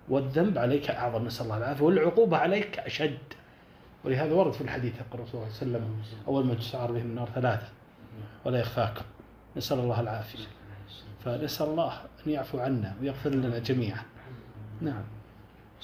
[0.08, 1.84] والذنب عليك أعظم نسأل الله العافية.
[1.84, 3.18] والعقوبة عليك أشد.
[4.04, 7.28] ولهذا ورد في الحديث يقول الرسول صلى الله عليه وسلم أول ما تسعر بهم النار
[7.34, 7.68] ثلاثة
[8.44, 9.04] ولا يخفاكم.
[9.56, 10.46] نسأل الله العافية.
[11.24, 11.92] فنسأل الله
[12.26, 14.02] أن يعفو عنا ويغفر لنا جميعا.
[14.80, 15.02] نعم.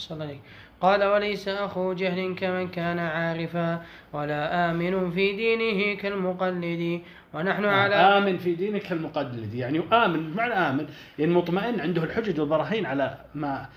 [0.01, 0.41] صلى الله عليه
[0.81, 3.83] قال وليس أخو جهل كمن كان عارفا
[4.13, 7.01] ولا آمن في دينه كالمقلد.
[7.35, 10.87] ونحن على آمن في دينك المقلد يعني آمن معنى آمن.
[11.19, 13.69] يعني مطمئن عنده الحجج والبراهين على ما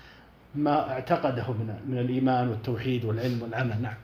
[0.54, 3.82] ما اعتقده من من الإيمان والتوحيد والعلم والعمل.
[3.82, 3.94] نعم.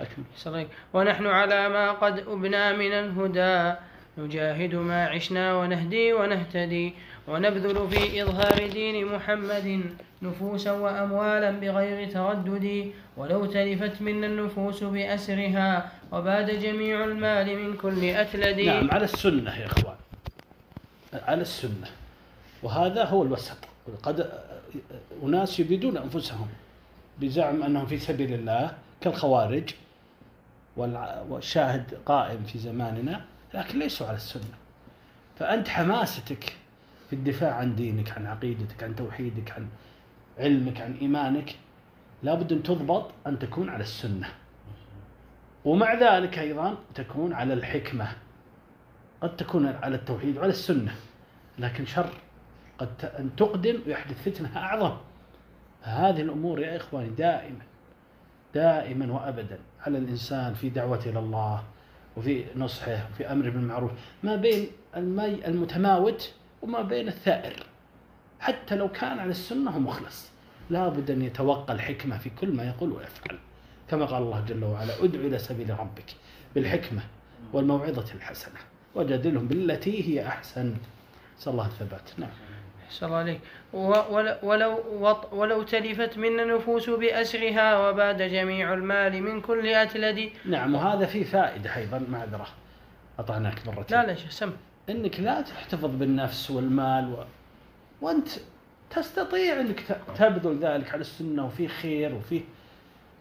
[0.00, 0.66] أكمل.
[0.94, 3.78] ونحن على ما قد أبنى من الهدى.
[4.18, 6.94] نجاهد ما عشنا ونهدي ونهتدي.
[7.30, 12.92] ونبذل في إظهار دين محمد نفوسا وأموالا بغير تردد.
[13.16, 18.60] ولو تلفت منا النفوس بأسرها وباد جميع المال من كل أتلد.
[18.60, 19.96] نعم على السنة يا إخوان.
[21.12, 21.88] على السنة.
[22.62, 23.56] وهذا هو الوسط.
[24.02, 24.32] قد
[25.22, 26.48] أناس يبيدون أنفسهم
[27.18, 29.70] بزعم أنهم في سبيل الله كالخوارج
[30.76, 33.24] والشاهد قائم في زماننا
[33.54, 34.54] لكن ليسوا على السنة.
[35.38, 36.52] فأنت حماستك
[37.10, 39.68] في الدفاع عن دينك عن عقيدتك عن توحيدك عن
[40.38, 41.56] علمك عن إيمانك
[42.22, 44.28] لابد أن تضبط أن تكون على السنة.
[45.64, 48.08] ومع ذلك أيضا تكون على الحكمة.
[49.20, 50.94] قد تكون على التوحيد وعلى السنة
[51.58, 52.10] لكن شر
[52.78, 54.96] قد أن تقدم ويحدث فتنة أعظم.
[55.82, 57.64] هذه الأمور يا إخواني دائما
[58.54, 61.62] دائما وأبدا على الإنسان في دعوته إلى الله
[62.16, 63.90] وفي نصحه وفي أمره بالمعروف.
[64.22, 64.66] ما بين
[64.96, 67.66] المي المتماوت وما بين الثائر.
[68.40, 70.30] حتى لو كان على السنة ومخلص
[70.70, 73.38] لا بد أن يتوقى الحكمة في كل ما يقول ويفعل.
[73.90, 76.14] كما قال الله جل وعلا ادع إلى سبيل ربك
[76.54, 77.02] بالحكمة
[77.52, 78.58] والموعظة الحسنة
[78.94, 80.74] وجادلهم بالتي هي أحسن.
[81.38, 82.10] نسأل الله الثبات.
[82.18, 82.30] نعم.
[82.90, 83.38] صلى الله عليه
[84.42, 84.84] ولو
[85.32, 91.76] ولو تلفت منا النفوس بأسرها وباد جميع المال من كل أتلد نعم وهذا فيه فائدة
[91.76, 92.46] أيضا معذرة
[93.18, 93.98] أطعناك مرتين.
[93.98, 94.52] لا لا سم
[94.88, 97.24] إنك لا تحتفظ بالنفس والمال و...
[98.00, 98.28] وأنت
[98.90, 102.40] تستطيع إنك تبذل ذلك على السنة وفي خير وفي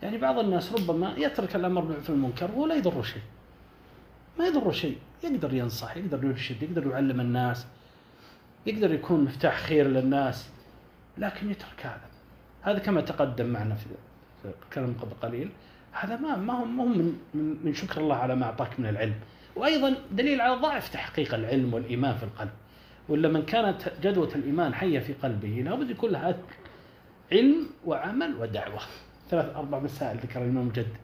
[0.03, 3.22] يعني بعض الناس ربما يترك الأمر بالمعروف والمنكر ولا يضره شيء.
[4.40, 4.98] ما يضره شيء.
[5.23, 7.68] يقدر ينصح يقدر يرشد يقدر يعلم الناس
[8.65, 10.49] يقدر يكون مفتاح خير للناس
[11.18, 12.10] لكن يترك هذا.
[12.61, 13.86] هذا كما تقدم معنا في
[14.44, 15.49] في كلام قبل قليل.
[15.91, 18.86] هذا ما ما هو ما هو من من من شكر الله على ما أعطاك من
[18.90, 19.15] العلم.
[19.55, 22.51] وأيضا دليل على ضعف تحقيق العلم والإيمان في القلب.
[23.09, 26.35] ولا من كانت جدوى الإيمان حية في قلبه لابد يكون لها
[27.31, 28.81] علم وعمل ودعوة.
[29.30, 30.97] ثلاث أربع مسائل ذكر الإمام مجدد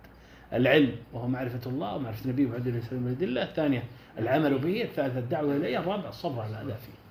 [0.54, 3.84] العلم وهو معرفة الله ومعرفة النبي وعدل الانسان بالادله الثانية
[4.20, 7.06] العمل به الثالثة الدعوة إليه الرابع الصبر على الأذى فيه.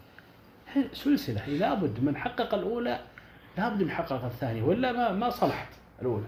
[1.46, 3.00] هي لابد من حقق الأولى
[3.58, 5.68] لابد من يحقق الثانية ولا ما ما صلحت
[6.02, 6.26] الأولى.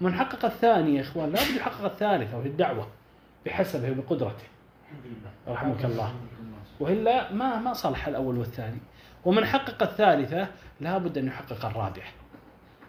[0.00, 2.88] من حقق الثانية يا إخوان لابد يحقق الثالثة وهي الدعوة.
[3.46, 4.44] بحسبه وبقدرته
[5.48, 6.14] رحمك الله.
[6.80, 8.78] وإلا ما ما صلح الأول والثاني.
[9.24, 10.48] ومن حقق الثالثة
[10.80, 12.08] لابد أن يحقق الرابعه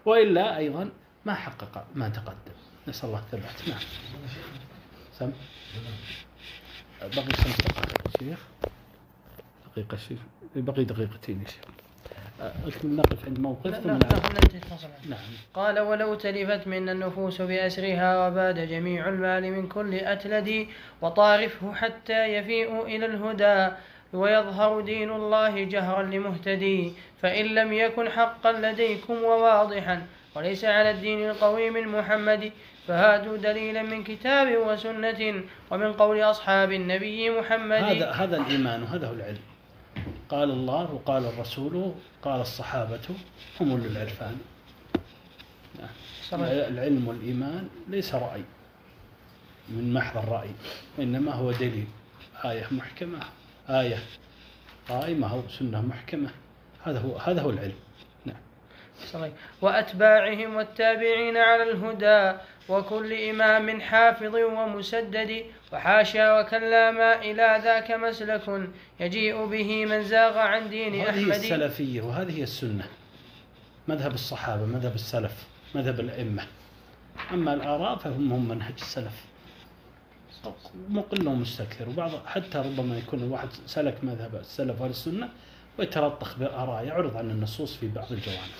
[0.06, 0.90] وإلا أيضا
[1.26, 2.56] ما حقق ما تقدم.
[2.88, 3.69] نسأل الله الثبات.
[3.69, 3.80] نعم.
[5.14, 5.32] سم.
[7.02, 8.40] بقي خمس دقائق يا شيخ.
[9.72, 10.19] دقيقة شيخ.
[10.56, 11.65] بقي دقيقتين يا شيخ.
[12.84, 14.00] نقف عند موقف ثم نعم.
[15.10, 15.20] نعم.
[15.54, 20.68] قال ولو تلفت منا النفوس بأسرها وباد جميع المال من كل أتلد
[21.02, 23.76] وطارفه حتى يفيء إلى الهدى
[24.14, 26.92] ويظهر دين الله جهرا لمهتدي
[27.22, 30.02] فإن لم يكن حقا لديكم وواضحا
[30.36, 32.52] وليس على الدين القويم المحمدي
[32.88, 37.84] فهاتوا دليلا من كتاب وسنة ومن قول أصحاب النبي محمد.
[37.84, 39.51] هذا هذا الإيمان وهذا هو العلم.
[40.32, 42.99] قال الله وقال الرسول قال الصحابة
[43.60, 44.38] هم أولو العرفان.
[45.80, 46.44] نعم.
[46.44, 48.44] العلم والإيمان ليس رأي
[49.70, 50.49] من محض الرأي
[50.98, 51.88] وإنما هو دليل.
[52.45, 53.20] آية محكمة
[53.70, 53.98] آية
[54.90, 56.30] قائمة أو سنة محكمة.
[56.84, 57.80] هذا هو هذا هو العلم.
[58.26, 58.41] نعم.
[59.12, 59.34] صحيح.
[59.62, 62.40] وأتباعهم والتابعين على الهدى
[62.70, 68.70] وكل إمام حافظ ومسدد وحاشا وكلا ما إلى ذاك مسلك
[69.00, 71.20] يجيء به من زاغ عن دين أحمد.
[71.20, 72.86] هذه السلفية وهذه هي السنة.
[73.88, 76.44] مذهب الصحابة مذهب السلف مذهب الأئمة.
[77.34, 79.26] أما الآراء فهم هم منهج السلف.
[80.90, 81.90] مقل ومستكثر.
[81.90, 85.30] وبعض حتى ربما يكون الواحد سلك مذهب السلف والسنة
[85.80, 88.52] ويتلطخ بآراء يعرض عن النصوص في بعض الجوانب.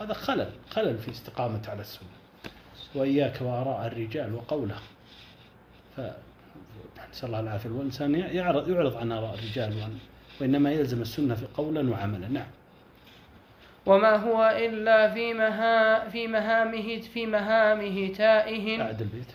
[0.00, 2.15] هذا خلل خلل في استقامة على السنة.
[2.94, 4.78] وإياك وآراء الرجال وقوله.
[5.96, 6.00] ف
[7.10, 7.70] نسأل الله العافية.
[7.70, 9.88] والإنسان يعرض, يعرض عن آراء الرجال
[10.40, 12.28] وإنما يلزم السنة في قولا وعملا.
[12.28, 12.46] نعم.
[13.86, 18.82] وما هو إلا في مها في مهامه في مهامه تائه.
[18.82, 19.32] أعد البيت.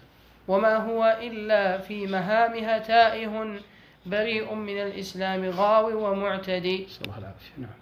[0.47, 3.59] وما هو إلا في مهامها تائه.
[4.05, 6.85] بريء من الإسلام غاو ومعتدي.
[6.85, 7.51] نسأل الله العافية.
[7.57, 7.80] نعم.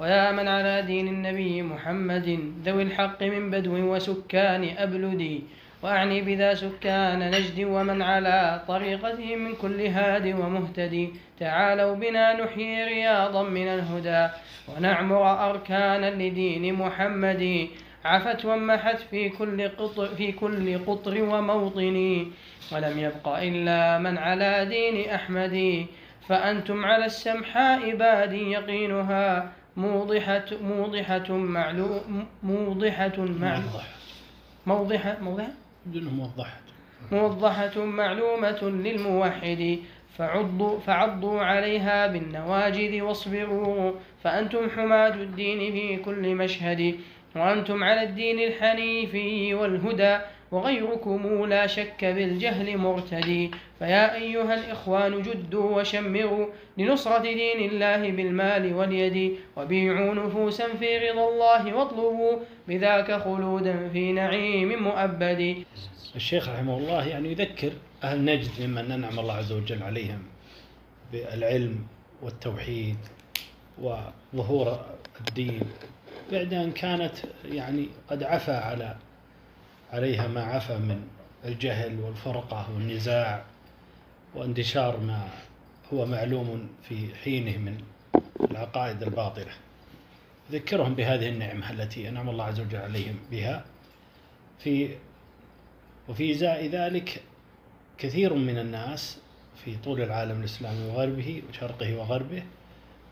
[0.00, 5.42] ويا من على دين النبي محمد ذوي الحق من بدو وسكان أبلدي
[5.82, 11.10] وأعني بذا سكان نجد ومن على طريقتهم من كل هاد ومهتدي
[11.40, 14.28] تعالوا بنا نحيي رياضا من الهدى
[14.68, 17.68] ونعمر أركانا لدين محمد
[18.04, 22.26] عفت ومحت في كل قطر في كل قطر وموطن
[22.72, 25.86] ولم يبق إلا من على دين أحمد
[26.28, 33.62] فأنتم على السمحاء باد يقينها موضحة موضحة معلوم موضحة معلومة
[34.66, 35.18] موضحة.
[35.18, 35.52] موضحة موضحة؟
[37.12, 37.84] موضحة.
[37.84, 39.78] معلومة للموحد.
[40.16, 43.92] فعضوا, فعضوا عليها بالنواجذ واصبروا.
[44.22, 47.00] فأنتم حماة الدين في كل مشهد.
[47.36, 50.18] وأنتم على الدين الحنيفي والهدى.
[50.52, 53.50] وغيركم لا شك بالجهل مرتدي.
[53.78, 56.46] فيا أيها الإخوان جدوا وشمروا
[56.78, 62.38] لنصرة دين الله بالمال واليد وبيعوا نفوسا في رضا الله واطلبوا
[62.68, 65.64] بذاك خلودا في نعيم مؤبد.
[66.16, 67.72] الشيخ رحمه الله يعني يذكر
[68.04, 70.22] أهل نجد ممن أنعم الله عز وجل عليهم
[71.12, 71.86] بالعلم
[72.22, 72.96] والتوحيد
[73.82, 74.80] وظهور
[75.20, 75.60] الدين.
[76.32, 77.14] بعد أن كانت
[77.44, 78.96] يعني قد عفى على
[79.92, 81.08] عليها ما عفى من
[81.44, 83.44] الجهل والفرقة والنزاع
[84.34, 85.28] وانتشار ما
[85.92, 87.80] هو معلوم في حينه من
[88.50, 89.52] العقائد الباطلة.
[90.52, 93.64] ذكرهم بهذه النعمة التي أنعم الله عز وجل عليهم بها.
[94.58, 94.96] في
[96.08, 97.22] وفي إزاء ذلك
[97.98, 99.18] كثير من الناس
[99.64, 102.42] في طول العالم الإسلامي وغربه وشرقه وغربه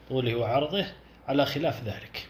[0.08, 0.86] طوله وعرضه
[1.28, 2.28] على خلاف ذلك.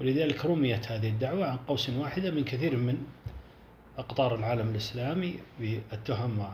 [0.00, 3.06] ولذلك رميت هذه الدعوة عن قوس واحدة من كثير من
[3.98, 6.48] أقطار العالم الإسلامي بالتهم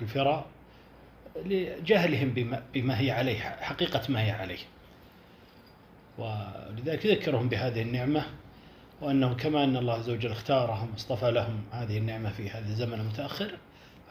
[0.00, 0.46] والفراء
[1.44, 4.58] لجهلهم بما, بما هي عليه حقيقة ما هي عليه.
[6.18, 8.26] ولذلك يذكرهم بهذه النعمة
[9.00, 13.50] وأنه كما أن الله عز وجل اختارهم واصطفى لهم هذه النعمة في هذا الزمن المتأخر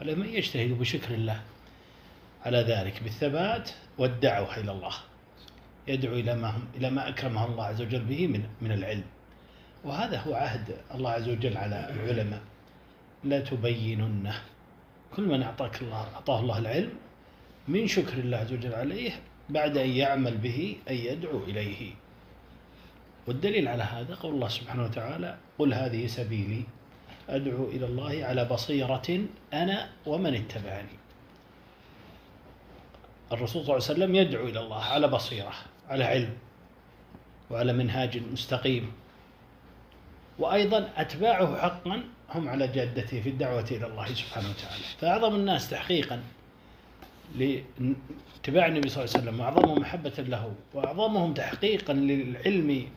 [0.00, 1.40] عليهم أن يجتهدوا بشكر الله
[2.44, 3.02] على ذلك.
[3.02, 4.94] بالثبات والدعوة إلى الله.
[5.88, 9.04] يدعو إلى ما هم إلى ما أكرمه الله عز وجل به من من العلم.
[9.84, 12.40] وهذا هو عهد الله عز وجل على العلماء.
[13.24, 14.42] لا تبيننه.
[15.16, 16.92] كل من أعطاك الله أعطاه الله العلم
[17.68, 19.12] من شكر الله عز وجل عليه
[19.48, 21.92] بعد أن يعمل به أن يدعو إليه.
[23.26, 26.62] والدليل على هذا قول الله سبحانه وتعالى قل هذه سبيلي
[27.28, 30.96] أدعو إلى الله على بصيرة أنا ومن اتبعني.
[33.32, 35.54] الرسول صلى الله عليه وسلم يدعو إلى الله على بصيرة
[35.88, 36.36] على علم
[37.50, 38.92] وعلى منهاج مستقيم.
[40.38, 44.84] وأيضا أتباعه حقا هم على جادته في الدعوة إلى الله سبحانه وتعالى.
[45.00, 46.22] فأعظم الناس تحقيقا
[47.38, 52.88] لاتباع النبي صلى الله عليه وسلم وأعظمهم محبة له وأعظمهم تحقيقا للعلم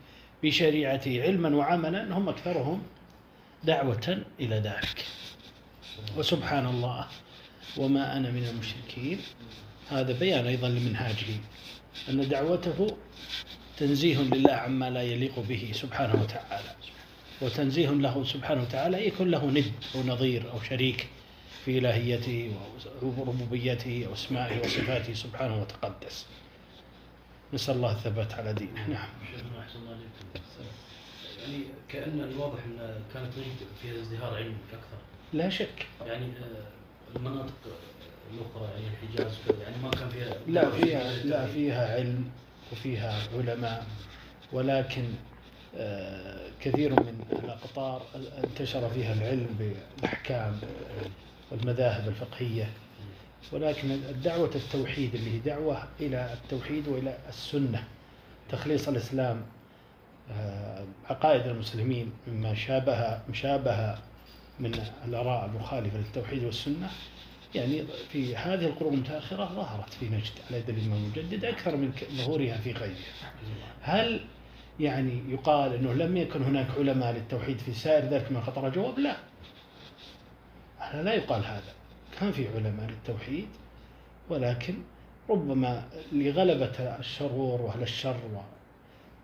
[0.43, 2.83] بشريعته علما وعملا هم أكثرهم
[3.63, 5.05] دعوة إلى ذلك.
[6.17, 7.07] وسبحان الله
[7.77, 9.19] وما أنا من المشركين.
[9.89, 11.35] هذا بيان أيضا لمنهاجه
[12.09, 12.97] أن دعوته
[13.77, 16.69] تنزيه لله عما لا يليق به سبحانه وتعالى.
[17.41, 21.07] وتنزيه له سبحانه وتعالى يكون له ند أو نظير أو شريك
[21.65, 22.51] في إلهيته
[23.01, 26.25] وربوبيته وأسمائه وصفاته سبحانه وتقدس.
[27.53, 28.87] نسأل الله الثبات على دينه.
[28.87, 29.09] نعم.
[29.75, 29.97] الله
[31.41, 34.97] يعني كأن الواضح أن كانت نجد فيها ازدهار علمي أكثر.
[35.33, 35.85] لا شك.
[36.05, 37.53] يعني آه، المناطق
[38.33, 42.29] الأخرى يعني الحجاز يعني ما كان فيها لا فيها لا فيها علم
[42.71, 43.85] وفيها علماء
[44.53, 45.03] ولكن
[46.61, 48.01] كثير من الأقطار
[48.43, 50.59] انتشر فيها العلم بالأحكام
[51.51, 52.69] والمذاهب الفقهية.
[53.51, 57.83] ولكن الدعوة التوحيد اللي هي دعوة إلى التوحيد وإلى السنة
[58.49, 59.41] تخليص الإسلام
[60.31, 63.97] آه، عقائد المسلمين مما شابه مشابه
[64.59, 66.89] من الآراء المخالفة للتوحيد والسنة.
[67.55, 72.57] يعني في هذه القرون المتأخرة ظهرت في نجد على يد الإمام المجدد أكثر من ظهورها
[72.57, 73.31] في غيرها.
[73.81, 74.19] هل
[74.79, 79.17] يعني يقال أنه لم يكن هناك علماء للتوحيد في سائر ذلك من خطر جواب لا.
[80.93, 81.73] لا يقال هذا.
[82.19, 83.47] كان في علماء للتوحيد
[84.29, 84.75] ولكن
[85.29, 88.19] ربما لغلبة الشرور وأهل الشر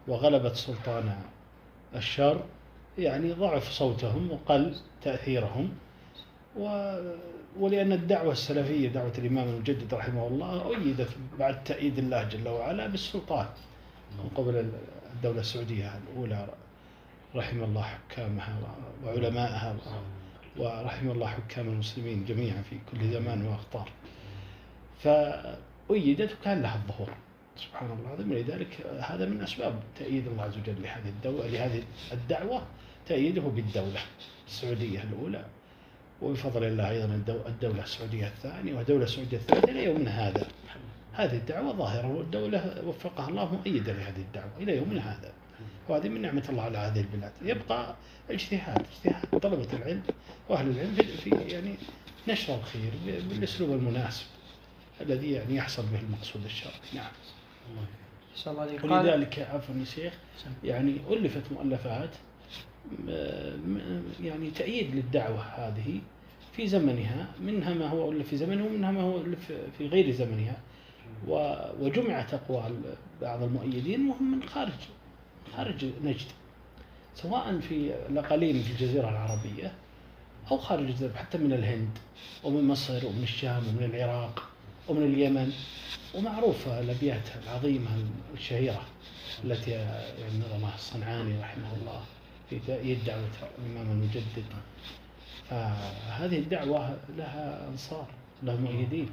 [0.07, 1.15] وغلبة سلطان
[1.95, 2.43] الشر
[2.97, 5.69] يعني ضعف صوتهم وقل تأثيرهم.
[6.59, 6.95] و
[7.59, 11.09] ولأن الدعوة السلفية دعوة الإمام المجدد رحمه الله أيدت
[11.39, 13.45] بعد تأييد الله جل وعلا بالسلطان
[14.17, 14.71] من قبل
[15.15, 16.47] الدولة السعودية الأولى
[17.35, 18.57] رحم الله حكامها
[19.05, 19.75] وعلمائها
[20.57, 23.89] ورحم الله حكام المسلمين جميعا في كل زمان وأقطار
[24.99, 27.09] فأيدت وكان لها الظهور.
[27.57, 28.07] سبحان الله.
[28.07, 32.61] العظيم ولذلك هذا من أسباب تأييد الله عز وجل لهذه الدولة لهذه الدعوة
[33.07, 33.99] تأييده بالدولة
[34.47, 35.45] السعودية الأولى.
[36.21, 38.73] وبفضل الله أيضا الدولة السعودية الثانية.
[38.73, 40.47] والدولة السعودية الثالثة إلى يومنا هذا.
[41.13, 45.33] هذه الدعوة ظاهرة والدولة وفقها الله مؤيدة لهذه الدعوة إلى يومنا هذا.
[45.89, 47.31] وهذه من نعمة الله على هذه البلاد.
[47.41, 47.95] يبقى
[48.29, 50.03] اجتهاد اجتهاد طلبة العلم
[50.49, 51.75] وأهل العلم في يعني
[52.27, 52.91] نشر الخير
[53.29, 54.25] بالأسلوب المناسب
[55.01, 56.73] الذي يعني يحصل به المقصود الشرعي.
[56.95, 57.11] نعم.
[59.01, 60.13] ولذلك عفوا يا شيخ
[60.63, 62.09] يعني ألفت مؤلفات
[64.21, 65.99] يعني تأييد للدعوة هذه
[66.55, 70.57] في زمنها منها ما هو ألف في زمنها ومنها ما هو ألف في غير زمنها.
[71.81, 72.75] وجمعت أقوال
[73.21, 74.73] بعض المؤيدين وهم من خارج
[75.57, 76.27] خارج نجد
[77.15, 79.73] سواء في الأقاليم في الجزيرة العربية
[80.51, 81.97] أو خارج الجزيرة حتى من الهند
[82.43, 84.49] ومن مصر ومن الشام ومن العراق
[84.87, 85.53] ومن اليمن
[86.15, 87.89] ومعروفة الأبيات العظيمة
[88.33, 88.81] الشهيرة
[89.43, 92.01] التي يعني نظمها الصنعاني رحمه الله
[92.49, 93.29] في تأييد دعوة
[93.65, 94.43] الإمام المجدد.
[95.49, 98.07] فهذه الدعوة لها أنصار
[98.43, 99.09] لها مؤيدين.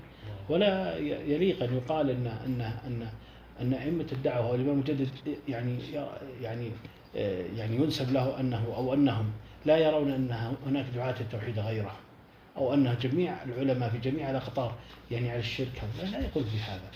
[0.49, 3.09] ولا يليق أن يقال أن أن أن
[3.61, 5.09] أن أئمة الدعوة والإمام المجدد
[5.49, 5.79] يعني
[6.43, 6.71] يعني
[7.57, 9.33] يعني ينسب له أنه أو أنهم
[9.67, 11.97] لا يرون أن هناك دعاة التوحيد غيره
[12.57, 14.75] أو أن جميع العلماء في جميع الأقطار
[15.11, 16.91] يعني على الشرك لا, يقول في هذا.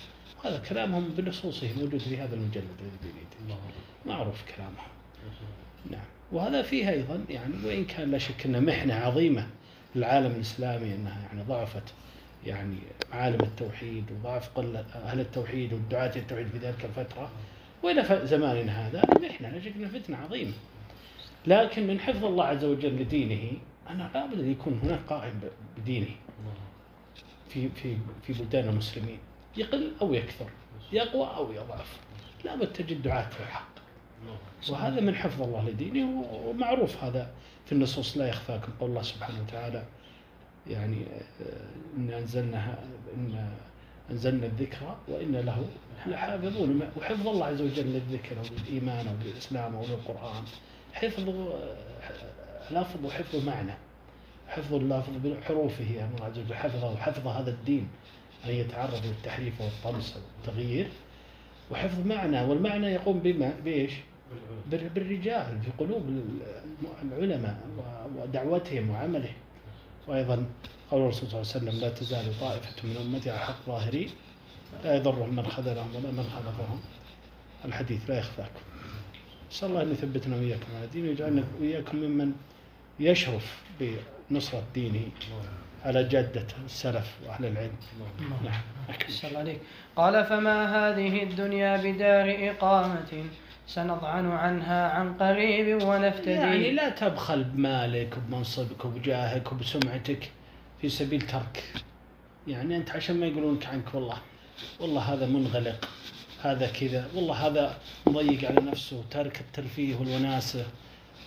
[0.44, 3.56] هذا كلامهم بنصوصه موجود في هذا المجلد الذي بين
[4.06, 4.94] معروف كلامهم.
[5.90, 6.04] نعم.
[6.32, 9.46] وهذا فيه أيضا يعني وإن كان لا شك أنه محنة عظيمة
[9.94, 11.82] للعالم الإسلامي أنها يعني ضعفت
[12.46, 12.76] يعني
[13.12, 14.04] معالم التوحيد
[14.54, 17.30] قلة أهل التوحيد والدعاة التوحيد في ذلك الفترة
[17.82, 20.52] وإلى زماننا هذا محنة لا شك أنها فتنة عظيمة.
[21.46, 23.58] لكن من حفظ الله عز وجل لدينه
[23.88, 25.40] أنا لابد أن يكون هناك قائم
[25.78, 26.10] بدينه
[27.48, 27.96] في في
[28.26, 29.18] في بلدان المسلمين.
[29.56, 30.46] يقل أو يكثر
[30.92, 31.98] يقوى أو يضعف.
[32.44, 33.74] لابد تجد دعاة في الحق.
[34.68, 37.30] وهذا من حفظ الله لدينه ومعروف هذا
[37.66, 39.84] في النصوص لا يخفاكم قول الله سبحانه وتعالى
[40.66, 41.04] يعني
[41.42, 42.78] آه، إن أنزلنا
[43.16, 43.48] إن
[44.10, 45.68] أنزلنا الذكر وإن له
[46.06, 46.80] لحافظون.
[46.96, 50.42] وحفظ الله عز وجل للذكر وللإيمان وللإسلام وللقرآن
[50.92, 51.76] حفظ آه،
[52.70, 53.72] لفظ وحفظ معنى.
[54.48, 55.84] حفظ اللفظ بحروفه.
[55.84, 57.88] يا الله عز وجل حفظه وحفظ هذا الدين.
[58.44, 60.88] أن يتعرض للتحريف والطمس والتغيير.
[61.70, 62.42] وحفظ معنى.
[62.44, 63.92] والمعنى يقوم بما بإيش؟
[64.70, 66.22] بالرجال في قلوب
[67.02, 67.60] العلماء
[68.16, 69.34] ودعوتهم وعملهم.
[70.08, 70.46] وأيضا
[70.90, 74.10] قول الرسول صلى الله عليه وسلم لا تزال طائفة من أمتي على حق ظاهري
[74.84, 76.80] لا يضرهم من خذلهم ولا من خالفهم
[77.64, 78.60] الحديث لا يخفاكم.
[79.50, 82.32] نسأل الله أن يثبتنا وإياكم على دينه ويجعلنا وإياكم ممن
[83.00, 85.08] يشرف بنصرة دينه
[85.84, 87.76] على جادة السلف وأهل العلم.
[88.20, 88.60] نعم.
[89.24, 89.60] الله عليك
[89.96, 93.24] قال فما هذه الدنيا بدار إقامة؟
[93.66, 96.30] سنضعن عنها عن قريب ونفتدي.
[96.30, 100.30] يعني لا تبخل بمالك وبمنصبك وبجاهك وبسمعتك
[100.80, 101.64] في سبيل ترك.
[102.46, 104.16] يعني أنت عشان ما يقولونك عنك والله
[104.80, 105.88] والله هذا منغلق
[106.42, 107.76] هذا كذا والله هذا
[108.06, 110.66] مضيق على نفسه تارك الترفيه والوناسة.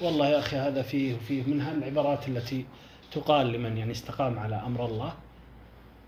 [0.01, 2.65] والله يا أخي هذا فيه وفيه من هالعبارات التي
[3.11, 5.13] تقال لمن يعني استقام على أمر الله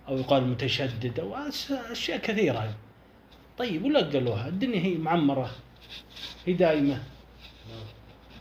[0.07, 1.35] أو يقال متشدد أو
[1.91, 2.73] أشياء كثيرة.
[3.57, 5.49] طيب ولا قالوها الدنيا هي معمرة.
[6.45, 7.03] هي دائمة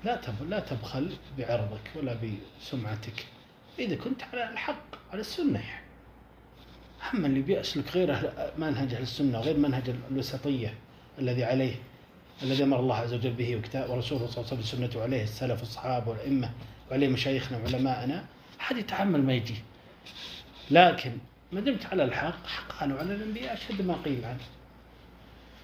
[0.04, 2.16] لا لا تبخل بعرضك ولا
[2.60, 3.26] بسمعتك.
[3.78, 5.58] إذا كنت على الحق على السنة.
[5.58, 5.84] يعني
[7.14, 10.74] أما اللي بيسلك غير منهج أهل السنة وغير منهج الوسطية
[11.18, 11.74] الذي عليه
[12.42, 16.10] الذي أمر الله عز وجل به ورسوله صلى الله عليه وسلم سنته عليه السلف والصحابة
[16.10, 16.50] والأئمة
[16.90, 18.24] وعليه مشايخنا وعلماءنا
[18.60, 19.56] أحد يتحمل ما يجي.
[20.70, 21.18] لكن
[21.52, 22.46] ما دمت على الحق
[22.80, 24.44] قالوا على الأنبياء أشد ما قيل عنه.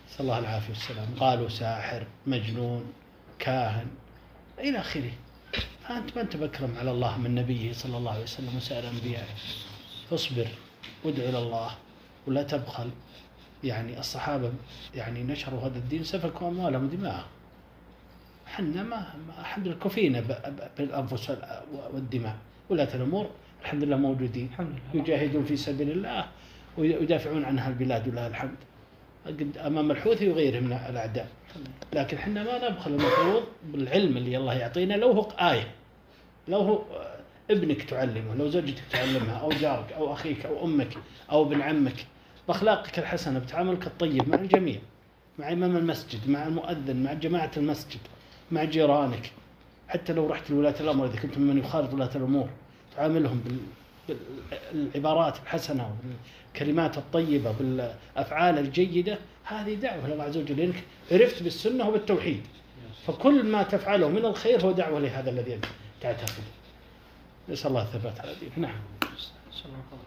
[0.09, 1.09] نسأل الله العافية والسلام.
[1.21, 2.93] قالوا ساحر مجنون
[3.39, 3.87] كاهن
[4.59, 5.13] إلى آخره.
[5.89, 9.35] فأنت ما أنت بكرم على الله من نبيه صلى الله عليه وسلم وسائر أنبيائه.
[10.11, 10.49] فاصبر
[11.05, 11.71] وادع إلى الله
[12.27, 12.91] ولا تبخل.
[13.65, 14.53] يعني الصحابة
[14.95, 17.25] يعني نشروا هذا الدين سفكوا أموالهم ودماءهم
[18.47, 20.21] حنا ما الحمد لله كفينا
[20.79, 21.33] بالأنفس
[21.93, 22.37] والدماء.
[22.69, 23.31] ولاة الأمور
[23.63, 24.51] الحمد لله موجودين.
[24.95, 26.27] يجاهدون في سبيل الله
[26.79, 28.57] ويدافعون عنها البلاد ولله الحمد.
[29.67, 31.29] أمام الحوثي وغيره من الأعداء.
[31.93, 35.69] لكن إحنا ما نبخل المفروض بالعلم اللي الله يعطينا لو هو آية
[36.49, 36.83] لو هو
[37.51, 40.89] ابنك تعلمه لو زوجتك تعلمها أو جارك أو أخيك أو أمك
[41.31, 42.07] أو ابن عمك
[42.49, 44.79] بأخلاقك الحسنة بتعاملك الطيب مع الجميع
[45.39, 48.01] مع إمام المسجد مع المؤذن مع جماعة المسجد
[48.53, 49.33] مع جيرانك.
[49.89, 52.49] حتى لو رحت لولاة الامر إذا كنت ممن يخالط ولاة الأمور
[52.97, 53.45] تعاملهم
[54.73, 55.97] بالعبارات الحسنة
[56.55, 60.83] والكلمات الطيبة بالافعال الجيدة هذه دعوة لله عز وجل لأنك
[61.13, 62.47] عرفت بالسنة وبالتوحيد.
[63.07, 65.61] فكل ما تفعله من الخير هو دعوة لهذا الذي
[66.01, 66.45] تعتقده.
[67.49, 68.81] نسأل الله الثبات على دينه نعم.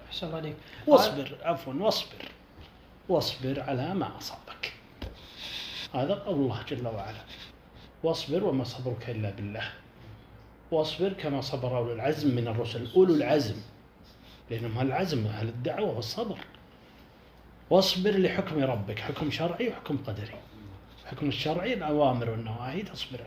[0.10, 0.56] أحسن الله عليك.
[0.88, 2.32] واصبر عفوا واصبر.
[3.10, 4.74] واصبر على ما أصابك.
[5.94, 7.24] هذا قول الله جل وعلا.
[8.04, 9.72] واصبر وما صبرك إلا بالله.
[10.72, 12.88] واصبر كما صبر أولو العزم من الرسل.
[12.96, 13.56] أولو العزم.
[14.50, 16.38] لأنهم العزم أهل الدعوة والصبر.
[17.70, 20.36] واصبر لحكم ربك حكم شرعي وحكم قدري.
[21.04, 23.20] الحكم الشرعي الأوامر والنواهي تصبر.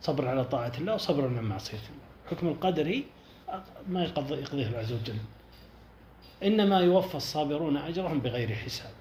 [0.00, 2.10] صبر على طاعة الله وصبر على معصية الله.
[2.24, 3.04] الحكم القدري
[3.88, 5.16] ما يقضيه الله عز وجل.
[6.44, 8.92] إنما يوفى الصابرون أجرهم بغير حساب.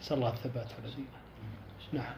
[0.00, 1.06] نسأل الله الثبات على دينه
[1.92, 2.16] نعم.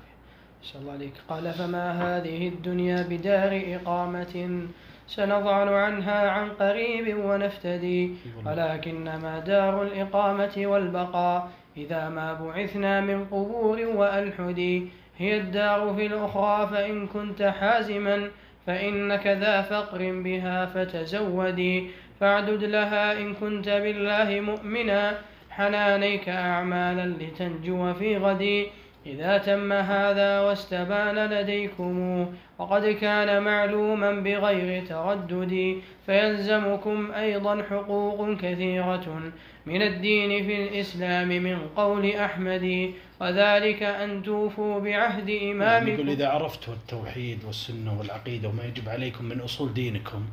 [0.65, 1.13] نسأل الله عليك.
[1.29, 4.69] قال فما هذه الدنيا بدار إقامة
[5.09, 8.11] سنضعن عنها عن قريب ونفتدي.
[8.47, 17.07] ولكنما دار الإقامة والبقاء إذا ما بعثنا من قبور وألحدي هي الدار في الأخرى فإن
[17.07, 18.31] كنت حازما
[18.67, 21.91] فإنك ذا فقر بها فتزودي
[22.21, 25.19] فاعدد لها إن كنت بالله مؤمنا.
[25.59, 28.67] حنانيك أعمالا لتنجو في غدي
[29.09, 32.27] إذا تم هذا واستبان لديكم
[32.59, 39.33] وقد كان معلوما بغير تردد فيلزمكم أيضا حقوق كثيرة
[39.67, 45.93] من الدين في الإسلام من قول أحمد وذلك أن توفوا بعهد إمامكم.
[45.93, 50.27] يقول إذا عرفتوا التوحيد والسنة والعقيدة وما يجب عليكم من أصول دينكم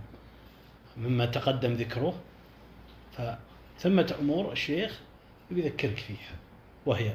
[0.97, 2.13] مما تقدم ذكره
[3.17, 4.99] فثمة أمور الشيخ
[5.51, 6.35] يذكرك فيها
[6.85, 7.11] وهي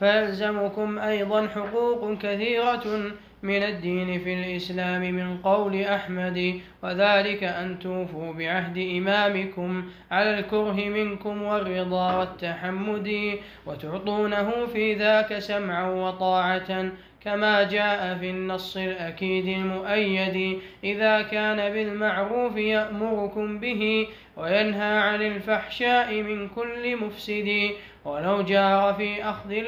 [0.00, 3.12] فيلزمكم أيضا حقوق كثيرة
[3.42, 11.42] من الدين في الإسلام من قول أحمد وذلك أن توفوا بعهد إمامكم على الكره منكم
[11.42, 16.92] والرضا والتحمد وتعطونه في ذاك سمعا وطاعة
[17.24, 20.60] كما جاء في النص الأكيد المؤيد.
[20.84, 27.70] إذا كان بالمعروف يأمركم به وينهى عن الفحشاء من كل مفسد.
[28.04, 29.62] ولو جار في أخذ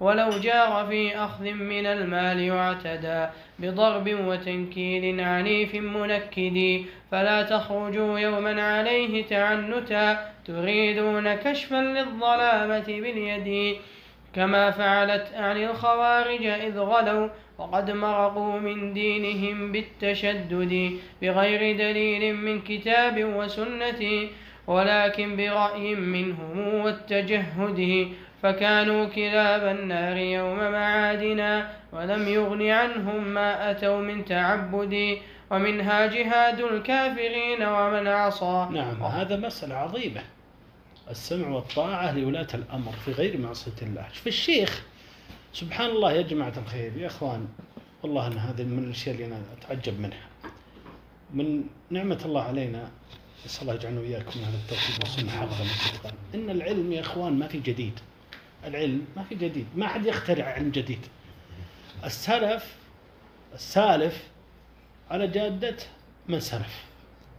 [0.00, 3.26] ولو جار في أخذ من المال واعتدى
[3.58, 6.84] بضرب وتنكيل عنيف منكد.
[7.10, 13.76] فلا تخرجوا يوما عليه تعنتا تريدون كشفا للظلامة باليد.
[14.34, 17.28] كما فعلت عن الخوارج إذ غلوا
[17.58, 20.92] وقد مرقوا من دينهم بالتشدد
[21.22, 24.28] بغير دليل من كتاب وسنة
[24.66, 28.08] ولكن برأي منهم والتجهد
[28.42, 35.18] فكانوا كلاب النار يوم معادنا ولم يغن عنهم ما أتوا من تعبد
[35.50, 38.68] ومنها جهاد الكافرين ومن عصى.
[38.72, 40.20] نعم هذا مسألة عظيمة.
[41.10, 44.08] السمع والطاعة لولاة الأمر في غير معصية الله.
[44.12, 44.82] في الشيخ
[45.52, 47.48] سبحان الله يا جماعة الخير يا إخوان
[48.02, 50.28] والله أن هذه من الأشياء اللي أنا أتعجب منها.
[51.34, 52.90] من نعمة الله علينا
[53.46, 58.00] نسأل الله يجعلنا وإياكم هذا التوحيد والسنة حقا إن العلم يا إخوان ما في جديد.
[58.64, 59.66] العلم ما في جديد.
[59.76, 61.06] ما حد يخترع علم جديد.
[62.04, 62.76] السلف
[63.54, 64.24] السالف
[65.10, 65.76] على جادة
[66.28, 66.84] من سلف.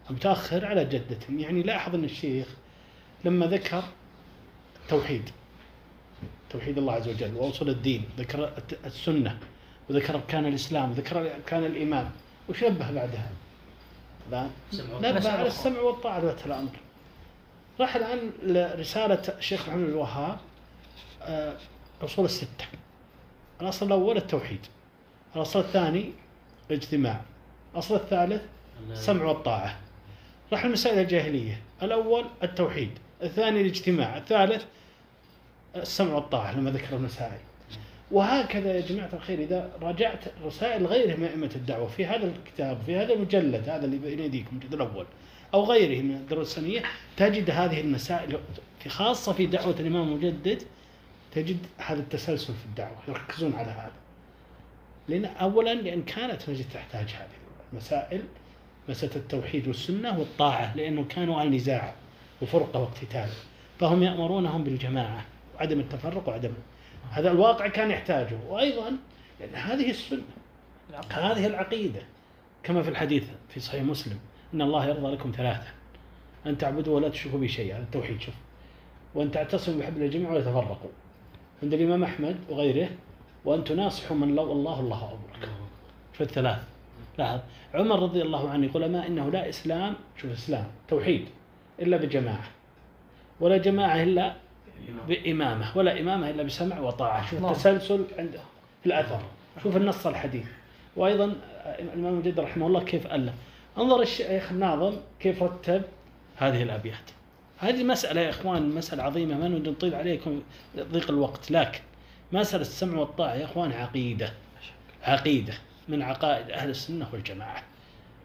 [0.10, 2.48] متأخر على جدتهم يعني لاحظ أن الشيخ
[3.26, 3.84] لما ذكر
[4.84, 5.30] التوحيد
[6.50, 8.54] توحيد الله عز وجل وأصول الدين ذكر
[8.86, 9.40] السنة
[9.90, 12.10] وذكر أركان الإسلام وذكر أركان الإيمان
[12.50, 13.30] وشبه بعدها.
[15.02, 16.72] نبه على السمع والطاعة ذات الأمر.
[17.80, 20.38] راح الآن لرسالة الشيخ محمد الوهاب
[21.22, 21.58] آه،
[22.02, 22.66] أصول الستة.
[23.62, 24.60] الأصل الأول التوحيد.
[25.36, 26.12] الأصل الثاني
[26.70, 27.22] الاجتماع.
[27.74, 28.42] الأصل الثالث
[28.92, 29.80] السمع والطاعة.
[30.52, 31.62] راح المسائل الجاهلية.
[31.84, 32.92] الأول التوحيد.
[33.24, 34.64] الثاني الاجتماع الثالث
[35.76, 37.40] السمع والطاعة لما ذكر المسائل
[38.12, 42.96] وهكذا يا جماعة الخير إذا راجعت رسائل غيره من أئمة الدعوة في هذا الكتاب في
[42.96, 45.06] هذا المجلد هذا اللي بين يديكم الجلد الأول
[45.54, 46.84] أو غيره من الدروس السنية
[47.18, 48.40] تجد هذه المسائل
[48.80, 50.64] في خاصة في دعوة الإمام المجدد
[51.36, 53.92] تجد هذا التسلسل في الدعوة يركزون على هذا.
[55.08, 57.40] لأن أولا لأن كانت نجد تحتاج هذه
[57.74, 58.24] المسائل
[58.90, 61.94] مسألة التوحيد والسنة والطاعة لأنه كانوا على نزاع.
[62.42, 63.30] وفرقة واقتتال.
[63.80, 65.26] فهم يأمرونهم بالجماعة
[65.56, 66.54] وعدم التفرق وعدم.
[67.12, 68.38] هذا الواقع كان يحتاجه.
[68.50, 68.98] وأيضا
[69.40, 70.22] لأن هذه السنة
[71.10, 72.02] هذه العقيدة
[72.64, 74.20] كما في الحديث في صحيح مسلم
[74.54, 75.68] إن الله يرضى لكم ثلاثة
[76.46, 78.34] أن تعبدوا ولا تشركوا به شيئا التوحيد شوف.
[79.16, 80.90] وأن تعتصموا بحبل الجميع ولا تفرقوا
[81.64, 82.90] عند الإمام أحمد وغيره
[83.46, 85.50] وأن تناصحوا من لو الله الله أمرك.
[86.14, 86.60] في الثلاث.
[87.18, 87.40] لاحظ.
[87.74, 89.96] عمر رضي الله عنه يقول ما إنه لا إسلام.
[90.18, 91.26] شوف إسلام توحيد.
[91.82, 92.50] إلا بجماعة
[93.40, 94.36] ولا جماعة إلا
[95.08, 97.32] بإمامة ولا إمامة إلا بسمع وطاعة.
[97.32, 98.40] شوف التسلسل عند
[98.82, 99.22] في الأثر.
[99.64, 100.46] شوف النص الحديث.
[100.96, 101.36] وأيضا
[101.66, 103.34] الإمام مجد رحمه الله كيف ألف.
[103.78, 105.82] انظر الشيخ الناظم كيف رتب
[106.38, 107.12] هذه الأبيات.
[107.58, 110.42] هذه مسألة يا إخوان مسألة عظيمة ما نريد نطيل عليكم
[110.78, 111.80] ضيق الوقت لكن
[112.32, 114.34] مسألة السمع والطاعة يا إخوان عقيدة.
[115.04, 115.54] عقيدة
[115.88, 117.64] من عقائد أهل السنة والجماعة.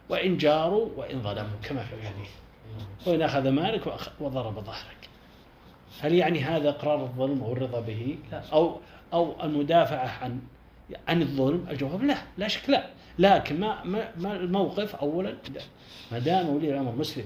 [0.09, 2.29] وإن جاروا وإن ظلموا كما في الحديث.
[3.05, 5.09] وإن أخذ مالك وضرب ظهرك.
[6.01, 8.17] هل يعني هذا إقرار الظلم أو الرضا به؟
[8.53, 8.79] أو
[9.13, 10.39] أو المدافعة عن
[11.07, 12.89] عن الظلم؟ الجواب لا لا شك لا.
[13.19, 13.83] لكن ما
[14.17, 15.33] ما الموقف اولا؟
[16.11, 17.25] ما دام ولي الأمر مسلم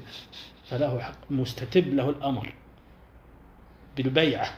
[0.65, 2.53] فله حق مستتب له الأمر
[3.97, 4.49] بالبيعة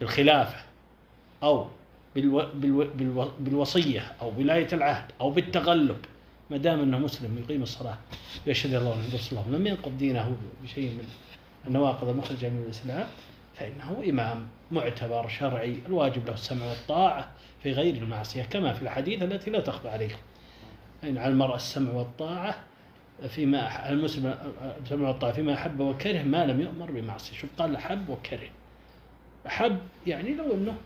[0.00, 0.58] بالخلافة
[1.42, 1.66] أو
[2.14, 6.04] بالو بالو بالو بالوصية أو ولايه العهد أو بالتغلب.
[6.50, 7.98] ما دام أنه مسلم يقيم الصلاة
[8.46, 9.58] ويشهد الله أنه رسول الله.
[9.58, 11.08] لم ينقض دينه بشيء من
[11.66, 13.06] النواقض المخرجة من الإسلام
[13.56, 17.30] فإنه إمام معتبر شرعي الواجب له السمع والطاعة
[17.62, 20.18] في غير المعصية كما في الحديث التي لا تخفى عليكم
[21.02, 22.64] يعني على المرأة السمع والطاعة
[23.28, 24.38] فيما المسلم
[24.82, 27.36] السمع والطاعة فيما أحب وكره ما لم يؤمر بمعصية.
[27.36, 28.48] شوف قال أحب وكره.
[29.46, 30.76] أحب يعني لو أنه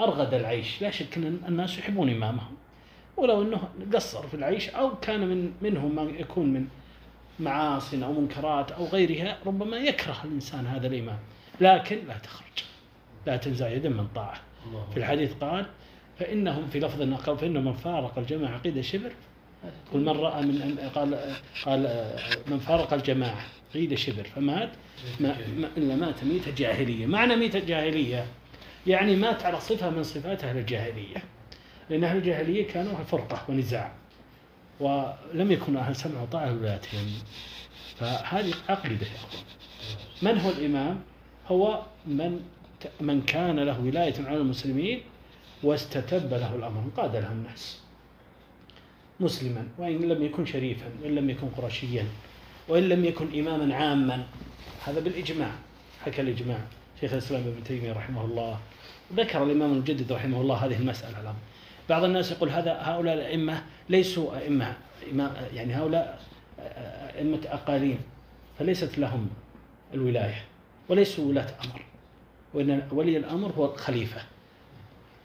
[0.00, 0.82] أرغد العيش.
[0.82, 2.57] لا شك أن الناس يحبون إمامهم.
[3.18, 6.66] ولو أنه قصر في العيش أو كان من منهم ما يكون من
[7.40, 11.18] معاصي أو منكرات أو غيرها ربما يكره الإنسان هذا الإمام
[11.60, 12.64] لكن لا تخرج
[13.26, 14.40] لا تنزع يدا من طاعة.
[14.90, 15.66] في الحديث قال
[16.18, 18.54] فإنهم في لفظ قال فإنه من فارق الجماعة.
[18.54, 19.12] عقيدة شبر؟
[19.92, 21.34] قل من رأى من قال
[21.64, 22.10] قال
[22.46, 23.44] من فارق الجماعة.
[23.70, 24.24] عقيدة شبر.
[24.24, 24.70] فمات
[25.20, 25.36] ما
[25.76, 27.06] إلا مات ميتة جاهلية.
[27.06, 28.26] معنى ميتة جاهلية
[28.86, 31.22] يعني مات على صفة من صفات أهل الجاهلية.
[31.90, 33.92] لأن أهل الجاهلية كانوا فرقة ونزاع
[34.80, 37.06] ولم يكن أهل سمع وطاعة لولاتهم
[37.96, 39.06] فهذه عقيدة
[40.22, 41.00] من هو الإمام؟
[41.48, 42.40] هو من
[43.00, 45.00] من كان له ولاية على المسلمين
[45.62, 47.78] واستتب له الأمر قاد له الناس
[49.20, 52.04] مسلما وإن لم يكن شريفا وإن لم يكن قرشيا
[52.68, 54.26] وإن لم يكن إماما عاما.
[54.86, 55.50] هذا بالإجماع.
[56.04, 56.58] حكى الإجماع
[57.00, 58.58] شيخ الإسلام ابن تيمية رحمه الله.
[59.14, 61.38] ذكر الإمام المجدد رحمه الله هذه المسألة الأمر
[61.88, 64.76] بعض الناس يقول هذا هؤلاء الأئمة ليسوا أئمة
[65.54, 66.20] يعني هؤلاء
[67.18, 67.98] أئمة أقاليم
[68.58, 69.30] فليست لهم
[69.94, 70.44] الولاية
[70.88, 71.82] وليسوا ولاة أمر
[72.54, 74.20] وإن ولي الأمر هو الخليفة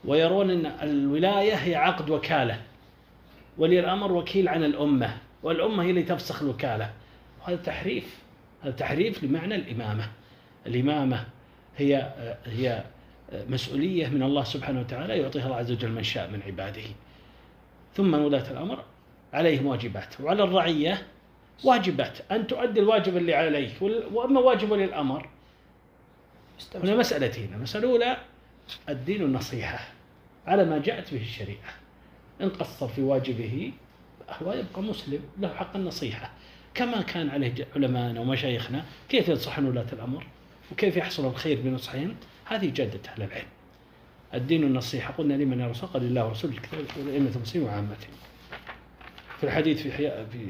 [0.05, 2.61] ويرون أن الولاية هي عقد وكالة.
[3.57, 6.89] ولي الأمر وكيل عن الأمة والأمة هي اللي تفسخ الوكالة.
[7.41, 8.17] وهذا تحريف
[8.63, 10.09] هذا تحريف لمعنى الإمامة.
[10.67, 11.25] الإمامة
[11.77, 12.13] هي
[12.45, 12.83] هي
[13.49, 16.83] مسؤولية من الله سبحانه وتعالى يعطيها الله عز وجل من شاء من عباده.
[17.95, 18.83] ثم ولاة الأمر
[19.33, 20.21] عليهم واجبات.
[20.21, 21.07] وعلى الرعية
[21.63, 22.17] واجبات.
[22.31, 23.71] أن تؤدي الواجب اللي عليه
[24.13, 25.29] وأما واجب ولي الأمر
[26.75, 26.95] هنا.
[26.95, 28.17] مسألتين المسألة الأولى
[28.89, 29.87] الدين النصيحة
[30.47, 31.73] على ما جاءت به الشريعة.
[32.41, 33.71] إن قصر في واجبه
[34.43, 36.31] هو يبقى مسلم له حق النصيحة.
[36.73, 40.25] كما كان عليه علماءنا ومشايخنا كيف ينصحون ولاة الأمر؟
[40.71, 42.15] وكيف يحصل الخير بنصحهم؟
[42.55, 43.47] هذه جادة أهل العلم.
[44.33, 46.53] الدين النصيحة قلنا لمن يا رسول قال الله ورسوله.
[46.53, 48.13] الكتاب والأئمة المسلمين وعامتهم
[49.37, 50.47] في الحديث في حياء في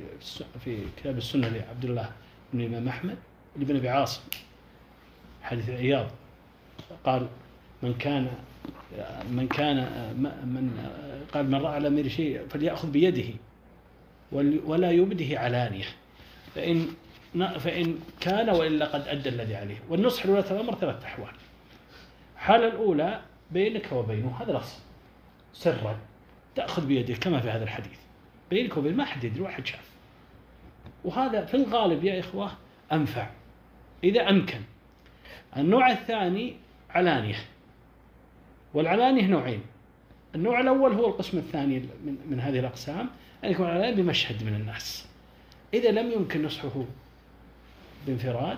[0.66, 2.12] في كتاب السنة لعبد الله
[2.54, 3.18] بن الإمام أحمد
[3.56, 4.22] لابن أبي عاصم.
[5.44, 6.08] حديث عياض
[7.06, 7.28] قال
[7.84, 8.28] من كان
[9.30, 9.76] من كان
[10.46, 10.72] من
[11.34, 13.30] قال من رأى على أمير شيء فليأخذ بيده
[14.32, 15.86] ولا يبده علانية.
[16.56, 16.88] فإن
[17.60, 19.78] فإن كان وإلا قد أدى الذي عليه.
[19.90, 21.32] والنصح لولاة الأمر ثلاثة أحوال.
[22.44, 23.22] الحالة الأولى
[23.52, 24.82] بينك وبينه هذا الأصل.
[25.53, 25.98] سرا
[26.56, 27.99] تأخذ بيده كما في هذا الحديث.
[28.49, 29.90] بينك وبين ما حد يدري واحد شاف.
[31.03, 32.52] وهذا في الغالب يا إخوة
[32.91, 33.30] أنفع.
[34.03, 34.60] إذا أمكن.
[35.57, 36.56] النوع الثاني
[36.90, 37.36] علانية.
[38.74, 39.61] والعلانية نوعين.
[40.36, 43.10] النوع الأول هو القسم الثاني من, من هذه الأقسام
[43.44, 45.07] أن يكون علانية بمشهد من الناس.
[45.74, 46.86] إذا لم يمكن نصحه
[48.07, 48.57] بانفراد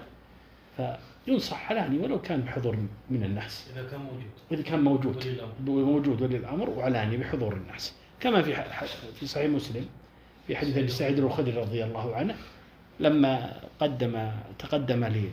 [1.26, 2.78] فينصح علاني ولو كان بحضور
[3.10, 3.68] من الناس.
[3.74, 4.30] إذا كان موجود.
[4.52, 5.42] إذا كان موجود.
[5.68, 7.94] موجود ولي الأمر وعلاني بحضور الناس.
[8.20, 8.64] كما في
[9.20, 9.86] في صحيح مسلم
[10.48, 12.36] في حديث أبي سعيد الخدري رضي الله عنه
[13.00, 15.30] لما قدم تقدم لي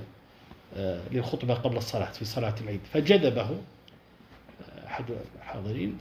[0.76, 5.04] آه، للخطبة قبل الصلاة في صلاة العيد فجذبه آه، أحد
[5.38, 5.98] الحاضرين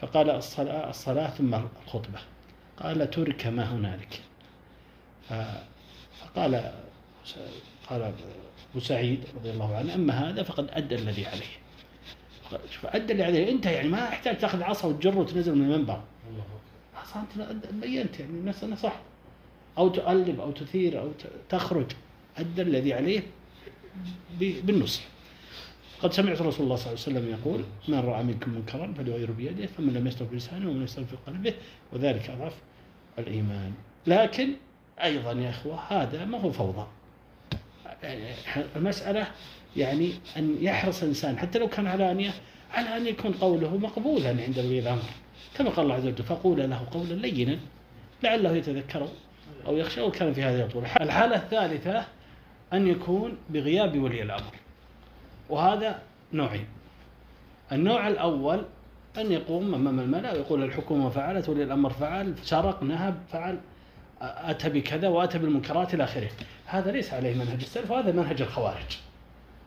[0.00, 2.18] فقال الصلاة, الصلاة ثم الخطبة.
[2.82, 4.20] قال ترك ما هنالك.
[6.20, 6.72] فقال
[7.90, 8.12] قال
[8.74, 9.94] أبو سعيد رضي الله عنه.
[9.94, 11.54] أما هذا فقد أدى الذي عليه.
[12.70, 13.50] شوف أدى اللي عليه.
[13.50, 16.02] أنت يعني ما يحتاج تأخذ عصا وتجر وتنزل من المنبر.
[16.94, 19.00] خلاص أنت بينت يعني الناس نصحت
[19.78, 21.12] أو تؤلب أو تثير أو
[21.48, 21.86] تخرج.
[22.36, 23.22] أدى الذي عليه
[24.40, 25.02] بالنصح.
[26.02, 29.66] قد سمعت رسول الله صلى الله عليه وسلم يقول من رأى منكم منكرا فليغير بيده
[29.66, 31.54] فمن لم يستر بلسانه ومن يستر في قلبه
[31.92, 32.54] وذلك أضعف
[33.18, 33.72] الإيمان.
[34.06, 34.52] لكن
[35.02, 36.86] أيضا يا إخوة هذا ما هو فوضى.
[38.76, 39.26] المسألة
[39.76, 42.30] يعني أن يحرص الإنسان حتى لو كان علانية
[42.72, 45.02] على أن يكون قوله مقبولا عند ولي الأمر.
[45.56, 47.58] كما قال الله عز وجل فقول له قولا لينا
[48.22, 49.08] لعله يتذكر
[49.66, 52.04] أو يخشى أو كان في هذا يطول الحالة الثالثة
[52.72, 54.52] أن يكون بغياب ولي الأمر.
[55.48, 56.02] وهذا
[56.32, 56.66] نوعين
[57.72, 58.64] النوع الأول
[59.18, 63.60] أن يقوم أمام الملأ ويقول الحكومة فعلت ولي الأمر فعل سرق نهب فعل
[64.20, 66.30] أتى بكذا وأتى بالمنكرات إلى آخره.
[66.66, 68.98] هذا ليس عليه منهج السلف وهذا منهج الخوارج.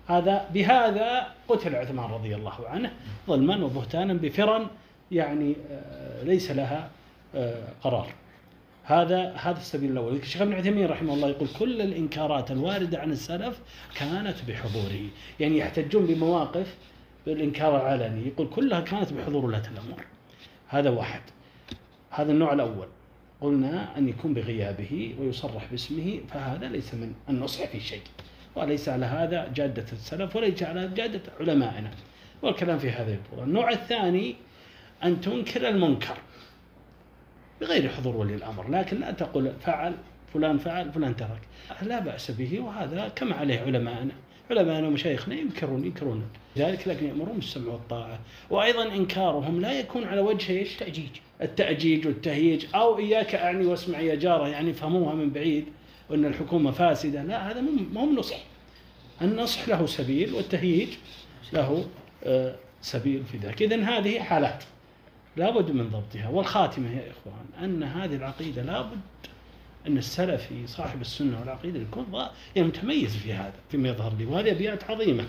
[0.08, 2.92] هذا بهذا قتل عثمان رضي الله عنه
[3.28, 4.68] ظلما وبهتانا بفرا
[5.12, 6.90] يعني آه، ليس لها
[7.36, 8.08] آه، قرار.
[8.84, 10.16] هذا هذا السبيل الأول.
[10.16, 13.60] الشيخ ابن عثيمين رحمه الله يقول كل الإنكارات الواردة عن السلف
[13.96, 15.08] كانت بحضوره.
[15.40, 16.76] يعني يحتجون بمواقف
[17.26, 18.28] بالإنكار العلني.
[18.28, 20.06] يقول كلها كانت بحضور ولاة الأمور.
[20.68, 21.22] هذا واحد.
[22.10, 22.88] هذا النوع الأول.
[23.42, 28.02] قلنا أن يكون بغيابه ويصرح باسمه فهذا ليس من النصح في شيء.
[28.56, 31.92] وليس على هذا جادة السلف وليس على جادة علمائنا.
[32.42, 34.36] والكلام في هذه البطولة النوع الثاني
[35.04, 36.18] أن تنكر المنكر.
[37.62, 38.70] بغير حضور ولي الأمر.
[38.70, 39.94] لكن لا تقول فعل
[40.34, 41.42] فلان فعل فلان ترك.
[41.82, 44.14] لا بأس به وهذا كما عليه علماءنا.
[44.52, 46.24] علماءنا ومشايخنا ينكرون ينكرون
[46.58, 48.20] ذلك لكن يأمرون بالسمع والطاعة.
[48.50, 51.10] وأيضا إنكارهم لا يكون على وجه إيش؟ تأجيج.
[51.42, 55.66] التأجيج والتهييج أو إياك أعني واسمع يا جارة يعني فهموها من بعيد
[56.10, 57.24] وأن الحكومة فاسدة.
[57.24, 57.62] لا هذا
[57.94, 58.38] مو نصح.
[59.22, 60.90] النصح له سبيل والتهييج
[61.54, 61.86] له
[62.24, 63.62] آه، سبيل في ذلك.
[63.62, 64.64] إذن هذه حالات
[65.38, 66.30] لابد من ضبطها.
[66.30, 69.00] والخاتمة يا إخوان أن هذه العقيدة لابد
[69.88, 72.06] أن السلفي صاحب السنة والعقيدة يكون
[72.56, 74.26] يعني متميز في هذا فيما يظهر لي.
[74.26, 75.26] وهذه أبيات عظيمة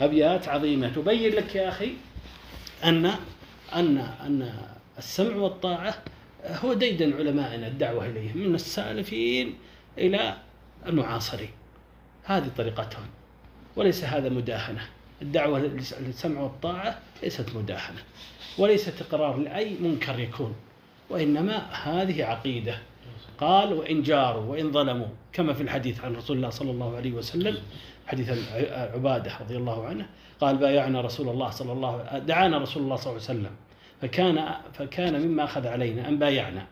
[0.00, 0.88] أبيات عظيمة.
[0.88, 1.92] تبين لك يا أخي
[2.84, 3.06] أن
[3.74, 4.52] أن أن
[4.98, 5.94] السمع والطاعة
[6.46, 9.54] هو ديدن علمائنا الدعوة إليه من السالفين
[9.98, 10.36] إلى
[10.86, 11.50] المعاصرين.
[12.24, 13.06] هذه طريقتهم.
[13.76, 14.80] وليس هذا مداهنة.
[15.22, 15.58] الدعوة
[16.00, 18.02] للسمع والطاعة ليست مداهنة.
[18.58, 20.54] وليست إقرار لأي منكر يكون.
[21.10, 22.78] وإنما هذه عقيدة.
[23.38, 25.08] قال وإن جاروا وإن ظلموا.
[25.32, 27.58] كما في الحديث عن رسول الله صلى الله عليه وسلم
[28.06, 28.30] حديث
[28.94, 30.06] عبادة رضي الله عنه
[30.40, 33.50] قال بايعنا رسول الله صلى الله دعانا رسول الله صلى الله عليه وسلم.
[34.02, 36.66] فكان فكان مما أخذ علينا أن بايعنا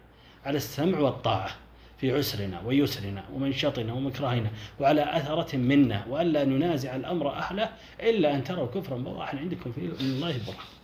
[0.44, 1.56] على السمع والطاعة
[1.98, 4.50] في عسرنا ويسرنا ومنشطنا ومكرهنا
[4.80, 7.70] وعلى أثرة منا وألا ننازع الأمر أهله
[8.00, 10.76] إلا أن تروا كفرا بواحا عندكم في الله برهان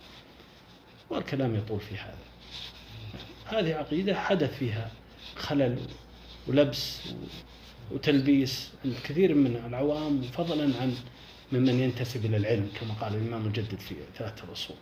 [1.09, 2.17] والكلام يطول في هذا.
[3.45, 4.91] هذه عقيدة حدث فيها
[5.35, 5.77] خلل
[6.47, 7.13] ولبس
[7.91, 10.95] وتلبيس عند كثير من العوام فضلا عن
[11.51, 14.77] ممن ينتسب إلى العلم كما قال الإمام المجدد في ثلاثة الأصول.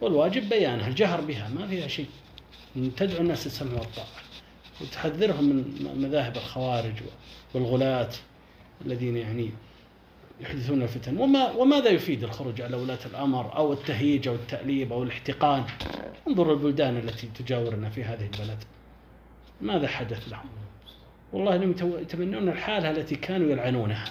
[0.00, 2.06] والواجب بيانها الجهر بها ما فيها شيء.
[2.96, 4.06] تدعو الناس للسمع والطاعة
[4.80, 6.94] وتحذرهم من مذاهب الخوارج
[7.54, 8.10] والغلاة
[8.86, 9.50] الذين يعني
[10.40, 11.18] يحدثون الفتن.
[11.18, 15.64] وما وماذا يفيد الخروج على ولاة الأمر أو التهييج أو التأليب أو الاحتقان؟
[16.28, 18.64] انظروا البلدان التي تجاورنا في هذه البلد.
[19.60, 20.48] ماذا حدث لهم؟
[21.32, 21.70] والله إنهم
[22.00, 24.04] يتمنون الحالة التي كانوا يلعنونها.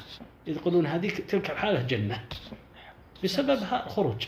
[0.47, 2.23] يقولون هذيك تلك الحالة جنة
[3.23, 4.25] بسببها خروج.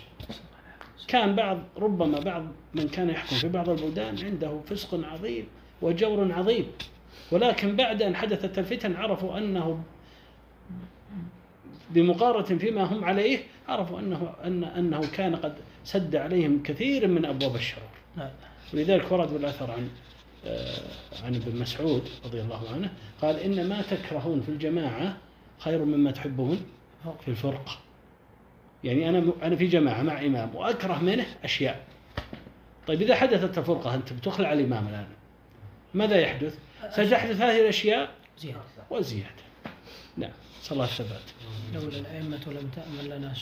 [1.07, 5.45] كان بعض ربما بعض من كان يحكم في بعض البلدان عنده فسق عظيم
[5.81, 6.65] وجور عظيم.
[7.31, 9.84] ولكن بعد أن حدثت الفتن عرفوا أنه
[11.89, 15.53] بمقارنة فيما هم عليه عرفوا أنه أن أنه كان قد
[15.84, 17.89] سد عليهم كثير من أبواب الشرور.
[18.73, 19.89] ولذلك ورد بالأثر عن
[20.45, 20.81] آه،
[21.23, 25.17] عن ابن مسعود رضي الله عنه قال إن ما تكرهون في الجماعة
[25.59, 26.59] خير مما تحبون
[27.21, 27.77] في الفرقة.
[28.84, 31.85] يعني أنا أنا في جماعة مع إمام وأكره منه أشياء.
[32.88, 35.07] طيب إذا حدثت الفرقة أنت بتخلع الإمام الآن.
[35.93, 36.57] ماذا يحدث؟
[36.91, 38.60] ستحدث هذه الأشياء؟ زيادة.
[38.89, 39.30] وزيادة.
[40.18, 40.31] نعم.
[40.64, 41.22] صلى الله الثبات
[41.73, 43.34] لولا الأئمة لم تأمن لنا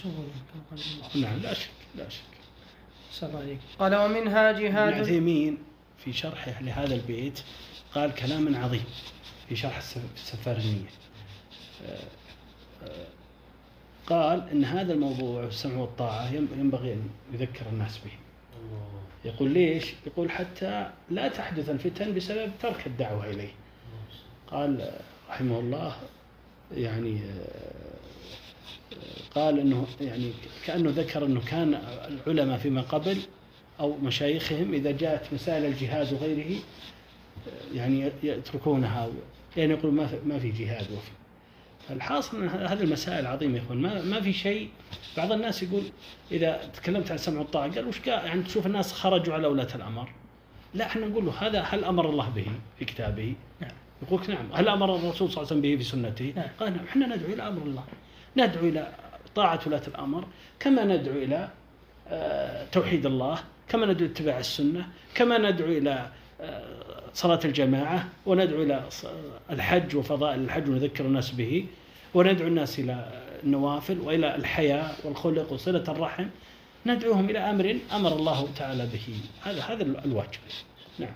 [0.72, 2.22] الله نعم لا شك لا شك.
[3.11, 5.57] صلى قال ومنها ابن جهاد عثيمين
[5.97, 7.39] في شرحه لهذا البيت
[7.95, 8.84] قال كلاما عظيم
[9.49, 10.85] في شرح السف- السفارنية
[11.88, 11.99] آه،
[12.84, 13.07] آه،
[14.07, 18.11] قال إن هذا الموضوع السمع والطاعة يم- ينبغي أن يذكر الناس به.
[18.61, 18.88] الله.
[19.25, 23.51] يقول ليش؟ يقول حتى لا تحدث الفتن بسبب ترك الدعوة إليه.
[24.51, 24.91] قال
[25.29, 25.95] رحمه الله
[26.77, 28.97] يعني آه،
[29.35, 30.31] قال إنه يعني
[30.65, 31.73] كأنه ذكر إنه كان
[32.27, 33.17] العلماء فيما قبل
[33.79, 36.55] أو مشايخهم إذا جاءت مسائل الجهاد وغيره
[37.47, 39.09] آه، يعني يتركونها.
[39.57, 41.11] يعني يقول ما في ما في جهاد وفي
[41.89, 44.69] فالحاصل إن هذه المسائل عظيمه يا إخوان ما ما في شيء
[45.18, 45.84] بعض الناس يقول
[46.31, 50.09] إذا تكلمت عن السمع والطاعه قال وش قال يعني تشوف الناس خرجوا على ولاة الأمر
[50.73, 52.47] لا إحنا نقول له هذا هل أمر الله به
[52.80, 53.72] في كتابه؟ نعم.
[54.01, 56.47] يقول نعم هل أمر الرسول صلى الله عليه وسلم به في سنته؟ نعم.
[56.59, 57.84] قال نعم إحنا ندعو إلى أمر الله
[58.38, 58.91] ندعو إلى
[59.35, 60.27] طاعة ولاة الأمر
[60.59, 61.49] كما ندعو إلى
[62.09, 63.39] آه، توحيد الله
[63.69, 66.09] كما ندعو اتباع السنة كما ندعو إلى
[66.41, 66.77] آه،
[67.18, 68.84] صلاة الجماعة وندعو إلى
[69.52, 71.65] الحج وفضائل الحج ونذكر الناس به
[72.14, 73.10] وندعو الناس إلى
[73.44, 76.26] النوافل وإلى الحياة والخلق وصلة الرحم
[76.85, 79.15] ندعوهم إلى أمر أمر الله تعالى به.
[79.44, 80.39] هذا هذا الواجب.
[80.99, 81.14] نعم.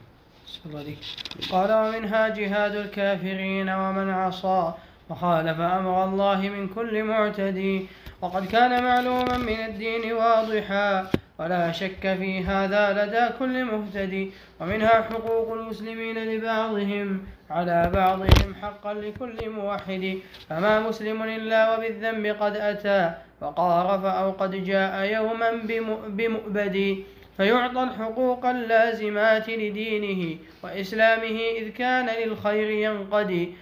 [1.51, 4.73] قال ومنها جهاد الكافرين ومن عصى
[5.09, 7.85] وخالف أمر الله من كل معتدي
[8.21, 11.07] وقد كان معلوما من الدين واضحا
[11.41, 19.49] ولا شك في هذا لدى كل مهتدي ومنها حقوق المسلمين لبعضهم على بعضهم حقا لكل
[19.49, 20.17] موحد.
[20.49, 23.11] فما مسلم إلا وبالذنب قد أتى
[23.41, 27.03] وقارف أو قد جاء يوما بم- بمؤبد.
[27.37, 33.53] فيعطى الحقوق اللازمات لدينه وإسلامه إذ كان للخير ينقدي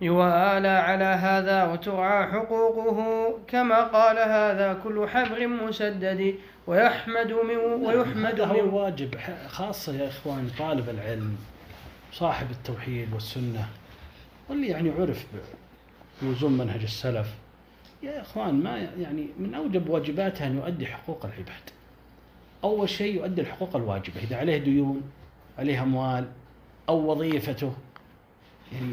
[0.00, 2.98] يوالى على هذا وترعى حقوقه
[3.48, 6.34] كما قال هذا كل حبر مسدد.
[6.68, 11.36] ويحمد من ويحمد هذا هو ح- خاصة يا إخوان طالب العلم
[12.12, 13.68] صاحب التوحيد والسنة
[14.48, 15.26] واللي يعني عرف
[16.22, 17.34] بلزوم منهج السلف.
[18.02, 21.70] يا إخوان ما يعني من أوجب واجباته أن يؤدي حقوق العباد.
[22.64, 24.20] أول شيء يؤدي الحقوق الواجبة.
[24.22, 25.02] إذا عليه ديون
[25.58, 26.28] عليه أموال
[26.88, 27.72] أو وظيفته
[28.72, 28.92] يعني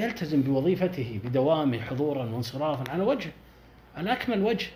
[0.00, 3.30] يلتزم بوظيفته بدوامه حضورا وانصرافا على وجه
[3.96, 4.66] على أكمل وجه.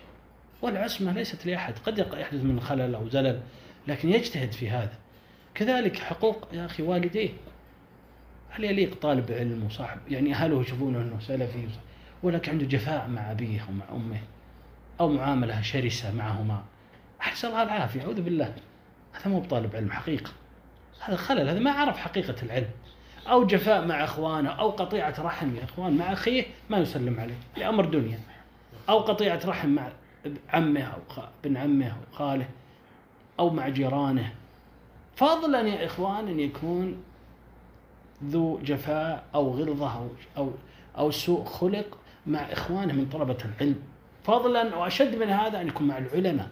[0.65, 3.41] والعصمة ليست لأحد قد يحدث من خلل أو زلل
[3.87, 4.93] لكن يجتهد في هذا.
[5.55, 7.29] كذلك حقوق يا أخي والديه.
[8.49, 11.67] هل يليق طالب علم وصاحب؟ يعني أهله يشوفونه أنه سلفي
[12.23, 14.19] ولكن عنده جفاء مع أبيه ومع أمه
[14.99, 16.63] أو معاملة شرسة معهما.
[17.21, 18.53] أحسن الله العافية أعوذ بالله.
[19.13, 20.31] هذا مو بطالب علم حقيقة.
[21.05, 22.69] هذا خلل هذا ما عرف حقيقة العلم.
[23.27, 27.85] أو جفاء مع إخوانه أو قطيعة رحم يا إخوان مع أخيه ما يسلم عليه لأمر
[27.85, 28.19] دنيا.
[28.89, 29.89] أو قطيعة رحم مع
[30.49, 32.47] عمه أو ابن عمه أو خاله
[33.39, 34.33] أو مع جيرانه.
[35.15, 37.03] فضلا يا إخوان أن يكون
[38.23, 40.07] ذو جفاء أو غلظة أو
[40.37, 40.51] أو
[40.97, 41.97] أو سوء خلق
[42.27, 43.79] مع إخوانه من طلبة العلم.
[44.23, 46.49] فضلا وأشد من هذا أن يكون مع العلماء.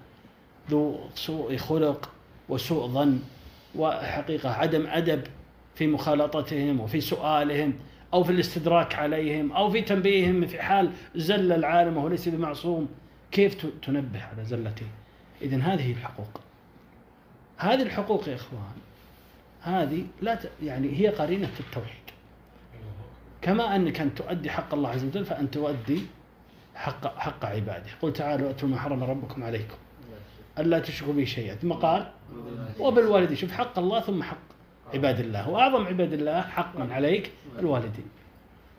[0.70, 2.10] ذو سوء خلق
[2.50, 3.20] وسوء ظن
[3.76, 5.22] وحقيقة عدم أدب
[5.76, 7.74] في مخالطتهم وفي سؤالهم
[8.14, 12.88] أو في الاستدراك عليهم أو في تنبيههم في حال زل العالم وهو ليس بمعصوم.
[13.34, 14.86] كيف تنبه على زلته
[15.42, 16.42] إذن هذه الحقوق.
[17.58, 18.78] هذه الحقوق يا إخوان
[19.62, 20.52] هذه لا ت...
[20.64, 22.04] يعني هي قرينة التوحيد.
[23.42, 26.02] كما أنك أن تؤدي حق الله عز وجل فأن تؤدي
[26.76, 27.90] حق حق عباده.
[28.02, 29.78] قل تعالوا أتوا ما حرم ربكم عليكم.
[30.60, 31.56] ألا تشركوا به شيئا.
[31.56, 32.12] ثم قال
[32.80, 33.38] وبالوالدين.
[33.38, 34.38] شوف حق الله ثم حق
[34.94, 35.50] عباد الله.
[35.50, 38.08] وأعظم عباد الله حقا عليك الوالدين.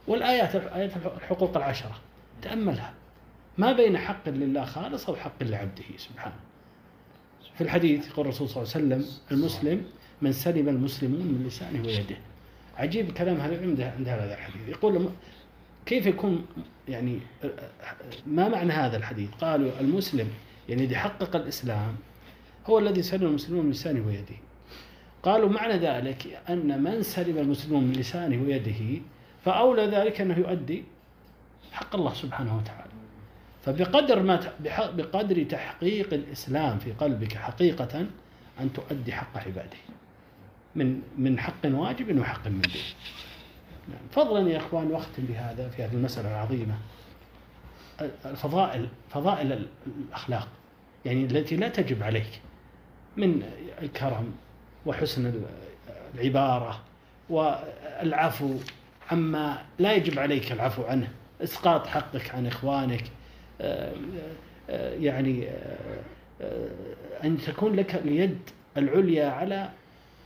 [0.06, 1.96] والآيات آيات الحقوق العشرة.
[2.42, 2.94] تأملها.
[3.58, 6.34] ما بين حق لله خالص أو حق لعبده سبحانه
[7.54, 9.84] في الحديث يقول الرسول صلى الله عليه وسلم المسلم
[10.22, 12.16] من سلم المسلمون من لسانه ويده.
[12.76, 14.68] عجيب كلام أهل العلم عند هذا الحديث.
[14.68, 15.08] يقول
[15.86, 16.46] كيف يكون
[16.88, 17.18] يعني
[18.26, 20.28] ما معنى هذا الحديث؟ قالوا المسلم
[20.68, 21.96] يعني إذا حقق الإسلام
[22.66, 24.36] هو الذي سلم المسلمون من لسانه ويده.
[25.22, 29.02] قالوا معنى ذلك أن من سلم المسلمون من لسانه ويده
[29.44, 30.84] فأولى ذلك أنه يؤدي
[31.72, 32.93] حق الله سبحانه وتعالى.
[33.64, 34.40] فبقدر ما
[34.76, 38.06] بقدر تحقيق الإسلام في قلبك حقيقة
[38.60, 39.76] أن تؤدي حق عباده.
[40.74, 42.82] من من حق واجب وحق من دين
[43.88, 43.98] نعم.
[44.10, 46.74] فضلا يا إخوان وقت بهذا في هذه المسألة العظيمة.
[48.24, 50.48] الفضائل فضائل الأخلاق
[51.04, 52.40] يعني التي لا تجب عليك
[53.16, 53.42] من
[53.82, 54.32] الكرم
[54.86, 55.32] وحسن
[56.14, 56.80] العبارة
[57.30, 58.56] والعفو
[59.10, 61.08] عما لا يجب عليك العفو عنه.
[61.42, 63.04] إسقاط حقك عن إخوانك
[65.00, 65.48] يعني
[66.40, 66.68] آه،
[67.24, 68.38] أن تكون لك اليد
[68.76, 69.70] العليا على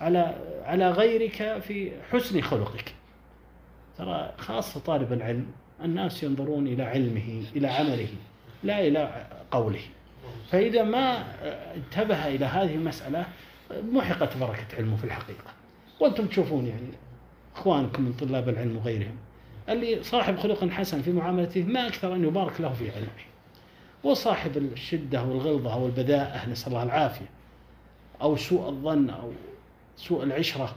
[0.00, 0.34] على
[0.64, 2.94] على غيرك في حسن خلقك.
[3.98, 5.46] ترى خاصة طالب العلم
[5.84, 8.08] الناس ينظرون إلى علمه إلى عمله
[8.62, 9.80] لا إلى قوله.
[10.50, 11.24] فإذا ما
[11.76, 13.26] انتبه إلى هذه المسألة
[13.92, 15.52] محقت بركة علمه في الحقيقة.
[16.00, 16.88] وأنتم تشوفون يعني
[17.56, 19.16] إخوانكم من طلاب العلم وغيرهم.
[19.68, 23.08] اللي صاحب خلق حسن في معاملته ما أكثر أن يبارك له في علمه.
[24.04, 27.30] وصاحب الشدة والغلظة والبذاءة نسأل الله العافية.
[28.22, 29.32] أو سوء الظن أو
[29.96, 30.76] سوء العشرة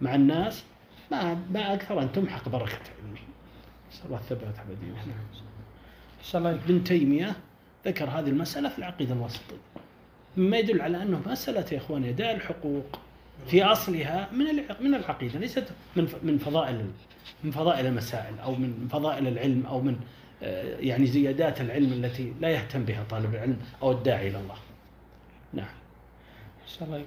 [0.00, 0.64] مع الناس
[1.10, 3.20] ما ما أكثر أن تمحق بركة علمه.
[3.92, 4.96] نسأل الله الثبات على دينه
[6.34, 7.36] ابن تيمية
[7.86, 9.56] ذكر هذه المسألة في العقيدة الوسطية
[10.36, 12.98] مما يدل على أنه مسألة يا إخواني أداء الحقوق
[13.46, 14.44] في أصلها من
[14.80, 15.64] من العقيدة ليست
[15.96, 16.90] من من فضائل
[17.44, 19.96] من فضائل المسائل أو من فضائل العلم أو من
[20.42, 24.56] آه، يعني زيادات العلم التي لا يهتم بها طالب العلم أو الداعي إلى الله.
[25.52, 25.82] نعم.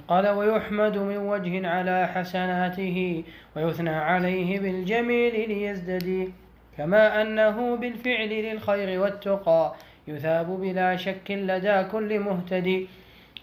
[0.07, 3.23] قال ويحمد من وجه على حسناته
[3.55, 6.29] ويثنى عليه بالجميل ليزددي
[6.77, 9.75] كما أنه بالفعل للخير والتقى
[10.07, 12.87] يثاب بلا شك لدى كل مهتدي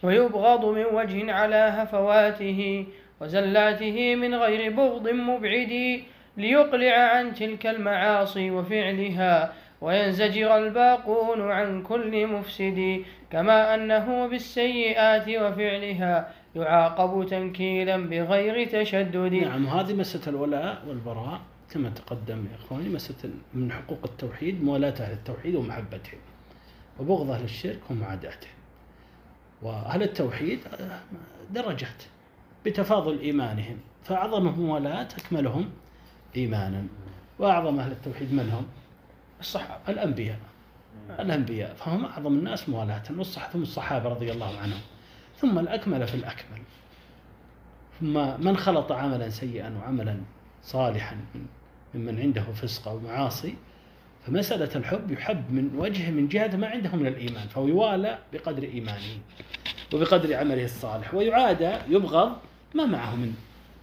[0.02, 2.86] ويبغض من وجه على هفواته
[3.20, 6.02] وزلاته من غير بغض مبعد
[6.36, 17.26] ليقلع عن تلك المعاصي وفعلها وينزجر الباقون عن كل مفسد كما أنه بالسيئات وفعلها يعاقب
[17.26, 19.34] تنكيلا بغير تشدد.
[19.34, 25.12] نعم هذه مسألة الولاء والبراء كما تقدم يا إخواني مسألة من حقوق التوحيد موالاة أهل
[25.12, 26.18] التوحيد ومحبتهم
[27.00, 28.48] وبغض أهل الشرك ومعاداته
[29.62, 30.60] وأهل التوحيد
[31.50, 32.02] درجات
[32.66, 35.70] بتفاضل إيمانهم فأعظمهم موالاة أكملهم
[36.36, 36.84] إيمانا.
[37.38, 38.66] وأعظم أهل التوحيد من هم؟
[39.40, 40.38] الصحابة الأنبياء.
[41.20, 41.74] الأنبياء.
[41.74, 42.98] فهم أعظم الناس موالاة.
[43.52, 44.80] ثم الصحابة رضي الله عنهم.
[45.38, 46.62] ثم الأكمل في الأكمل.
[48.00, 50.20] ثم من خلط عملا سيئا وعملا
[50.62, 51.16] صالحا
[51.94, 53.54] ممن عنده فسق أو معاصي
[54.26, 59.18] فمسألة الحب يحب من وجه من جهة ما عنده من الإيمان فهو يوالى بقدر إيمانه
[59.94, 62.36] وبقدر عمله الصالح ويعادى يبغض
[62.74, 63.34] ما معه من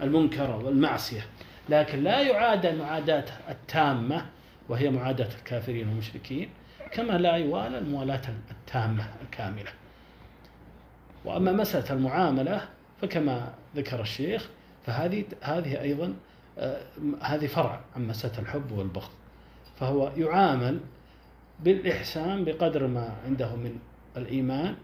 [0.02, 1.26] المنكر والمعصية.
[1.70, 4.26] لكن لا يعادى المعاداة التامة
[4.70, 6.50] وهي معاداة الكافرين والمشركين
[6.92, 9.72] كما لا يوالى الموالاة التامة الكاملة.
[11.26, 12.62] وأما مسألة المعاملة
[13.02, 14.50] فكما ذكر الشيخ
[14.86, 16.14] فهذه هذه أيضا
[16.58, 16.82] آه،
[17.22, 19.10] هذه فرع عن مسألة الحب والبغض.
[19.80, 20.80] فهو يعامل
[21.60, 23.80] بالإحسان بقدر ما عنده من
[24.18, 24.76] الإيمان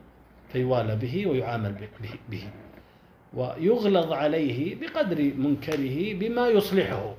[0.51, 2.49] فيوالى به ويعامل به, به.
[3.35, 7.13] ويغلظ عليه بقدر منكره بما يصلحه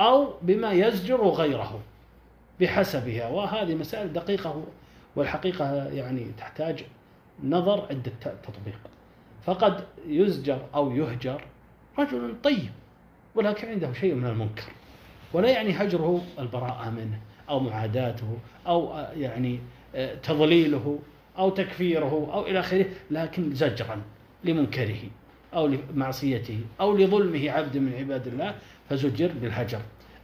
[0.00, 1.80] أو بما يزجر غيره
[2.60, 3.28] بحسبها.
[3.28, 4.64] وهذه مسائل دقيقة
[5.16, 6.84] والحقيقة يعني تحتاج
[7.44, 8.78] نظر عند التطبيق.
[9.44, 11.44] فقد يزجر أو يهجر
[11.98, 12.70] رجل طيب
[13.34, 14.64] ولكن عنده شيء من المنكر
[15.32, 19.60] ولا يعني هجره البراءة منه أو معاداته أو يعني
[20.22, 20.98] تضليله
[21.38, 24.02] أو تكفيره أو إلى آخره لكن زجرا
[24.44, 24.98] لمنكره.
[25.54, 28.54] أو لمعصيته أو لظلمه عبد من عباد الله
[28.90, 29.80] فزجر بالهجر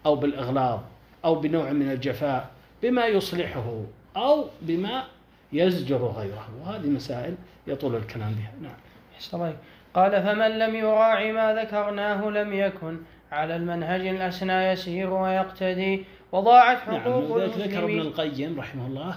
[0.07, 0.81] أو بالإغلاظ
[1.25, 2.51] أو بنوع من الجفاء
[2.83, 3.81] بما يصلحه
[4.17, 5.05] أو بما
[5.53, 6.49] يزجر غيره.
[6.61, 7.35] وهذه مسائل
[7.67, 8.53] يطول الكلام بها.
[8.63, 9.53] نعم.
[9.95, 12.99] قال فمن لم يراعي ما ذكرناه لم يكن
[13.33, 19.17] على المنهج الأسنى يسير ويقتدي وضاعت نعم، حقوق نعم ذكر ابن القيم رحمه الله.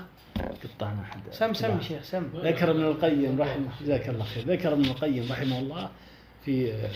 [0.64, 2.24] قطعنا حد سم سم شيخ سم.
[2.36, 4.44] ذكر ابن القيم رحمه جزاك الله خير.
[4.44, 5.90] ذكر ابن القيم رحمه الله
[6.46, 6.90] في آه،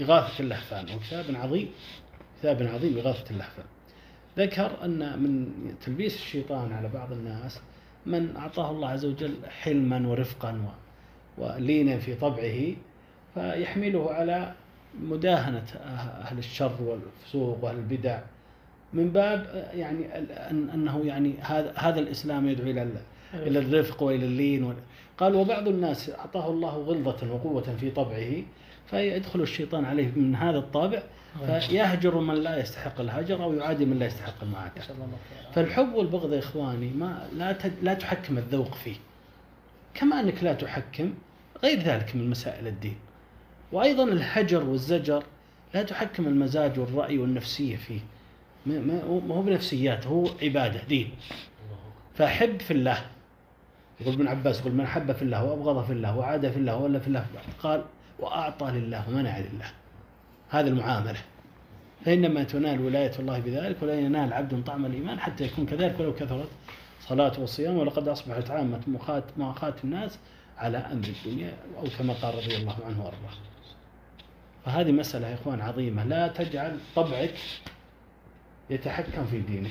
[0.00, 1.70] إغاثة اللهفان وكتاب عظيم
[2.40, 3.64] كتاب عظيم إغاثة اللهفان.
[4.38, 5.48] ذكر أن من
[5.80, 7.60] تلبيس الشيطان على بعض الناس
[8.06, 10.74] من أعطاه الله عز وجل حلما ورفقا
[11.38, 12.76] ولين في طبعه
[13.34, 14.54] فيحمله على
[15.00, 15.64] مداهنة
[16.24, 18.20] أهل الشر والفسوق وأهل البدع.
[18.92, 20.06] من باب يعني
[20.50, 22.88] أنه يعني هذا هذا الإسلام يدعو إلى
[23.34, 24.74] إلى الرفق وإلى اللين
[25.18, 28.30] قال وبعض الناس أعطاه الله غلظة وقوة في طبعه
[28.86, 31.02] فيدخل الشيطان عليه من هذا الطابع
[31.46, 34.82] فيهجر من لا يستحق الهجر أو يعادي من لا يستحق المعاداة.
[35.54, 38.96] فالحب والبغض يا إخواني ما لا لا تحكم الذوق فيه.
[39.94, 41.14] كما انك لا تحكم
[41.62, 42.96] غير ذلك من مسائل الدين.
[43.72, 45.24] وأيضا الهجر والزجر
[45.74, 48.00] لا تحكم المزاج والرأي والنفسية فيه.
[48.66, 51.10] ما هو بنفسيات هو عبادة دين.
[52.14, 52.98] فحب في الله.
[54.00, 56.98] يقول ابن عباس يقول من حب في الله وأبغض في الله وعاد في الله ولا
[56.98, 57.26] في الله
[57.62, 57.84] قال
[58.18, 59.70] وأعطى لله ومنع لله.
[60.50, 61.18] هذه المعاملة
[62.04, 66.48] فإنما تنال ولاية الله بذلك ولا ينال عبد طعم الإيمان حتى يكون كذلك ولو كثرت
[67.00, 68.80] صلاة والصيام ولقد أصبحت عامة
[69.36, 70.18] مؤاخاة الناس
[70.58, 73.36] على أمر الدنيا أو كما قال رضي الله عنه وأرضاه
[74.64, 77.34] فهذه مسألة يا إخوان عظيمة لا تجعل طبعك
[78.72, 79.70] يتحكم في دينك.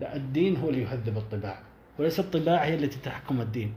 [0.00, 1.58] لا الدين هو اللي يهذب الطباع
[1.98, 3.74] وليس الطباع هي التي تحكم الدين.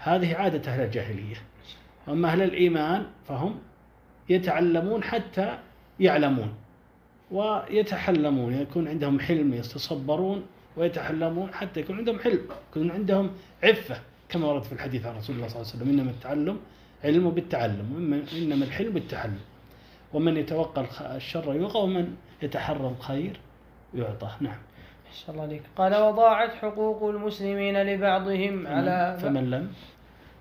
[0.00, 1.36] هذه عادة أهل الجاهلية.
[2.08, 3.58] أما أهل الإيمان فهم
[4.28, 5.58] يتعلمون حتى
[6.00, 6.54] يعلمون
[7.30, 13.30] ويتحلمون يكون عندهم حلم يتصبرون ويتحلمون حتى يكون عندهم حلم يكون عندهم
[13.62, 16.60] عفة كما ورد في الحديث عن رسول الله صلى الله عليه وسلم إنما التعلم
[17.04, 19.38] علم بالتعلم إنما الحلم بالتحلم.
[20.12, 23.40] ومن يتوقى الشر يوقى ومن يتحرى الخير
[23.94, 24.58] يعطى نعم.
[25.28, 25.62] الله عليك.
[25.76, 29.72] قال وضاعت حقوق المسلمين لبعضهم على فمن لم؟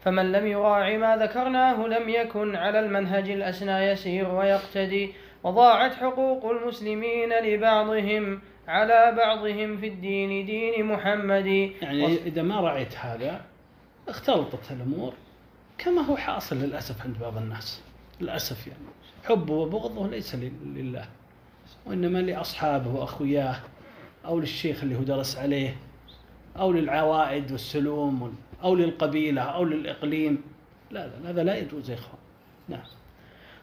[0.02, 5.14] فمن لم يراع ما ذكرناه لم يكن على المنهج الأسنى يسير ويقتدي.
[5.44, 11.46] وضاعت حقوق المسلمين لبعضهم على بعضهم في الدين دين محمد.
[11.82, 12.20] يعني وص...
[12.26, 13.42] إذا ما رعيت هذا
[14.08, 15.14] اختلطت الأمور.
[15.78, 17.84] كما هو حاصل للأسف عند بعض الناس.
[18.22, 18.80] للأسف يعني.
[19.24, 21.06] حبه وبغضه ليس لله.
[21.86, 23.56] وإنما لأصحابه وأخوياه
[24.26, 25.76] أو للشيخ اللي هو درس عليه
[26.60, 30.42] أو للعوائد والسلوم أو للقبيلة أو للإقليم.
[30.92, 32.20] لا لا هذا لا يجوز يا إخوان.
[32.70, 32.84] نعم.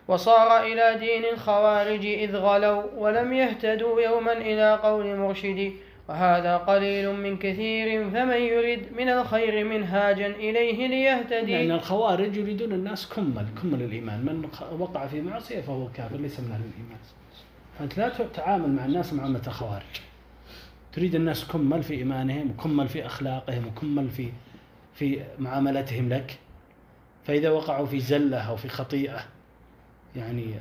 [0.09, 5.73] وصار إلى دين الخوارج إذ غلوا ولم يهتدوا يوما إلى قول مرشد
[6.09, 11.53] وهذا قليل من كثير فمن يرد من الخير منهاجا إليه ليهتدي.
[11.53, 14.25] يعني الخوارج يريدون الناس كمل كمل الإيمان.
[14.25, 14.49] من
[14.81, 16.99] وقع في معصية فهو كافر ليس من أهل الإيمان.
[17.79, 20.01] فأنت لا تتعامل مع الناس معاملة الخوارج.
[20.93, 24.33] تريد الناس كمل في إيمانهم وكمل في أخلاقهم وكمل في
[24.95, 26.39] في معاملتهم لك.
[27.25, 29.21] فإذا وقعوا في زلة أو في خطيئة
[30.17, 30.55] يعني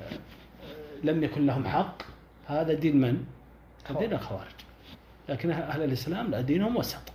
[1.04, 2.02] لم يكن لهم حق
[2.48, 3.26] هذا دين من؟
[4.00, 4.56] دين الخوارج.
[5.30, 7.12] لكن أهل الإسلام لا دينهم وسط.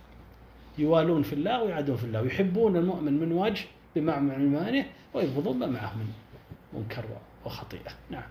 [0.77, 3.65] يوالون في الله ويعادون في الله ويحبون المؤمن من وجه
[3.95, 6.07] بمعنى إيمانه ويبغضون ما معه من
[6.73, 7.05] منكر
[7.45, 7.91] وخطيئة.
[8.09, 8.23] نعم.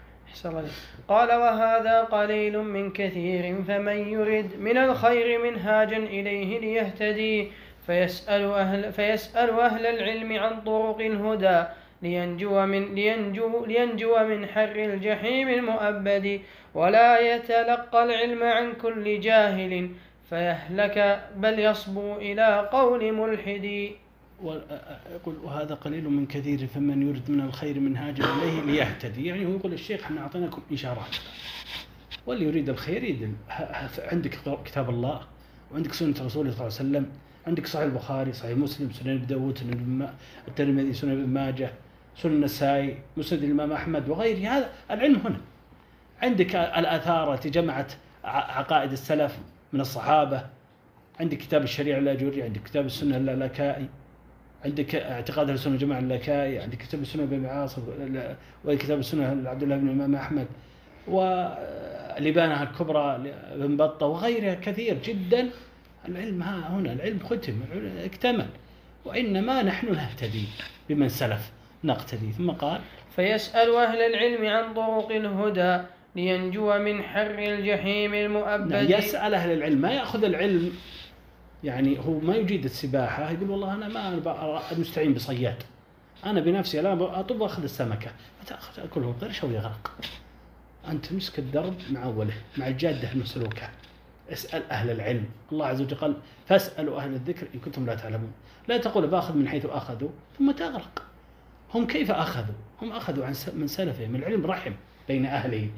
[1.08, 7.52] قال وهذا قليل من كثير فمن يرد من الخير منهاجا إليه ليهتدي
[7.86, 11.64] فيسأل أهل, فيسأل أهل العلم عن طرق الهدى
[12.02, 16.40] لينجو من, لينجو, لينجو من حر الجحيم المؤبد
[16.74, 19.90] ولا يتلقى العلم عن كل جاهل
[20.30, 23.90] فيهلك بل يصبو إلى قول ملحد
[25.12, 29.26] يقول وهذا قليل من كثير فمن يرد من الخير منهاجا إليه ليهتدي.
[29.26, 31.16] يعني هو يقول الشيخ إحنا أعطيناكم إشارات.
[32.26, 33.32] واللي يريد الخير يدل.
[33.98, 35.20] عندك كتاب الله
[35.72, 37.06] وعندك سنة رسوله صلى الله عليه وسلم
[37.46, 40.08] عندك صحيح البخاري صحيح مسلم سنن أبي داود سنن
[40.48, 41.70] الترمذي سنن ابن ماجه
[42.16, 45.40] سنن النسائي مسند الإمام أحمد وغيره هذا العلم هنا.
[46.22, 47.92] عندك الآثار التي جمعت
[48.24, 49.38] عقائد السلف
[49.72, 50.46] من الصحابة.
[51.20, 53.88] عندك كتاب الشريعة الأجوري عندك كتاب السنة اللالكائي
[54.64, 57.82] عندك اعتقاد أهل السنة جماعة اللالكائي عندك كتاب السنة بن عاصم
[58.64, 60.46] وكتاب السنة لعبد الله بن الامام أحمد.
[61.08, 63.18] ولبانها الكبرى
[63.56, 65.50] لابن بطة وغيرها كثير جدا.
[66.08, 67.60] العلم ها هنا العلم ختم
[68.04, 68.46] اكتمل.
[69.04, 70.44] وإنما نحن نهتدي
[70.88, 71.50] بمن سلف
[71.84, 72.32] نقتدي.
[72.32, 72.80] ثم قال
[73.16, 75.84] فيسأل أهل العلم عن طرق الهدى
[76.16, 78.72] لينجو من حر الجحيم المؤبد.
[78.72, 80.72] نعم يسأل أهل العلم ما يأخذ العلم
[81.64, 85.62] يعني هو ما يجيد السباحة يقول والله أنا ما مستعين بصياد.
[86.26, 88.10] أنا بنفسي لا أطب وأخذ السمكة.
[88.42, 89.92] فتأخذ أكله قرش أو يغرق
[90.88, 93.68] أنت مسك الدرب مع أوله مع الجادة المسلوكة
[94.32, 95.24] اسأل أهل العلم.
[95.52, 96.16] الله عز وجل قال
[96.46, 98.32] فاسألوا أهل الذكر إن كنتم لا تعلمون.
[98.68, 101.02] لا تقول بأخذ من حيث أخذوا ثم تغرق.
[101.74, 104.16] هم كيف أخذوا؟ هم أخذوا عن من سلفهم.
[104.16, 104.72] العلم رحم
[105.08, 105.70] بين أهله.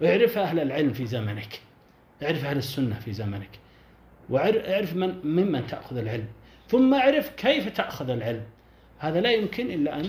[0.00, 1.60] واعرف أهل العلم في زمنك.
[2.22, 3.50] اعرف أهل السنة في زمنك.
[4.30, 6.26] واعرف من ممن تأخذ العلم.
[6.68, 8.42] ثم اعرف كيف تأخذ العلم.
[8.98, 10.08] هذا لا يمكن إلا أن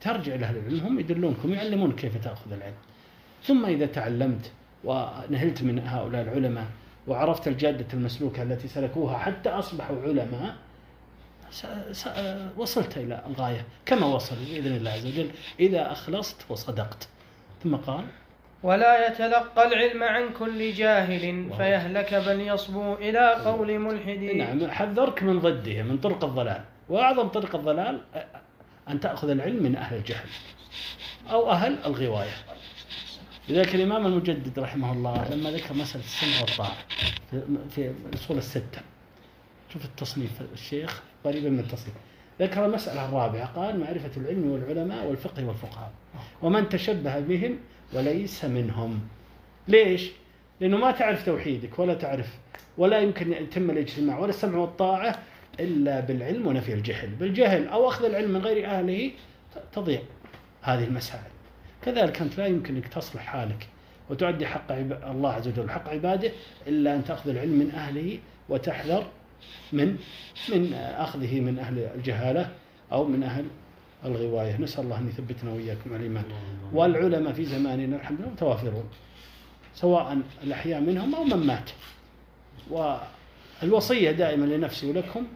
[0.00, 0.80] ترجع لأهل العلم.
[0.80, 2.74] هم يدلونكم يعلمون كيف تأخذ العلم.
[3.44, 4.52] ثم إذا تعلمت
[4.84, 6.66] ونهلت من هؤلاء العلماء
[7.08, 10.56] وعرفت الجادة المسلوكة التي سلكوها حتى أصبحوا علماء
[12.56, 13.64] وصلت إلى الغاية.
[13.86, 17.08] كما وصل بإذن الله عز وجل إذا أخلصت وصدقت.
[17.62, 18.04] ثم قال
[18.62, 25.38] ولا يتلقى العلم عن كل جاهل فيهلك بل يصبو إلى قول ملحد نعم حذرك من
[25.40, 26.64] ضده من طرق الضلال.
[26.88, 28.00] وأعظم طرق الضلال
[28.88, 30.28] أن تأخذ العلم من أهل الجهل
[31.30, 32.34] أو أهل الغواية.
[33.48, 36.76] لذلك الإمام المجدد رحمه الله لما ذكر مسألة السمع والطاعة
[37.70, 38.80] في الأصول الستة
[39.72, 41.94] شوف التصنيف الشيخ قريبا من التصنيف.
[42.40, 45.90] ذكر المسألة الرابعة قال معرفة العلم والعلماء والفقه والفقهاء
[46.42, 47.58] ومن تشبه بهم
[47.92, 49.00] وليس منهم.
[49.68, 50.10] ليش؟
[50.60, 52.38] لأنه ما تعرف توحيدك ولا تعرف
[52.78, 55.18] ولا يمكن أن يتم الاجتماع ولا السمع والطاعة
[55.60, 57.08] إلا بالعلم ونفي الجهل.
[57.08, 59.10] بالجهل أو أخذ العلم من غير أهله
[59.72, 60.00] تضيع
[60.62, 61.32] هذه المسائل.
[61.82, 63.68] كذلك أنت لا يمكن أنك تصلح حالك
[64.10, 64.72] وتؤدي حق
[65.06, 66.32] الله عز وجل حق عباده
[66.66, 69.06] إلا أن تأخذ العلم من أهله وتحذر
[69.72, 69.96] من
[70.48, 72.50] من أخذه من أهل الجهالة
[72.92, 73.44] أو من أهل
[74.04, 74.56] الغواية.
[74.60, 76.24] نسأل الله أن يثبتنا وإياكم على الإيمان.
[76.72, 78.84] والعلماء في زماننا الحمد لله متوافرون
[79.74, 81.70] سواء الأحياء منهم أو من مات.
[82.70, 85.26] والوصية دائما لنفسي ولكم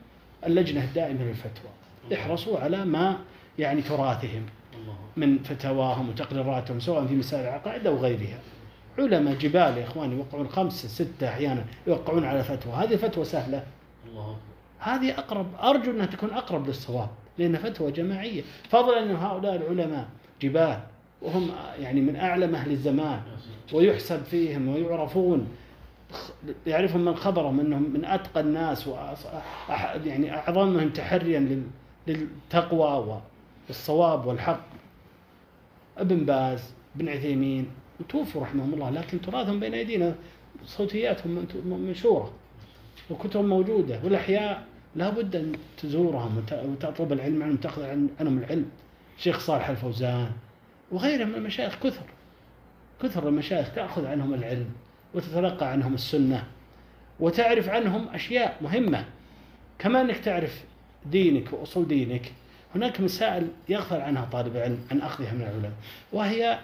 [0.46, 1.70] اللجنة الدائمة للفتوى.
[2.14, 3.18] احرصوا على ما
[3.58, 4.46] يعني تراثهم
[5.16, 8.38] من فتواهم وتقريراتهم سواء في مسائل العقائد أو غيرها.
[8.98, 12.72] علماء جبال يا إخواني يوقعون خمسة ستة أحيانا يوقعون على فتوى.
[12.72, 13.62] هذه فتوى سهلة.
[14.78, 17.08] هذه أقرب أرجو أنها تكون أقرب للصواب.
[17.38, 18.42] لأن فتوى جماعية.
[18.68, 20.08] فضلا أن هؤلاء العلماء
[20.42, 20.78] جبال
[21.22, 21.50] وهم
[21.80, 23.20] يعني من أعلم أهل الزمان
[23.72, 25.48] ويحسب فيهم ويعرفون.
[26.66, 28.90] يعرفهم من خبرهم أنهم من أتقى الناس
[30.04, 31.66] يعني أعظمهم تحريا
[32.06, 33.20] للتقوى
[33.68, 34.66] والصواب والحق.
[35.98, 37.66] ابن باز بن عثيمين
[38.08, 40.14] توفوا رحمهم الله لكن تراثهم بين أيدينا
[40.66, 42.32] صوتياتهم منشورة
[43.10, 44.64] وكتبهم موجودة والأحياء
[44.96, 45.52] لابد أن
[45.82, 47.82] تزورهم وتطلب العلم عنهم تأخذ
[48.20, 48.70] عنهم العلم.
[49.18, 50.30] الشيخ صالح الفوزان
[50.92, 52.06] وغيرهم من المشايخ كثر.
[53.02, 54.66] كثر المشايخ تأخذ عنهم العلم
[55.14, 56.44] وتتلقى عنهم السنة
[57.20, 59.04] وتعرف عنهم أشياء مهمة.
[59.78, 60.64] كما أنك تعرف
[61.06, 62.32] دينك وأصول دينك
[62.74, 65.72] هناك مسائل يغفل عنها طالب العلم عن أخذها من العلماء
[66.12, 66.58] وهي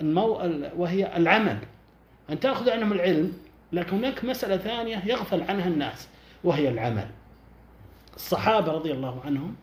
[0.00, 0.40] المو...
[0.76, 1.58] وهي العمل.
[2.30, 3.32] أن تأخذ عنهم العلم
[3.72, 6.08] لكن هناك مسألة ثانية يغفل عنها الناس.
[6.44, 7.08] وهي العمل.
[8.16, 9.56] الصحابة رضي الله عنهم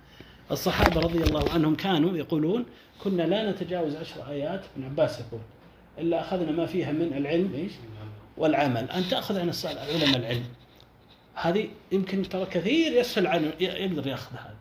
[0.51, 2.65] الصحابة رضي الله عنهم كانوا يقولون
[3.03, 5.41] كنا لا نتجاوز عشر آيات ابن عباس يقول
[5.97, 7.71] إلا أخذنا ما فيها من العلم إيش؟
[8.37, 8.91] والعمل.
[8.91, 10.45] أن تأخذ عن العلماء العلم.
[11.35, 14.55] هذه يمكن ترى كثير يسهل عنه يقدر يأخذ هذا.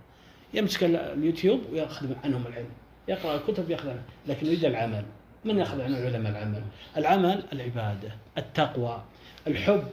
[0.55, 2.71] يمسك اليوتيوب ويأخذ عنهم العلم.
[3.09, 5.05] يقرأ الكتب ياخذ عنه لكن يريد العمل.
[5.45, 6.63] من يأخذ عن العلماء العمل.
[6.97, 9.03] العمل العبادة التقوى
[9.47, 9.85] الحب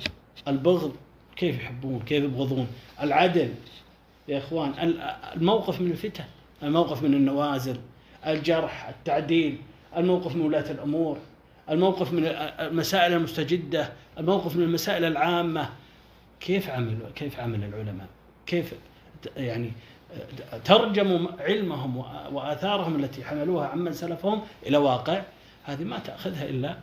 [0.47, 0.95] البغض.
[1.35, 2.67] كيف يحبون كيف يبغضون؟
[3.01, 3.53] العدل
[4.27, 4.93] يا إخوان
[5.35, 6.23] الموقف من الفتن
[6.63, 7.77] الموقف من النوازل
[8.27, 9.57] الجرح التعديل
[9.97, 11.17] الموقف من ولاة الأمور
[11.69, 12.25] الموقف من
[12.59, 15.69] المسائل المستجدة الموقف من المسائل العامة.
[16.39, 18.07] كيف عمل كيف عمل العلماء؟
[18.45, 18.73] كيف
[19.37, 19.71] يعني
[20.65, 21.97] ترجموا علمهم
[22.35, 25.21] وآثارهم التي حملوها عمن سلفهم إلى واقع؟
[25.63, 26.77] هذه ما تأخذها إلا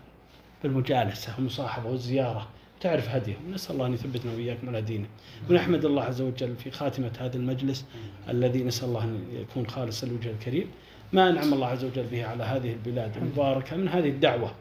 [0.62, 2.48] بالمجالسة والمصاحبة والزيارة.
[2.82, 5.06] تعرف هديهم نسأل الله أن يثبتنا وإياكم على دينه.
[5.50, 7.84] ونحمد الله عز وجل في خاتمة هذا المجلس
[8.28, 10.70] الذي نسأل الله أن يكون خالصا لوجه الكريم.
[11.12, 14.54] ما أنعم الله عز وجل به على هذه البلاد المباركة من هذه الدعوة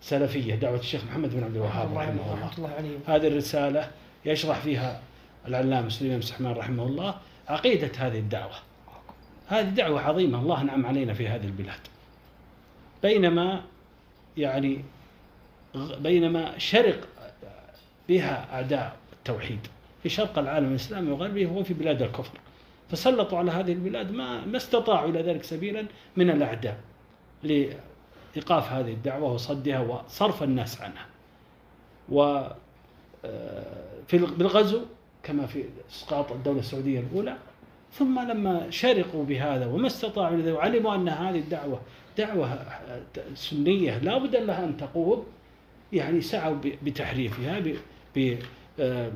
[0.00, 2.96] السلفية دعوة الشيخ محمد بن عبد الوهاب رحمه الله.
[3.06, 3.90] هذه الرسالة
[4.24, 5.02] يشرح فيها
[5.48, 7.14] العلامة سليمان بن رحمه الله
[7.48, 8.54] عقيدة هذه الدعوة.
[9.48, 11.80] هذه دعوة عظيمة الله أنعم علينا في هذه البلاد.
[13.02, 13.62] بينما
[14.36, 14.84] يعني
[16.00, 17.08] بينما شرق
[18.10, 19.66] بها أعداء التوحيد.
[20.02, 22.38] في شرق العالم الإسلامي وغربه هو في بلاد الكفر.
[22.90, 26.80] فسلطوا على هذه البلاد ما ما استطاعوا إلى ذلك سبيلا من الأعداء
[27.42, 31.06] لإيقاف هذه الدعوة وصدها وصرف الناس عنها.
[32.08, 32.22] و
[33.24, 34.80] آه، في بالغزو
[35.22, 37.36] كما في إسقاط الدولة السعودية الأولى.
[37.92, 41.80] ثم لما شرقوا بهذا وما استطاعوا وعلموا أن هذه الدعوة
[42.18, 42.58] دعوة
[43.34, 45.26] سنية لا بد لها أن تقوم
[45.92, 47.62] يعني سعوا بتحريفها
[48.80, 49.12] آه،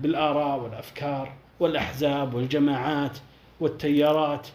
[0.00, 3.18] بالآراء والأفكار والأحزاب والجماعات
[3.60, 4.48] والتيارات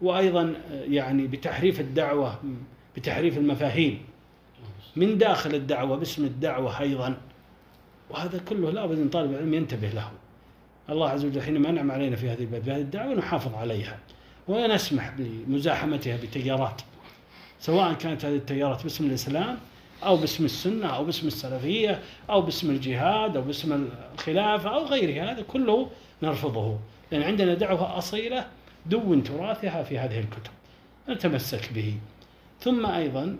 [0.00, 2.40] وأيضا آه، يعني بتحريف الدعوة
[2.96, 3.98] بتحريف المفاهيم
[4.96, 7.16] من داخل الدعوة باسم الدعوة أيضا.
[8.10, 10.10] وهذا كله لابد أن طالب العلم ينتبه له.
[10.90, 13.98] الله عز وجل حينما أنعم علينا في هذه بهذه الدعوة نحافظ عليها.
[14.48, 16.82] ونسمح بمزاحمتها بتيارات
[17.60, 19.58] سواء كانت هذه التيارات باسم الإسلام
[20.06, 22.00] أو باسم السنة أو باسم السلفية
[22.30, 25.88] أو باسم الجهاد أو باسم الخلافة أو غيرها هذا كله
[26.22, 26.78] نرفضه.
[27.12, 28.46] لأن عندنا دعوة أصيلة
[28.86, 30.50] دون تراثها في هذه الكتب.
[31.08, 31.94] نتمسك به.
[32.60, 33.36] ثم أيضا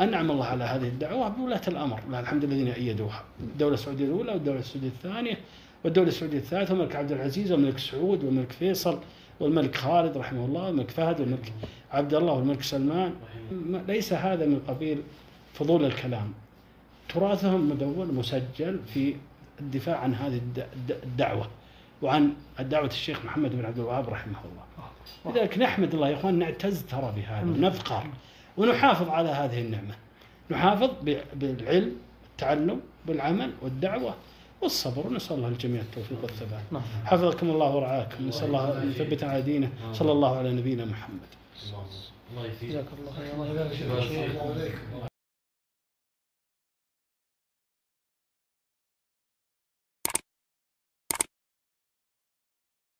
[0.00, 2.00] أنعم الله على هذه الدعوة بولاة الأمر.
[2.10, 3.24] لا الحمد لله الذين أيدوها.
[3.40, 5.38] الدولة السعودية الأولى والدولة السعودية الثانية.
[5.84, 8.98] والدولة السعودية الثالثة والملك عبد العزيز والملك سعود والملك فيصل
[9.40, 11.52] والملك خالد رحمه الله والملك فهد والملك
[11.92, 13.12] عبد الله والملك سلمان.
[13.88, 15.02] ليس هذا من قبيل
[15.60, 16.32] فضول الكلام.
[17.08, 19.16] تراثهم مدون مسجل في
[19.60, 20.40] الدفاع عن هذه
[20.90, 21.48] الدعوة
[22.02, 24.64] وعن دعوة الشيخ محمد بن عبد الوهاب رحمه الله.
[25.26, 28.06] لذلك نحمد الله يا إخوان نعتز ترى بهذا ونفخر
[28.56, 29.94] ونحافظ على هذه النعمة.
[30.50, 30.90] نحافظ
[31.34, 31.96] بالعلم
[32.30, 34.14] التعلم بالعمل والدعوة
[34.62, 36.62] والصبر ونسأل الله الجميع التوفيق والثبات.
[36.72, 36.82] نعم.
[37.04, 41.30] حفظكم الله ورعاكم نسأل الله أن يثبت على دينه صلى الله على نبينا محمد.
[42.30, 45.09] الله يفيد جزاك الله خير الله يبارك فيك.